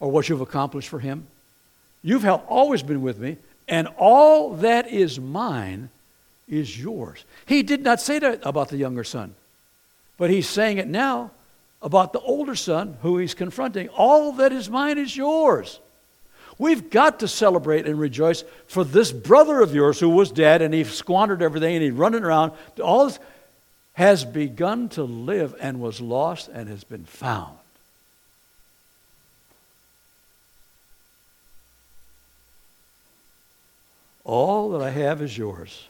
Or 0.00 0.10
what 0.10 0.28
you've 0.28 0.40
accomplished 0.40 0.88
for 0.88 0.98
him? 0.98 1.26
You've 2.02 2.26
always 2.26 2.82
been 2.82 3.02
with 3.02 3.18
me, 3.18 3.36
and 3.68 3.86
all 3.98 4.54
that 4.56 4.88
is 4.88 5.20
mine 5.20 5.90
is 6.50 6.78
yours. 6.78 7.24
He 7.46 7.62
did 7.62 7.82
not 7.82 8.00
say 8.00 8.18
that 8.18 8.40
about 8.42 8.68
the 8.68 8.76
younger 8.76 9.04
son, 9.04 9.34
but 10.18 10.30
he's 10.30 10.48
saying 10.48 10.78
it 10.78 10.88
now 10.88 11.30
about 11.80 12.12
the 12.12 12.20
older 12.20 12.54
son 12.54 12.96
who 13.02 13.18
he's 13.18 13.34
confronting. 13.34 13.88
All 13.88 14.32
that 14.32 14.52
is 14.52 14.68
mine 14.68 14.98
is 14.98 15.16
yours. 15.16 15.78
We've 16.58 16.90
got 16.90 17.20
to 17.20 17.28
celebrate 17.28 17.86
and 17.86 17.98
rejoice 17.98 18.44
for 18.66 18.84
this 18.84 19.12
brother 19.12 19.60
of 19.62 19.74
yours 19.74 19.98
who 19.98 20.10
was 20.10 20.30
dead 20.30 20.60
and 20.60 20.74
he 20.74 20.84
squandered 20.84 21.40
everything 21.40 21.76
and 21.76 21.82
he's 21.82 21.92
running 21.92 22.22
around. 22.22 22.52
All 22.82 23.06
this 23.06 23.18
has 23.94 24.24
begun 24.24 24.90
to 24.90 25.02
live 25.02 25.54
and 25.60 25.80
was 25.80 26.00
lost 26.00 26.48
and 26.48 26.68
has 26.68 26.84
been 26.84 27.04
found. 27.04 27.56
All 34.24 34.70
that 34.70 34.82
I 34.82 34.90
have 34.90 35.22
is 35.22 35.36
yours. 35.36 35.88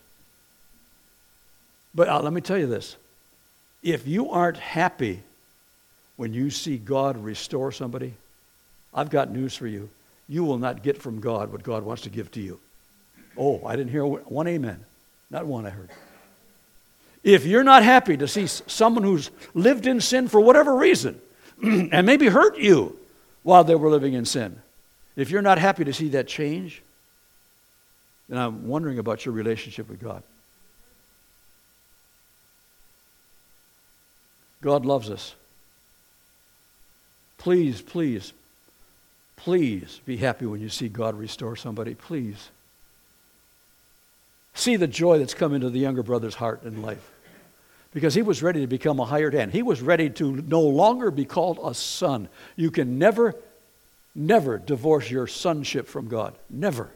But 1.94 2.08
uh, 2.08 2.20
let 2.20 2.32
me 2.32 2.40
tell 2.40 2.58
you 2.58 2.66
this 2.66 2.96
if 3.82 4.06
you 4.06 4.30
aren't 4.30 4.58
happy 4.58 5.22
when 6.16 6.34
you 6.34 6.50
see 6.50 6.76
God 6.76 7.16
restore 7.16 7.72
somebody, 7.72 8.14
I've 8.92 9.10
got 9.10 9.30
news 9.30 9.56
for 9.56 9.66
you. 9.66 9.88
You 10.28 10.44
will 10.44 10.58
not 10.58 10.82
get 10.82 11.00
from 11.00 11.20
God 11.20 11.50
what 11.50 11.62
God 11.62 11.82
wants 11.82 12.02
to 12.02 12.10
give 12.10 12.30
to 12.32 12.40
you. 12.40 12.60
Oh, 13.36 13.64
I 13.64 13.74
didn't 13.74 13.90
hear 13.90 14.04
one 14.04 14.46
amen. 14.46 14.84
Not 15.30 15.46
one 15.46 15.66
I 15.66 15.70
heard. 15.70 15.88
If 17.22 17.44
you're 17.44 17.64
not 17.64 17.82
happy 17.82 18.16
to 18.16 18.28
see 18.28 18.46
someone 18.46 19.02
who's 19.02 19.30
lived 19.54 19.86
in 19.86 20.00
sin 20.00 20.28
for 20.28 20.40
whatever 20.40 20.76
reason 20.76 21.20
and 21.62 22.06
maybe 22.06 22.28
hurt 22.28 22.58
you 22.58 22.96
while 23.42 23.64
they 23.64 23.74
were 23.74 23.90
living 23.90 24.14
in 24.14 24.24
sin, 24.24 24.60
if 25.16 25.30
you're 25.30 25.42
not 25.42 25.58
happy 25.58 25.84
to 25.84 25.92
see 25.92 26.08
that 26.10 26.28
change, 26.28 26.82
then 28.28 28.38
I'm 28.38 28.68
wondering 28.68 28.98
about 28.98 29.24
your 29.24 29.34
relationship 29.34 29.88
with 29.88 30.00
God. 30.00 30.22
God 34.62 34.84
loves 34.84 35.10
us. 35.10 35.34
Please, 37.38 37.80
please, 37.80 38.32
please 39.36 40.00
be 40.04 40.18
happy 40.18 40.44
when 40.44 40.60
you 40.60 40.68
see 40.68 40.88
God 40.88 41.18
restore 41.18 41.56
somebody. 41.56 41.94
Please. 41.94 42.50
See 44.54 44.76
the 44.76 44.86
joy 44.86 45.18
that's 45.18 45.32
come 45.32 45.54
into 45.54 45.70
the 45.70 45.78
younger 45.78 46.02
brother's 46.02 46.34
heart 46.34 46.62
and 46.64 46.82
life. 46.82 47.10
Because 47.94 48.14
he 48.14 48.22
was 48.22 48.42
ready 48.42 48.60
to 48.60 48.66
become 48.66 49.00
a 49.00 49.04
hired 49.04 49.32
hand. 49.32 49.52
He 49.52 49.62
was 49.62 49.80
ready 49.80 50.10
to 50.10 50.36
no 50.42 50.60
longer 50.60 51.10
be 51.10 51.24
called 51.24 51.58
a 51.64 51.74
son. 51.74 52.28
You 52.56 52.70
can 52.70 52.98
never, 52.98 53.34
never 54.14 54.58
divorce 54.58 55.10
your 55.10 55.26
sonship 55.26 55.88
from 55.88 56.08
God. 56.08 56.34
Never. 56.50 56.90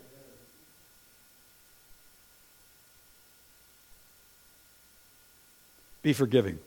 Be 6.02 6.12
forgiving. 6.12 6.58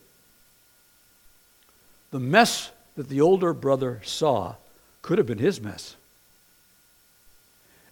The 2.12 2.20
mess 2.20 2.72
that 2.96 3.10
the 3.10 3.22
older 3.22 3.54
brother 3.54 4.02
saw 4.04 4.56
could 5.02 5.18
have 5.18 5.28
been 5.28 5.38
his 5.38 5.62
mess. 5.62 5.96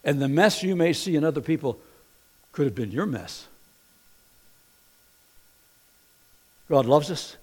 And 0.04 0.22
the 0.22 0.28
mess 0.28 0.64
you 0.64 0.76
may 0.76 0.94
see 0.94 1.16
in 1.16 1.24
other 1.24 1.42
people 1.42 1.80
could 2.52 2.66
have 2.66 2.76
been 2.76 2.92
your 2.92 3.06
mess. 3.06 3.48
God 6.70 6.86
loves 6.86 7.12
us. 7.12 7.38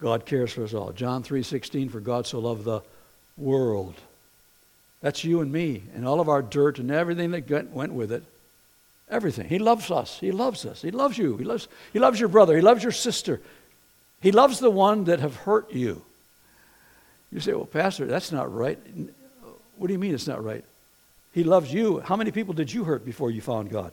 God 0.00 0.26
cares 0.26 0.52
for 0.52 0.64
us 0.64 0.74
all. 0.74 0.92
John 0.92 1.22
3:16 1.22 1.88
for 1.88 2.00
God 2.00 2.26
so 2.26 2.38
loved 2.38 2.64
the 2.64 2.82
world. 3.36 3.94
That's 5.00 5.24
you 5.24 5.40
and 5.40 5.52
me 5.52 5.82
and 5.94 6.06
all 6.06 6.20
of 6.20 6.28
our 6.28 6.42
dirt 6.42 6.78
and 6.78 6.90
everything 6.90 7.30
that 7.32 7.70
went 7.72 7.92
with 7.92 8.12
it. 8.12 8.24
Everything. 9.08 9.48
He 9.48 9.58
loves 9.58 9.90
us. 9.90 10.18
He 10.20 10.32
loves 10.32 10.64
us. 10.64 10.82
He 10.82 10.90
loves 10.90 11.18
you. 11.18 11.36
He 11.36 11.44
loves, 11.44 11.68
he 11.92 11.98
loves 11.98 12.18
your 12.18 12.28
brother. 12.28 12.56
He 12.56 12.62
loves 12.62 12.82
your 12.82 12.92
sister. 12.92 13.40
He 14.22 14.32
loves 14.32 14.60
the 14.60 14.70
one 14.70 15.04
that 15.04 15.20
have 15.20 15.34
hurt 15.36 15.72
you. 15.72 16.02
You 17.32 17.40
say, 17.40 17.52
well, 17.52 17.66
Pastor, 17.66 18.06
that's 18.06 18.30
not 18.30 18.54
right. 18.54 18.78
What 19.76 19.88
do 19.88 19.92
you 19.92 19.98
mean 19.98 20.14
it's 20.14 20.28
not 20.28 20.44
right? 20.44 20.64
He 21.32 21.44
loves 21.44 21.72
you. 21.72 22.00
How 22.00 22.14
many 22.14 22.30
people 22.30 22.54
did 22.54 22.72
you 22.72 22.84
hurt 22.84 23.04
before 23.04 23.30
you 23.30 23.40
found 23.40 23.70
God? 23.70 23.92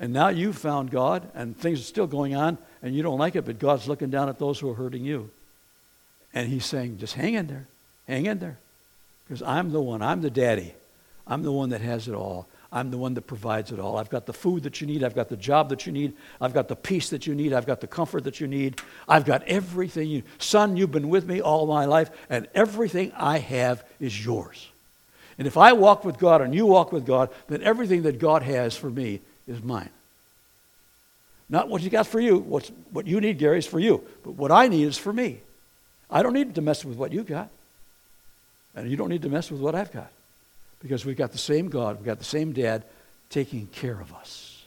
And 0.00 0.12
now 0.12 0.28
you've 0.28 0.58
found 0.58 0.90
God, 0.90 1.28
and 1.34 1.56
things 1.56 1.80
are 1.80 1.84
still 1.84 2.06
going 2.06 2.34
on, 2.34 2.58
and 2.82 2.94
you 2.94 3.02
don't 3.02 3.18
like 3.18 3.36
it, 3.36 3.44
but 3.44 3.58
God's 3.58 3.88
looking 3.88 4.10
down 4.10 4.28
at 4.28 4.38
those 4.38 4.58
who 4.58 4.70
are 4.70 4.74
hurting 4.74 5.04
you. 5.04 5.30
And 6.32 6.48
He's 6.48 6.64
saying, 6.64 6.98
just 6.98 7.14
hang 7.14 7.34
in 7.34 7.46
there. 7.46 7.66
Hang 8.06 8.26
in 8.26 8.38
there. 8.38 8.56
Because 9.26 9.42
I'm 9.42 9.70
the 9.70 9.80
one, 9.80 10.02
I'm 10.02 10.22
the 10.22 10.30
daddy. 10.30 10.74
I'm 11.26 11.42
the 11.42 11.52
one 11.52 11.70
that 11.70 11.82
has 11.82 12.08
it 12.08 12.14
all. 12.14 12.46
I'm 12.70 12.90
the 12.90 12.98
one 12.98 13.14
that 13.14 13.22
provides 13.22 13.72
it 13.72 13.80
all. 13.80 13.96
I've 13.96 14.10
got 14.10 14.26
the 14.26 14.32
food 14.34 14.64
that 14.64 14.80
you 14.80 14.86
need. 14.86 15.02
I've 15.02 15.14
got 15.14 15.30
the 15.30 15.38
job 15.38 15.70
that 15.70 15.86
you 15.86 15.92
need. 15.92 16.12
I've 16.38 16.52
got 16.52 16.68
the 16.68 16.76
peace 16.76 17.08
that 17.10 17.26
you 17.26 17.34
need. 17.34 17.54
I've 17.54 17.64
got 17.64 17.80
the 17.80 17.86
comfort 17.86 18.24
that 18.24 18.40
you 18.40 18.46
need. 18.46 18.80
I've 19.08 19.24
got 19.24 19.42
everything 19.44 20.08
you 20.08 20.22
Son, 20.38 20.76
you've 20.76 20.92
been 20.92 21.08
with 21.08 21.26
me 21.26 21.40
all 21.40 21.66
my 21.66 21.86
life, 21.86 22.10
and 22.28 22.46
everything 22.54 23.12
I 23.16 23.38
have 23.38 23.82
is 24.00 24.24
yours. 24.24 24.68
And 25.38 25.46
if 25.46 25.56
I 25.56 25.72
walk 25.72 26.04
with 26.04 26.18
God 26.18 26.42
and 26.42 26.54
you 26.54 26.66
walk 26.66 26.92
with 26.92 27.06
God, 27.06 27.30
then 27.46 27.62
everything 27.62 28.02
that 28.02 28.18
God 28.18 28.42
has 28.42 28.76
for 28.76 28.90
me 28.90 29.20
is 29.46 29.62
mine. 29.62 29.90
Not 31.48 31.70
what 31.70 31.80
He 31.80 31.88
got 31.88 32.06
for 32.06 32.20
you. 32.20 32.36
What's, 32.36 32.70
what 32.90 33.06
you 33.06 33.20
need, 33.20 33.38
Gary, 33.38 33.58
is 33.58 33.66
for 33.66 33.80
you. 33.80 34.04
But 34.22 34.32
what 34.32 34.52
I 34.52 34.68
need 34.68 34.84
is 34.84 34.98
for 34.98 35.12
me. 35.12 35.40
I 36.10 36.22
don't 36.22 36.34
need 36.34 36.54
to 36.56 36.60
mess 36.60 36.84
with 36.84 36.98
what 36.98 37.12
you 37.12 37.22
got. 37.22 37.48
And 38.74 38.90
you 38.90 38.96
don't 38.98 39.08
need 39.08 39.22
to 39.22 39.30
mess 39.30 39.50
with 39.50 39.60
what 39.60 39.74
I've 39.74 39.90
got 39.90 40.10
because 40.80 41.04
we've 41.04 41.16
got 41.16 41.32
the 41.32 41.38
same 41.38 41.68
God, 41.68 41.96
we've 41.96 42.06
got 42.06 42.18
the 42.18 42.24
same 42.24 42.52
dad 42.52 42.84
taking 43.30 43.66
care 43.68 44.00
of 44.00 44.14
us. 44.14 44.64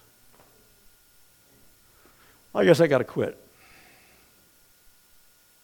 I 2.53 2.65
guess 2.65 2.81
I 2.81 2.87
got 2.87 2.97
to 2.97 3.03
quit. 3.03 3.37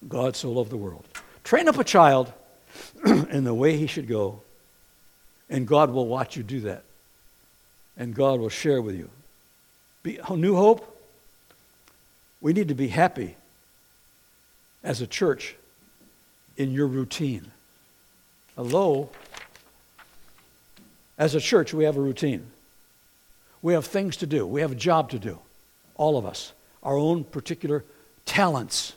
God 0.07 0.35
so 0.35 0.51
loved 0.51 0.69
the 0.69 0.77
world. 0.77 1.05
Train 1.43 1.67
up 1.67 1.77
a 1.77 1.83
child 1.83 2.31
in 3.05 3.43
the 3.43 3.53
way 3.53 3.77
he 3.77 3.87
should 3.87 4.07
go, 4.07 4.41
and 5.49 5.67
God 5.67 5.91
will 5.91 6.07
watch 6.07 6.37
you 6.37 6.43
do 6.43 6.61
that. 6.61 6.83
And 7.97 8.13
God 8.13 8.39
will 8.39 8.49
share 8.49 8.81
with 8.81 8.95
you. 8.95 9.09
Be, 10.03 10.19
new 10.29 10.55
hope, 10.55 10.97
we 12.41 12.53
need 12.53 12.67
to 12.67 12.75
be 12.75 12.87
happy 12.87 13.35
as 14.83 15.01
a 15.01 15.07
church 15.07 15.55
in 16.55 16.71
your 16.71 16.87
routine. 16.87 17.51
Hello? 18.55 19.09
As 21.17 21.33
a 21.33 21.41
church, 21.41 21.73
we 21.73 21.85
have 21.85 21.97
a 21.97 22.01
routine. 22.01 22.45
We 23.61 23.73
have 23.73 23.85
things 23.85 24.17
to 24.17 24.27
do. 24.27 24.45
We 24.45 24.61
have 24.61 24.71
a 24.71 24.75
job 24.75 25.09
to 25.11 25.19
do. 25.19 25.39
All 25.95 26.17
of 26.17 26.25
us. 26.25 26.53
Our 26.83 26.95
own 26.95 27.23
particular 27.23 27.83
talents 28.25 28.93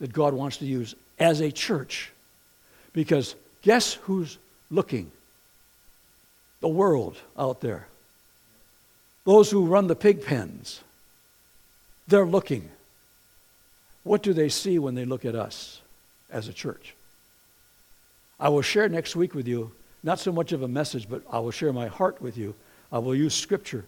that 0.00 0.12
God 0.12 0.34
wants 0.34 0.58
to 0.58 0.66
use 0.66 0.94
as 1.18 1.40
a 1.40 1.50
church. 1.50 2.10
Because 2.92 3.34
guess 3.62 3.94
who's 3.94 4.36
looking? 4.70 5.10
The 6.60 6.68
world 6.68 7.16
out 7.38 7.60
there. 7.60 7.86
Those 9.24 9.50
who 9.50 9.66
run 9.66 9.86
the 9.86 9.96
pig 9.96 10.24
pens. 10.24 10.80
They're 12.06 12.26
looking. 12.26 12.68
What 14.04 14.22
do 14.22 14.32
they 14.32 14.48
see 14.48 14.78
when 14.78 14.94
they 14.94 15.04
look 15.04 15.24
at 15.24 15.34
us 15.34 15.80
as 16.30 16.48
a 16.48 16.52
church? 16.52 16.94
I 18.38 18.48
will 18.48 18.62
share 18.62 18.88
next 18.88 19.14
week 19.14 19.34
with 19.34 19.46
you 19.46 19.72
not 20.02 20.18
so 20.18 20.32
much 20.32 20.52
of 20.52 20.62
a 20.62 20.68
message, 20.68 21.08
but 21.08 21.22
I 21.30 21.38
will 21.38 21.50
share 21.50 21.72
my 21.72 21.86
heart 21.86 22.20
with 22.20 22.36
you. 22.36 22.54
I 22.90 22.98
will 22.98 23.14
use 23.14 23.34
scripture, 23.34 23.84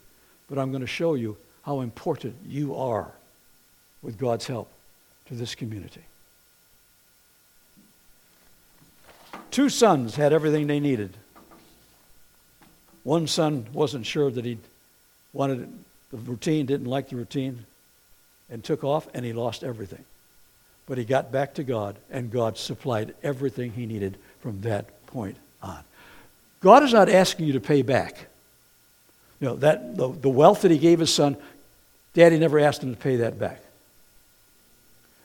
but 0.49 0.59
I'm 0.59 0.71
going 0.71 0.81
to 0.81 0.87
show 0.87 1.15
you 1.15 1.37
how 1.63 1.81
important 1.81 2.37
you 2.47 2.75
are 2.77 3.11
with 4.03 4.19
God's 4.19 4.47
help 4.47 4.71
to 5.27 5.35
this 5.35 5.55
community. 5.55 6.03
Two 9.51 9.69
sons 9.69 10.17
had 10.17 10.33
everything 10.33 10.67
they 10.67 10.81
needed. 10.81 11.17
One 13.03 13.27
son 13.27 13.67
wasn't 13.73 14.07
sure 14.07 14.31
that 14.31 14.45
he 14.45 14.59
wanted 15.33 15.73
the 16.11 16.17
routine, 16.17 16.67
didn't 16.67 16.87
like 16.87 17.09
the 17.09 17.17
routine, 17.17 17.65
and 18.51 18.63
took 18.63 18.85
off, 18.85 19.09
and 19.15 19.25
he 19.25 19.33
lost 19.33 19.65
everything. 19.65 20.05
But 20.87 20.99
he 20.99 21.05
got 21.05 21.33
back 21.33 21.55
to 21.55 21.65
God, 21.65 21.97
and 22.11 22.31
God 22.31 22.59
supplied 22.59 23.15
everything 23.23 23.73
he 23.73 23.87
needed 23.87 24.17
from 24.41 24.61
that 24.63 25.07
point 25.07 25.37
on. 25.63 25.83
God 26.65 26.83
is 26.83 26.95
not 26.95 27.11
asking 27.11 27.45
you 27.45 27.53
to 27.53 27.61
pay 27.61 27.83
back. 27.83 28.27
You 29.39 29.49
know, 29.49 29.57
that, 29.57 29.99
the, 29.99 30.09
the 30.09 30.31
wealth 30.31 30.63
that 30.63 30.71
he 30.71 30.79
gave 30.79 30.99
his 30.99 31.13
son, 31.13 31.37
daddy 32.15 32.39
never 32.39 32.59
asked 32.59 32.83
him 32.83 32.95
to 32.95 32.99
pay 32.99 33.17
that 33.17 33.39
back. 33.39 33.61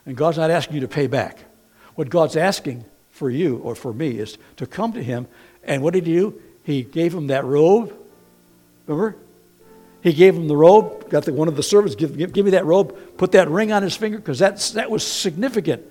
And 0.06 0.18
God's 0.18 0.36
not 0.36 0.52
asking 0.52 0.76
you 0.76 0.82
to 0.82 0.90
pay 0.90 1.08
back. 1.08 1.38
What 1.96 2.10
God's 2.10 2.36
asking 2.36 2.84
for 3.12 3.30
you 3.30 3.56
or 3.60 3.74
for 3.74 3.94
me 3.94 4.20
is 4.20 4.38
to 4.58 4.68
come 4.68 4.92
to 4.92 5.02
him. 5.02 5.28
And 5.64 5.82
what 5.82 5.94
did 5.94 6.06
he 6.06 6.14
do? 6.14 6.42
He 6.66 6.84
gave 6.84 7.14
him 7.14 7.28
that 7.28 7.46
robe. 7.46 7.96
Remember? 8.86 9.16
He 10.04 10.12
gave 10.12 10.36
him 10.36 10.50
the 10.50 10.58
robe, 10.58 11.10
got 11.10 11.24
the, 11.24 11.32
one 11.32 11.48
of 11.48 11.56
the 11.56 11.64
servants, 11.64 11.96
give, 11.96 12.18
give, 12.18 12.34
give 12.34 12.44
me 12.44 12.52
that 12.52 12.66
robe, 12.66 13.18
put 13.18 13.32
that 13.32 13.50
ring 13.50 13.72
on 13.72 13.82
his 13.82 13.96
finger, 13.96 14.18
because 14.18 14.40
that 14.40 14.92
was 14.92 15.08
significant. 15.08 15.86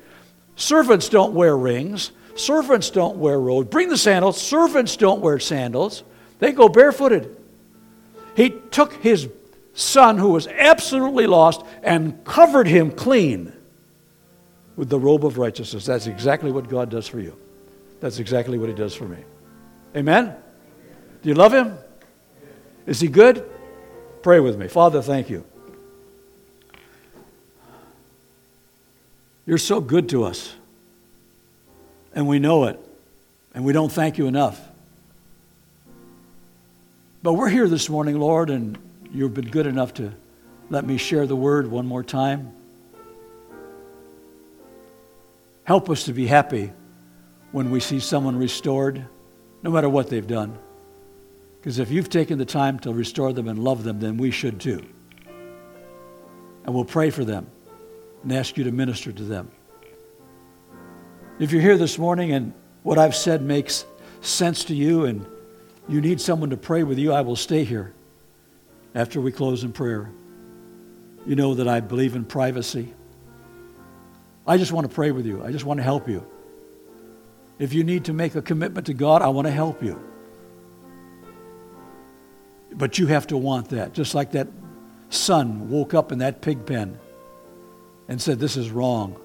Servants 0.56 1.08
don't 1.08 1.32
wear 1.32 1.56
rings. 1.56 2.10
Servants 2.38 2.90
don't 2.90 3.16
wear 3.16 3.38
robes. 3.38 3.68
Bring 3.68 3.88
the 3.88 3.98
sandals. 3.98 4.40
Servants 4.40 4.96
don't 4.96 5.20
wear 5.20 5.40
sandals. 5.40 6.04
They 6.38 6.52
go 6.52 6.68
barefooted. 6.68 7.36
He 8.36 8.50
took 8.50 8.92
his 8.94 9.28
son, 9.74 10.18
who 10.18 10.30
was 10.30 10.46
absolutely 10.46 11.26
lost, 11.26 11.62
and 11.82 12.24
covered 12.24 12.68
him 12.68 12.92
clean 12.92 13.52
with 14.76 14.88
the 14.88 14.98
robe 14.98 15.24
of 15.26 15.36
righteousness. 15.36 15.84
That's 15.84 16.06
exactly 16.06 16.52
what 16.52 16.68
God 16.68 16.90
does 16.90 17.08
for 17.08 17.18
you. 17.18 17.36
That's 18.00 18.20
exactly 18.20 18.56
what 18.56 18.68
he 18.68 18.74
does 18.74 18.94
for 18.94 19.08
me. 19.08 19.18
Amen? 19.96 20.36
Do 21.22 21.28
you 21.28 21.34
love 21.34 21.52
him? 21.52 21.76
Is 22.86 23.00
he 23.00 23.08
good? 23.08 23.44
Pray 24.22 24.38
with 24.38 24.56
me. 24.56 24.68
Father, 24.68 25.02
thank 25.02 25.28
you. 25.28 25.44
You're 29.44 29.58
so 29.58 29.80
good 29.80 30.08
to 30.10 30.22
us 30.22 30.54
and 32.18 32.26
we 32.26 32.40
know 32.40 32.64
it, 32.64 32.80
and 33.54 33.64
we 33.64 33.72
don't 33.72 33.92
thank 33.92 34.18
you 34.18 34.26
enough. 34.26 34.60
But 37.22 37.34
we're 37.34 37.48
here 37.48 37.68
this 37.68 37.88
morning, 37.88 38.18
Lord, 38.18 38.50
and 38.50 38.76
you've 39.12 39.34
been 39.34 39.48
good 39.48 39.66
enough 39.66 39.94
to 39.94 40.12
let 40.68 40.84
me 40.84 40.96
share 40.96 41.28
the 41.28 41.36
word 41.36 41.70
one 41.70 41.86
more 41.86 42.02
time. 42.02 42.50
Help 45.62 45.88
us 45.88 46.06
to 46.06 46.12
be 46.12 46.26
happy 46.26 46.72
when 47.52 47.70
we 47.70 47.78
see 47.78 48.00
someone 48.00 48.36
restored, 48.36 49.04
no 49.62 49.70
matter 49.70 49.88
what 49.88 50.10
they've 50.10 50.26
done. 50.26 50.58
Because 51.60 51.78
if 51.78 51.88
you've 51.88 52.10
taken 52.10 52.36
the 52.36 52.44
time 52.44 52.80
to 52.80 52.92
restore 52.92 53.32
them 53.32 53.46
and 53.46 53.60
love 53.60 53.84
them, 53.84 54.00
then 54.00 54.16
we 54.16 54.32
should 54.32 54.60
too. 54.60 54.84
And 56.64 56.74
we'll 56.74 56.84
pray 56.84 57.10
for 57.10 57.24
them 57.24 57.46
and 58.24 58.32
ask 58.32 58.56
you 58.56 58.64
to 58.64 58.72
minister 58.72 59.12
to 59.12 59.22
them. 59.22 59.52
If 61.38 61.52
you're 61.52 61.62
here 61.62 61.78
this 61.78 61.98
morning 61.98 62.32
and 62.32 62.52
what 62.82 62.98
I've 62.98 63.14
said 63.14 63.42
makes 63.42 63.84
sense 64.22 64.64
to 64.64 64.74
you 64.74 65.04
and 65.04 65.24
you 65.88 66.00
need 66.00 66.20
someone 66.20 66.50
to 66.50 66.56
pray 66.56 66.82
with 66.82 66.98
you, 66.98 67.12
I 67.12 67.20
will 67.20 67.36
stay 67.36 67.62
here 67.62 67.94
after 68.92 69.20
we 69.20 69.30
close 69.30 69.62
in 69.62 69.70
prayer. 69.70 70.10
You 71.24 71.36
know 71.36 71.54
that 71.54 71.68
I 71.68 71.78
believe 71.78 72.16
in 72.16 72.24
privacy. 72.24 72.92
I 74.48 74.58
just 74.58 74.72
want 74.72 74.88
to 74.88 74.92
pray 74.92 75.12
with 75.12 75.26
you. 75.26 75.44
I 75.44 75.52
just 75.52 75.64
want 75.64 75.78
to 75.78 75.84
help 75.84 76.08
you. 76.08 76.26
If 77.60 77.72
you 77.72 77.84
need 77.84 78.06
to 78.06 78.12
make 78.12 78.34
a 78.34 78.42
commitment 78.42 78.86
to 78.86 78.94
God, 78.94 79.22
I 79.22 79.28
want 79.28 79.46
to 79.46 79.52
help 79.52 79.80
you. 79.80 80.02
But 82.72 82.98
you 82.98 83.06
have 83.06 83.28
to 83.28 83.36
want 83.36 83.68
that. 83.68 83.92
Just 83.92 84.12
like 84.12 84.32
that 84.32 84.48
son 85.10 85.70
woke 85.70 85.94
up 85.94 86.10
in 86.10 86.18
that 86.18 86.40
pig 86.40 86.66
pen 86.66 86.98
and 88.08 88.20
said, 88.20 88.40
This 88.40 88.56
is 88.56 88.70
wrong. 88.72 89.20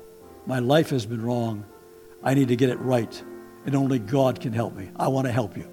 My 0.46 0.60
life 0.60 0.92
has 0.92 1.08
been 1.08 1.26
wrong. 1.26 1.66
I 2.24 2.34
need 2.34 2.48
to 2.50 2.56
get 2.56 2.70
it 2.70 2.80
right. 2.80 3.24
And 3.66 3.76
only 3.76 4.00
God 4.00 4.40
can 4.40 4.54
help 4.54 4.76
me. 4.76 4.90
I 4.96 5.08
want 5.08 5.28
to 5.28 5.32
help 5.32 5.58
you. 5.58 5.68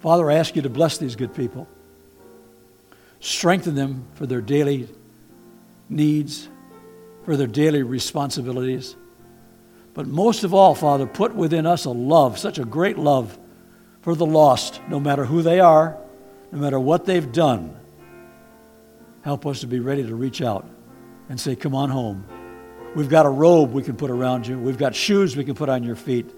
Father, 0.00 0.30
I 0.30 0.34
ask 0.34 0.56
you 0.56 0.62
to 0.62 0.70
bless 0.70 0.98
these 0.98 1.16
good 1.16 1.34
people. 1.34 1.66
Strengthen 3.20 3.74
them 3.74 4.04
for 4.14 4.26
their 4.26 4.40
daily 4.40 4.88
needs, 5.88 6.48
for 7.24 7.36
their 7.36 7.46
daily 7.46 7.82
responsibilities. 7.82 8.94
But 9.94 10.06
most 10.06 10.44
of 10.44 10.52
all, 10.52 10.74
Father, 10.74 11.06
put 11.06 11.34
within 11.34 11.64
us 11.66 11.86
a 11.86 11.90
love, 11.90 12.38
such 12.38 12.58
a 12.58 12.64
great 12.64 12.98
love 12.98 13.38
for 14.02 14.14
the 14.14 14.26
lost, 14.26 14.80
no 14.88 15.00
matter 15.00 15.24
who 15.24 15.42
they 15.42 15.58
are, 15.58 15.96
no 16.52 16.58
matter 16.58 16.78
what 16.78 17.06
they've 17.06 17.32
done. 17.32 17.74
Help 19.22 19.46
us 19.46 19.60
to 19.60 19.66
be 19.66 19.80
ready 19.80 20.06
to 20.06 20.14
reach 20.14 20.42
out 20.42 20.68
and 21.28 21.40
say, 21.40 21.56
Come 21.56 21.74
on 21.74 21.90
home. 21.90 22.24
We've 22.96 23.10
got 23.10 23.26
a 23.26 23.28
robe 23.28 23.74
we 23.74 23.82
can 23.82 23.94
put 23.94 24.10
around 24.10 24.46
you, 24.46 24.58
we've 24.58 24.78
got 24.78 24.94
shoes 24.94 25.36
we 25.36 25.44
can 25.44 25.54
put 25.54 25.68
on 25.68 25.84
your 25.84 25.96
feet. 25.96 26.30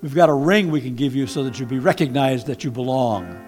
We've 0.00 0.14
got 0.14 0.28
a 0.28 0.34
ring 0.34 0.70
we 0.70 0.80
can 0.80 0.94
give 0.94 1.16
you 1.16 1.26
so 1.26 1.42
that 1.42 1.58
you 1.58 1.66
be 1.66 1.80
recognized 1.80 2.46
that 2.46 2.62
you 2.62 2.70
belong. 2.70 3.42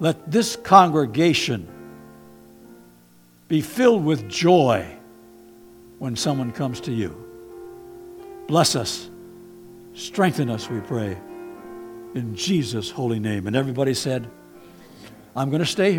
Let 0.00 0.28
this 0.28 0.56
congregation 0.56 1.68
be 3.46 3.60
filled 3.60 4.04
with 4.04 4.28
joy 4.28 4.86
when 6.00 6.16
someone 6.16 6.50
comes 6.50 6.80
to 6.80 6.92
you. 6.92 7.14
Bless 8.48 8.74
us. 8.74 9.08
Strengthen 9.94 10.50
us, 10.50 10.68
we 10.68 10.80
pray. 10.80 11.16
In 12.14 12.34
Jesus' 12.34 12.90
holy 12.90 13.20
name. 13.20 13.46
And 13.46 13.54
everybody 13.54 13.94
said, 13.94 14.28
I'm 15.36 15.50
going 15.50 15.60
to 15.60 15.66
stay 15.66 15.84
here. 15.84 15.88